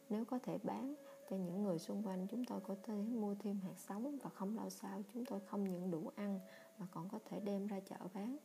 Nếu 0.09 0.25
có 0.25 0.39
thể 0.39 0.57
bán 0.63 0.95
cho 1.29 1.35
những 1.35 1.63
người 1.63 1.79
xung 1.79 2.03
quanh, 2.07 2.27
chúng 2.27 2.45
tôi 2.45 2.59
có 2.59 2.75
thể 2.83 2.95
mua 2.95 3.35
thêm 3.35 3.59
hạt 3.59 3.77
sống 3.77 4.17
và 4.23 4.29
không 4.29 4.55
lâu 4.55 4.69
sau, 4.69 5.01
chúng 5.13 5.25
tôi 5.25 5.39
không 5.39 5.63
những 5.63 5.91
đủ 5.91 6.11
ăn 6.15 6.39
mà 6.77 6.87
còn 6.91 7.09
có 7.09 7.19
thể 7.29 7.39
đem 7.39 7.67
ra 7.67 7.79
chợ 7.79 7.97
bán. 8.13 8.37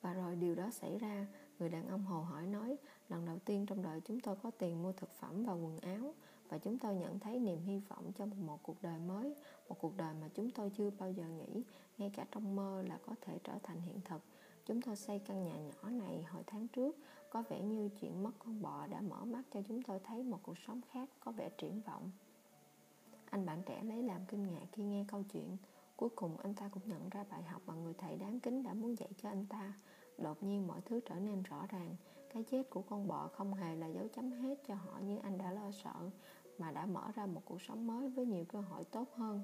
Và 0.00 0.12
rồi 0.12 0.36
điều 0.36 0.54
đó 0.54 0.70
xảy 0.70 0.98
ra, 0.98 1.26
người 1.58 1.68
đàn 1.68 1.88
ông 1.88 2.04
hồ 2.04 2.20
hỏi 2.20 2.46
nói, 2.46 2.76
lần 3.08 3.24
đầu 3.24 3.38
tiên 3.38 3.66
trong 3.66 3.82
đời 3.82 4.00
chúng 4.04 4.20
tôi 4.20 4.36
có 4.42 4.50
tiền 4.50 4.82
mua 4.82 4.92
thực 4.92 5.10
phẩm 5.10 5.44
và 5.44 5.52
quần 5.52 5.78
áo 5.78 6.14
và 6.48 6.58
chúng 6.58 6.78
tôi 6.78 6.94
nhận 6.94 7.18
thấy 7.18 7.38
niềm 7.38 7.60
hy 7.60 7.78
vọng 7.88 8.12
cho 8.18 8.26
một, 8.26 8.36
một 8.46 8.58
cuộc 8.62 8.82
đời 8.82 8.98
mới 8.98 9.34
một 9.68 9.76
cuộc 9.80 9.96
đời 9.96 10.14
mà 10.20 10.28
chúng 10.34 10.50
tôi 10.50 10.70
chưa 10.70 10.90
bao 10.98 11.10
giờ 11.12 11.24
nghĩ 11.28 11.62
ngay 11.98 12.10
cả 12.16 12.26
trong 12.30 12.56
mơ 12.56 12.82
là 12.88 12.98
có 13.06 13.14
thể 13.20 13.38
trở 13.44 13.52
thành 13.62 13.80
hiện 13.80 14.00
thực. 14.04 14.22
Chúng 14.66 14.82
tôi 14.82 14.96
xây 14.96 15.18
căn 15.18 15.44
nhà 15.44 15.56
nhỏ 15.56 15.90
này 15.90 16.22
hồi 16.22 16.42
tháng 16.46 16.68
trước 16.68 16.96
có 17.30 17.42
vẻ 17.48 17.60
như 17.60 17.88
chuyện 18.00 18.22
mất 18.22 18.30
con 18.38 18.62
bò 18.62 18.86
đã 18.86 19.00
mở 19.00 19.24
mắt 19.24 19.42
cho 19.54 19.62
chúng 19.68 19.82
tôi 19.82 20.00
thấy 20.04 20.22
một 20.22 20.38
cuộc 20.42 20.58
sống 20.66 20.80
khác 20.92 21.08
có 21.20 21.32
vẻ 21.32 21.50
triển 21.58 21.80
vọng. 21.80 22.10
Anh 23.30 23.46
bạn 23.46 23.62
trẻ 23.66 23.82
lấy 23.82 24.02
làm 24.02 24.20
kinh 24.28 24.46
ngạc 24.46 24.66
khi 24.72 24.82
nghe 24.82 25.04
câu 25.08 25.22
chuyện. 25.32 25.56
Cuối 25.96 26.08
cùng 26.16 26.36
anh 26.36 26.54
ta 26.54 26.68
cũng 26.68 26.82
nhận 26.86 27.08
ra 27.08 27.24
bài 27.30 27.42
học 27.42 27.62
mà 27.66 27.74
người 27.74 27.94
thầy 27.94 28.16
đáng 28.16 28.40
kính 28.40 28.62
đã 28.62 28.74
muốn 28.74 28.98
dạy 28.98 29.08
cho 29.22 29.28
anh 29.28 29.46
ta. 29.46 29.72
Đột 30.18 30.42
nhiên 30.42 30.66
mọi 30.66 30.80
thứ 30.80 31.00
trở 31.00 31.14
nên 31.14 31.42
rõ 31.42 31.66
ràng 31.68 31.96
cái 32.34 32.42
chết 32.42 32.70
của 32.70 32.82
con 32.82 33.08
bọ 33.08 33.28
không 33.28 33.54
hề 33.54 33.76
là 33.76 33.86
dấu 33.86 34.08
chấm 34.08 34.32
hết 34.32 34.54
cho 34.66 34.74
họ 34.74 34.98
như 34.98 35.18
anh 35.18 35.38
đã 35.38 35.50
lo 35.50 35.70
sợ, 35.70 36.10
mà 36.58 36.70
đã 36.70 36.86
mở 36.86 37.10
ra 37.14 37.26
một 37.26 37.42
cuộc 37.44 37.62
sống 37.62 37.86
mới 37.86 38.08
với 38.08 38.26
nhiều 38.26 38.44
cơ 38.44 38.60
hội 38.60 38.84
tốt 38.84 39.08
hơn. 39.14 39.40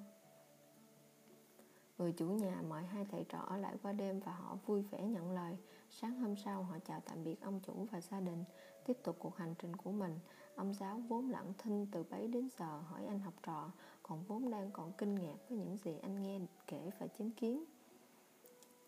Người 1.99 2.13
chủ 2.13 2.27
nhà 2.27 2.63
mời 2.69 2.83
hai 2.83 3.05
thầy 3.05 3.25
trò 3.29 3.39
ở 3.39 3.57
lại 3.57 3.77
qua 3.83 3.93
đêm 3.93 4.21
và 4.21 4.33
họ 4.33 4.57
vui 4.67 4.83
vẻ 4.83 5.03
nhận 5.03 5.33
lời. 5.33 5.57
Sáng 5.91 6.21
hôm 6.21 6.37
sau, 6.37 6.63
họ 6.63 6.79
chào 6.87 7.01
tạm 7.01 7.25
biệt 7.25 7.41
ông 7.41 7.61
chủ 7.61 7.87
và 7.91 8.01
gia 8.01 8.21
đình, 8.21 8.45
tiếp 8.87 8.97
tục 9.03 9.17
cuộc 9.19 9.37
hành 9.37 9.55
trình 9.59 9.77
của 9.77 9.93
mình. 9.93 10.19
Ông 10.55 10.75
giáo 10.75 11.03
vốn 11.09 11.31
lặng 11.31 11.53
thinh 11.59 11.87
từ 11.93 12.05
bấy 12.11 12.29
đến 12.29 12.49
giờ 12.59 12.81
hỏi 12.81 13.07
anh 13.07 13.21
học 13.21 13.35
trò, 13.43 13.71
còn 14.03 14.23
vốn 14.23 14.51
đang 14.51 14.71
còn 14.71 14.93
kinh 14.93 15.15
ngạc 15.15 15.37
với 15.49 15.59
những 15.59 15.77
gì 15.77 15.99
anh 16.03 16.23
nghe 16.23 16.41
kể 16.67 16.91
và 16.99 17.07
chứng 17.07 17.31
kiến. 17.31 17.65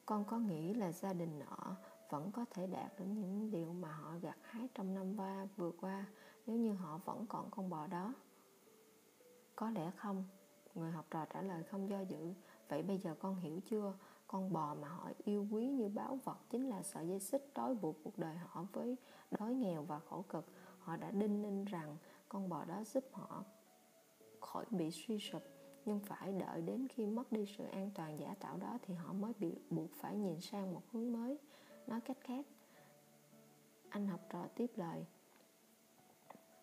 Con 0.07 0.25
có 0.25 0.39
nghĩ 0.39 0.75
là 0.75 0.93
gia 0.93 1.13
đình 1.13 1.39
nọ 1.39 1.77
vẫn 2.13 2.31
có 2.33 2.45
thể 2.51 2.67
đạt 2.67 2.99
được 2.99 3.05
những 3.05 3.51
điều 3.51 3.73
mà 3.73 3.93
họ 3.93 4.15
gặt 4.23 4.37
hái 4.43 4.69
trong 4.75 4.95
năm 4.95 5.17
qua, 5.17 5.47
vừa 5.57 5.71
qua, 5.81 6.07
nếu 6.47 6.57
như 6.57 6.73
họ 6.73 7.01
vẫn 7.05 7.27
còn 7.27 7.51
con 7.51 7.71
bò 7.71 7.87
đó. 7.87 8.15
Có 9.57 9.71
lẽ 9.71 9.91
không, 9.97 10.25
người 10.75 10.91
học 10.91 11.07
trò 11.11 11.25
trả 11.25 11.43
lời 11.43 11.63
không 11.63 11.89
do 11.89 12.01
dự. 12.01 12.33
Vậy 12.69 12.83
bây 12.83 12.99
giờ 12.99 13.15
con 13.21 13.37
hiểu 13.37 13.61
chưa? 13.71 13.95
Con 14.27 14.53
bò 14.53 14.75
mà 14.75 14.89
họ 14.89 15.11
yêu 15.25 15.47
quý 15.51 15.69
như 15.69 15.89
báu 15.89 16.19
vật 16.25 16.39
chính 16.51 16.69
là 16.69 16.83
sợi 16.83 17.09
dây 17.09 17.21
xích 17.21 17.51
trói 17.55 17.75
buộc 17.75 17.97
cuộc 18.05 18.19
đời 18.19 18.37
họ 18.37 18.67
với 18.73 18.97
đói 19.31 19.55
nghèo 19.55 19.83
và 19.83 19.99
khổ 19.99 20.25
cực. 20.29 20.47
Họ 20.79 20.97
đã 20.97 21.11
đinh 21.11 21.43
ninh 21.43 21.65
rằng 21.65 21.97
con 22.29 22.49
bò 22.49 22.65
đó 22.65 22.85
giúp 22.85 23.05
họ 23.13 23.45
khỏi 24.41 24.65
bị 24.71 24.91
suy 24.91 25.19
sụp, 25.19 25.43
nhưng 25.85 26.01
phải 26.01 26.33
đợi 26.33 26.63
đến 26.63 26.89
khi 26.89 27.07
mất 27.07 27.33
đi 27.33 27.47
sự 27.59 27.65
an 27.65 27.91
toàn 27.95 28.21
giả 28.21 28.35
tạo 28.41 28.57
đó 28.57 28.79
thì 28.83 28.95
họ 28.95 29.13
mới 29.13 29.33
bị 29.39 29.55
buộc 29.71 29.91
phải 30.01 30.17
nhìn 30.17 30.41
sang 30.41 30.75
một 30.75 30.83
hướng 30.93 31.13
mới 31.13 31.39
nói 31.87 32.01
cách 32.01 32.17
khác, 32.21 32.47
anh 33.89 34.07
học 34.07 34.21
trò 34.31 34.47
tiếp 34.55 34.71
lời. 34.77 35.07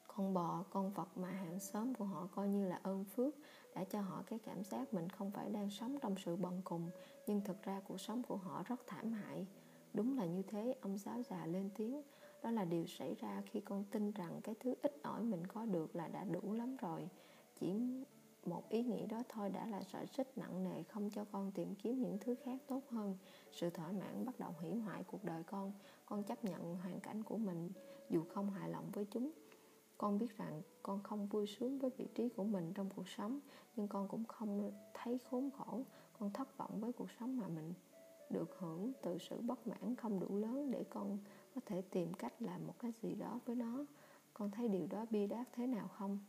Con 0.08 0.34
bò, 0.34 0.63
con 0.69 0.91
vật 0.91 1.17
mà 1.17 1.32
hàng 1.32 1.60
xóm 1.60 1.93
của 1.93 2.05
họ 2.05 2.27
coi 2.36 2.47
như 2.47 2.67
là 2.67 2.79
ơn 2.84 3.03
phước, 3.03 3.36
đã 3.75 3.84
cho 3.84 4.01
họ 4.01 4.23
cái 4.25 4.39
cảm 4.39 4.63
giác 4.63 4.93
mình 4.93 5.10
không 5.10 5.32
phải 5.32 5.49
đang 5.49 5.69
sống 5.69 5.97
trong 6.01 6.15
sự 6.17 6.36
bần 6.36 6.62
cùng, 6.63 6.89
nhưng 7.27 7.41
thực 7.41 7.63
ra 7.63 7.82
cuộc 7.88 7.97
sống 8.01 8.23
của 8.23 8.38
họ 8.38 8.63
rất 8.65 8.88
thảm 8.88 9.12
hại. 9.12 9.47
Đúng 9.93 10.17
là 10.17 10.25
như 10.25 10.41
thế, 10.41 10.75
ông 10.82 10.97
giáo 10.97 11.21
già 11.21 11.45
lên 11.45 11.69
tiếng. 11.75 12.01
Đó 12.43 12.51
là 12.51 12.65
điều 12.65 12.86
xảy 12.88 13.15
ra 13.15 13.41
khi 13.45 13.60
con 13.60 13.84
tin 13.91 14.12
rằng 14.12 14.41
cái 14.43 14.55
thứ 14.60 14.75
ít 14.82 14.93
ỏi 15.03 15.23
mình 15.23 15.47
có 15.47 15.65
được 15.65 15.95
là 15.95 16.08
đã 16.08 16.23
đủ 16.23 16.53
lắm 16.53 16.77
rồi. 16.77 17.10
Chỉ 17.60 17.73
một 18.45 18.69
ý 18.69 18.84
nghĩ 18.84 19.06
đó 19.06 19.23
thôi 19.30 19.49
đã 19.49 19.65
là 19.65 19.84
sợi 19.84 20.08
xích 20.08 20.38
nặng 20.38 20.63
nề 20.63 20.84
không 20.84 21.10
cho 21.10 21.25
con 21.32 21.52
tìm 21.52 21.75
kiếm 21.75 22.02
những 22.02 22.17
thứ 22.21 22.36
khác 22.36 22.58
tốt 22.67 22.82
hơn. 22.89 23.17
Sự 23.52 23.69
thỏa 23.69 23.91
mãn 23.91 24.25
bắt 24.25 24.39
đầu 24.39 24.52
hủy 24.60 24.75
hoại 24.75 25.04
cuộc 25.04 25.23
đời 25.23 25.43
con. 25.43 25.71
Con 26.06 26.23
chấp 26.23 26.45
nhận 26.45 26.75
hoàn 26.75 26.99
cảnh 26.99 27.23
của 27.23 27.38
mình, 27.38 27.69
dù 28.10 28.23
không 28.34 28.49
hài 28.49 28.69
lòng 28.69 28.89
với 28.93 29.06
chúng. 29.06 29.32
Con 29.97 30.17
biết 30.17 30.38
rằng 30.38 30.62
con 30.84 31.04
không 31.04 31.28
vui 31.28 31.47
sướng 31.47 31.80
với 31.80 31.89
vị 31.97 32.08
trí 32.15 32.30
của 32.30 32.43
mình 32.43 32.71
trong 32.73 32.89
cuộc 32.95 33.10
sống, 33.10 33.39
nhưng 33.75 33.88
con 33.88 34.08
cũng 34.08 34.25
không 34.25 34.71
thấy 34.93 35.19
khốn 35.30 35.49
khổ. 35.58 35.82
Con 36.19 36.32
thất 36.34 36.58
vọng 36.58 36.80
với 36.80 36.93
cuộc 36.93 37.12
sống 37.19 37.38
mà 37.38 37.47
mình 37.47 37.73
được 38.30 38.60
hưởng. 38.60 38.91
Từ 39.02 39.17
sự 39.17 39.41
bất 39.41 39.67
mãn 39.67 39.95
không 39.95 40.19
đủ 40.19 40.38
lớn 40.38 40.71
để 40.71 40.84
con 40.89 41.17
có 41.56 41.62
thể 41.65 41.82
tìm 41.82 42.13
cách 42.13 42.41
làm 42.41 42.67
một 42.67 42.73
cái 42.80 42.91
gì 43.02 43.15
đó 43.15 43.39
với 43.45 43.56
nó. 43.56 43.86
Con 44.34 44.52
thấy 44.52 44.67
điều 44.67 44.88
đó 44.88 45.06
bi 45.10 45.28
đát 45.28 45.47
thế 45.54 45.67
nào 45.67 45.88
không? 45.88 46.19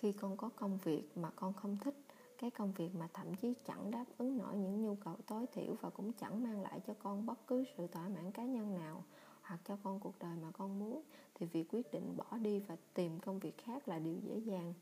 Khi 0.00 0.12
con 0.12 0.36
có 0.36 0.50
công 0.56 0.78
việc 0.84 1.02
mà 1.16 1.30
con 1.36 1.52
không 1.52 1.76
thích, 1.76 1.94
cái 2.38 2.50
công 2.50 2.72
việc 2.72 2.94
mà 2.94 3.08
thậm 3.14 3.34
chí 3.34 3.54
chẳng 3.66 3.90
đáp 3.90 4.04
ứng 4.18 4.38
nổi 4.38 4.56
những 4.56 4.82
nhu 4.82 4.94
cầu 4.94 5.16
tối 5.26 5.46
thiểu 5.52 5.74
và 5.80 5.90
cũng 5.90 6.12
chẳng 6.12 6.42
mang 6.42 6.62
lại 6.62 6.80
cho 6.86 6.94
con 7.02 7.26
bất 7.26 7.46
cứ 7.46 7.64
sự 7.76 7.86
thỏa 7.86 8.08
mãn 8.08 8.32
cá 8.32 8.44
nhân 8.44 8.74
nào 8.74 9.04
hoặc 9.42 9.60
cho 9.64 9.76
con 9.82 10.00
cuộc 10.00 10.18
đời 10.18 10.36
mà 10.42 10.50
con 10.50 10.78
muốn, 10.78 11.02
thì 11.34 11.46
việc 11.46 11.66
quyết 11.72 11.92
định 11.92 12.16
bỏ 12.16 12.38
đi 12.38 12.60
và 12.60 12.76
tìm 12.94 13.20
công 13.20 13.38
việc 13.38 13.58
khác 13.58 13.88
là 13.88 13.98
điều 13.98 14.16
dễ 14.22 14.36
dàng. 14.36 14.74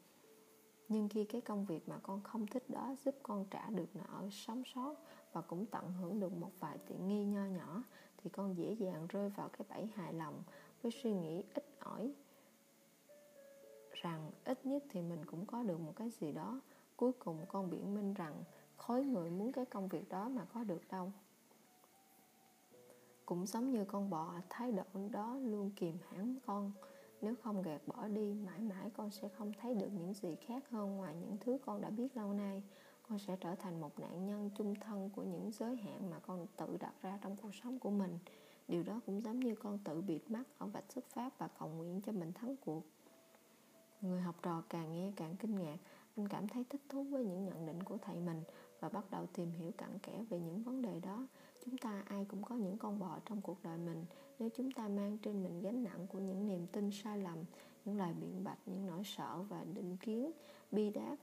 Nhưng 0.89 1.09
khi 1.09 1.25
cái 1.25 1.41
công 1.41 1.65
việc 1.65 1.89
mà 1.89 1.99
con 2.03 2.21
không 2.21 2.47
thích 2.47 2.71
đó 2.71 2.95
giúp 3.05 3.15
con 3.23 3.47
trả 3.51 3.71
được 3.71 3.97
nợ 3.97 4.29
sống 4.31 4.63
sót 4.75 4.95
và 5.33 5.41
cũng 5.41 5.67
tận 5.67 5.93
hưởng 5.93 6.21
được 6.21 6.33
một 6.33 6.53
vài 6.61 6.79
tiện 6.87 7.09
nghi 7.09 7.25
nho 7.25 7.45
nhỏ, 7.45 7.83
thì 8.17 8.31
con 8.31 8.57
dễ 8.57 8.73
dàng 8.73 9.07
rơi 9.07 9.31
vào 9.31 9.49
cái 9.49 9.67
bẫy 9.71 9.87
hài 9.87 10.13
lòng 10.13 10.43
với 10.83 10.93
suy 11.03 11.13
nghĩ 11.13 11.45
ít 11.55 11.65
ỏi 11.79 12.13
rằng 14.03 14.31
ít 14.45 14.67
nhất 14.67 14.85
thì 14.91 15.03
mình 15.03 15.25
cũng 15.25 15.47
có 15.47 15.63
được 15.63 15.81
một 15.81 15.93
cái 15.97 16.11
gì 16.11 16.33
đó. 16.33 16.61
Cuối 16.97 17.13
cùng 17.13 17.39
con 17.49 17.71
biện 17.71 17.95
minh 17.95 18.15
rằng 18.15 18.45
khối 18.77 19.05
người 19.05 19.31
muốn 19.31 19.53
cái 19.53 19.65
công 19.65 19.89
việc 19.89 20.09
đó 20.09 20.29
mà 20.29 20.45
có 20.55 20.65
được 20.65 20.83
đâu. 20.91 21.13
Cũng 23.27 23.47
giống 23.47 23.71
như 23.71 23.85
con 23.85 24.11
bò, 24.11 24.35
thái 24.49 24.73
độ 24.73 25.09
đó 25.11 25.39
luôn 25.43 25.71
kìm 25.77 25.99
hãm 26.11 26.39
con. 26.47 26.73
Nếu 27.21 27.35
không 27.43 27.63
gạt 27.63 27.81
bỏ 27.87 28.09
đi, 28.09 28.35
mãi 28.35 28.61
mãi 28.61 28.91
con 28.97 29.11
sẽ 29.11 29.29
không 29.29 29.53
thấy 29.61 29.75
được 29.75 29.89
những 29.93 30.15
gì 30.15 30.37
khác 30.47 30.71
hơn 30.71 30.97
ngoài 30.97 31.15
những 31.15 31.37
thứ 31.41 31.59
con 31.67 31.81
đã 31.81 31.91
biết 31.91 32.17
lâu 32.17 32.33
nay. 32.33 32.63
Con 33.09 33.19
sẽ 33.19 33.37
trở 33.41 33.55
thành 33.55 33.81
một 33.81 33.99
nạn 33.99 34.27
nhân 34.27 34.51
chung 34.59 34.75
thân 34.75 35.11
của 35.17 35.23
những 35.23 35.51
giới 35.53 35.77
hạn 35.77 36.11
mà 36.11 36.19
con 36.19 36.47
tự 36.57 36.77
đặt 36.81 36.93
ra 37.03 37.19
trong 37.23 37.37
cuộc 37.43 37.55
sống 37.63 37.79
của 37.79 37.91
mình. 37.91 38.19
Điều 38.69 38.83
đó 38.83 39.01
cũng 39.07 39.21
giống 39.21 39.41
như 39.41 39.55
con 39.55 39.79
tự 39.85 40.01
bịt 40.01 40.21
mắt 40.29 40.45
ở 40.59 40.67
vạch 40.67 40.93
xuất 40.93 41.05
phát 41.05 41.39
và 41.39 41.49
cầu 41.59 41.69
nguyện 41.69 42.01
cho 42.01 42.13
mình 42.13 42.33
thắng 42.33 42.57
cuộc 42.57 42.83
người 44.03 44.21
học 44.21 44.35
trò 44.43 44.63
càng 44.69 44.95
nghe 44.95 45.13
càng 45.17 45.37
kinh 45.37 45.55
ngạc, 45.55 45.77
anh 46.17 46.29
cảm 46.29 46.49
thấy 46.49 46.65
thích 46.65 46.81
thú 46.89 47.03
với 47.03 47.25
những 47.25 47.45
nhận 47.45 47.67
định 47.67 47.83
của 47.83 47.99
thầy 48.03 48.17
mình 48.17 48.43
và 48.81 48.89
bắt 48.89 49.11
đầu 49.11 49.27
tìm 49.27 49.51
hiểu 49.51 49.71
cặn 49.79 49.99
kẽ 49.99 50.25
về 50.31 50.39
những 50.39 50.63
vấn 50.63 50.83
đề 50.83 51.01
đó. 51.01 51.27
Chúng 51.65 51.79
ta 51.79 52.03
ai 52.07 52.25
cũng 52.25 52.43
có 52.43 52.55
những 52.55 52.79
con 52.79 52.99
bò 52.99 53.19
trong 53.25 53.41
cuộc 53.41 53.63
đời 53.63 53.79
mình. 53.79 54.05
Nếu 54.39 54.49
chúng 54.57 54.73
ta 54.73 54.89
mang 54.89 55.19
trên 55.19 55.43
mình 55.43 55.61
gánh 55.61 55.85
nặng 55.85 56.07
của 56.07 56.19
những 56.19 56.47
niềm 56.47 56.67
tin 56.73 56.91
sai 56.91 57.19
lầm, 57.19 57.39
những 57.85 57.99
lời 57.99 58.15
biện 58.21 58.45
bạch, 58.45 58.59
những 58.67 58.87
nỗi 58.87 59.03
sợ 59.05 59.43
và 59.49 59.65
định 59.75 59.97
kiến, 59.97 60.31
bi 60.73 60.91
đát, 60.91 61.19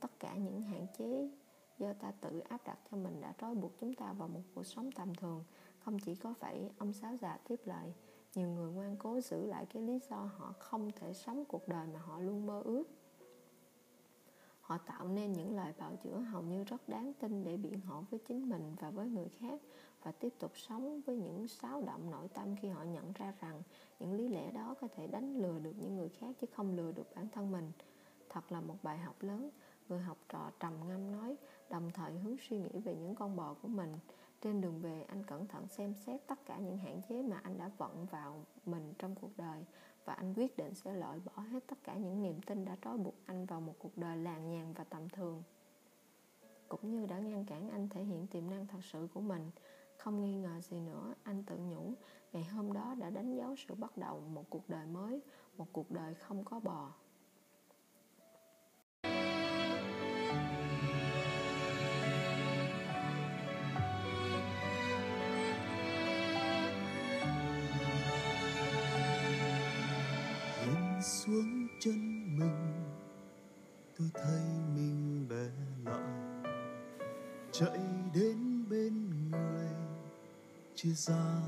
tất 0.00 0.20
cả 0.20 0.34
những 0.34 0.62
hạn 0.62 0.86
chế 0.98 1.30
do 1.78 1.92
ta 1.92 2.10
tự 2.20 2.38
áp 2.38 2.60
đặt 2.66 2.78
cho 2.90 2.96
mình 2.96 3.20
đã 3.20 3.34
trói 3.40 3.54
buộc 3.54 3.72
chúng 3.80 3.94
ta 3.94 4.12
vào 4.12 4.28
một 4.28 4.40
cuộc 4.54 4.66
sống 4.66 4.92
tầm 4.92 5.14
thường. 5.14 5.44
Không 5.78 5.98
chỉ 5.98 6.14
có 6.14 6.34
phải 6.40 6.70
ông 6.78 6.92
sáu 6.92 7.16
già 7.16 7.38
tiếp 7.48 7.60
lời 7.64 7.92
nhiều 8.36 8.48
người 8.48 8.72
ngoan 8.72 8.96
cố 8.96 9.20
giữ 9.20 9.46
lại 9.46 9.66
cái 9.66 9.82
lý 9.82 9.98
do 10.10 10.16
họ 10.16 10.54
không 10.58 10.90
thể 10.92 11.12
sống 11.12 11.44
cuộc 11.44 11.68
đời 11.68 11.86
mà 11.94 12.00
họ 12.00 12.20
luôn 12.20 12.46
mơ 12.46 12.62
ước. 12.64 12.84
Họ 14.60 14.78
tạo 14.78 15.08
nên 15.08 15.32
những 15.32 15.56
lời 15.56 15.72
bào 15.78 15.96
chữa 16.04 16.18
hầu 16.18 16.42
như 16.42 16.64
rất 16.64 16.88
đáng 16.88 17.12
tin 17.20 17.44
để 17.44 17.56
biện 17.56 17.80
hộ 17.80 18.04
với 18.10 18.20
chính 18.28 18.48
mình 18.48 18.74
và 18.80 18.90
với 18.90 19.08
người 19.08 19.28
khác 19.28 19.60
và 20.02 20.12
tiếp 20.12 20.34
tục 20.38 20.52
sống 20.54 21.00
với 21.00 21.16
những 21.16 21.48
xáo 21.48 21.82
động 21.82 22.10
nội 22.10 22.28
tâm 22.28 22.56
khi 22.56 22.68
họ 22.68 22.82
nhận 22.84 23.12
ra 23.12 23.34
rằng 23.40 23.62
những 24.00 24.12
lý 24.12 24.28
lẽ 24.28 24.50
đó 24.50 24.74
có 24.80 24.88
thể 24.96 25.06
đánh 25.06 25.36
lừa 25.36 25.58
được 25.58 25.72
những 25.78 25.96
người 25.96 26.08
khác 26.08 26.36
chứ 26.40 26.46
không 26.52 26.76
lừa 26.76 26.92
được 26.92 27.14
bản 27.14 27.28
thân 27.28 27.52
mình. 27.52 27.72
Thật 28.28 28.52
là 28.52 28.60
một 28.60 28.76
bài 28.82 28.98
học 28.98 29.14
lớn, 29.20 29.50
người 29.88 30.00
học 30.00 30.16
trò 30.28 30.50
trầm 30.60 30.72
ngâm 30.88 31.12
nói, 31.12 31.36
đồng 31.70 31.90
thời 31.94 32.12
hướng 32.12 32.36
suy 32.48 32.58
nghĩ 32.58 32.80
về 32.84 32.94
những 32.94 33.14
con 33.14 33.36
bò 33.36 33.54
của 33.62 33.68
mình 33.68 33.98
trên 34.46 34.60
đường 34.60 34.80
về, 34.80 35.04
anh 35.08 35.22
cẩn 35.22 35.46
thận 35.46 35.68
xem 35.68 35.94
xét 35.94 36.20
tất 36.26 36.46
cả 36.46 36.58
những 36.58 36.78
hạn 36.78 37.00
chế 37.08 37.22
mà 37.22 37.40
anh 37.42 37.58
đã 37.58 37.70
vận 37.78 38.06
vào 38.06 38.44
mình 38.66 38.92
trong 38.98 39.14
cuộc 39.14 39.30
đời 39.36 39.64
và 40.04 40.14
anh 40.14 40.34
quyết 40.34 40.56
định 40.56 40.74
sẽ 40.74 40.92
loại 40.92 41.20
bỏ 41.24 41.42
hết 41.42 41.66
tất 41.66 41.78
cả 41.84 41.94
những 41.94 42.22
niềm 42.22 42.40
tin 42.46 42.64
đã 42.64 42.76
trói 42.84 42.98
buộc 42.98 43.14
anh 43.26 43.46
vào 43.46 43.60
một 43.60 43.74
cuộc 43.78 43.98
đời 43.98 44.16
làng 44.16 44.50
nhàn 44.50 44.72
và 44.72 44.84
tầm 44.84 45.08
thường. 45.08 45.42
Cũng 46.68 46.90
như 46.90 47.06
đã 47.06 47.18
ngăn 47.18 47.44
cản 47.44 47.70
anh 47.70 47.88
thể 47.88 48.04
hiện 48.04 48.26
tiềm 48.26 48.50
năng 48.50 48.66
thật 48.66 48.78
sự 48.82 49.08
của 49.14 49.20
mình, 49.20 49.50
không 49.96 50.24
nghi 50.24 50.34
ngờ 50.34 50.60
gì 50.60 50.80
nữa, 50.80 51.14
anh 51.22 51.42
tự 51.42 51.56
nhủ, 51.56 51.92
ngày 52.32 52.44
hôm 52.44 52.72
đó 52.72 52.94
đã 52.98 53.10
đánh 53.10 53.36
dấu 53.36 53.56
sự 53.56 53.74
bắt 53.74 53.96
đầu 53.96 54.20
một 54.20 54.44
cuộc 54.50 54.68
đời 54.68 54.86
mới, 54.86 55.20
một 55.56 55.66
cuộc 55.72 55.90
đời 55.90 56.14
không 56.14 56.44
có 56.44 56.60
bò. 56.60 56.92
Xuống 71.26 71.66
chân 71.80 72.26
mình. 72.38 72.72
Tôi 73.98 74.08
thấy 74.14 74.40
mình 74.74 75.26
bé 75.28 75.50
lại 75.84 76.02
chạy 77.52 77.78
đến 78.14 78.64
bên 78.70 79.10
người 79.30 79.68
chia 80.74 80.92
ra 80.92 81.42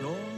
ơn 0.00 0.37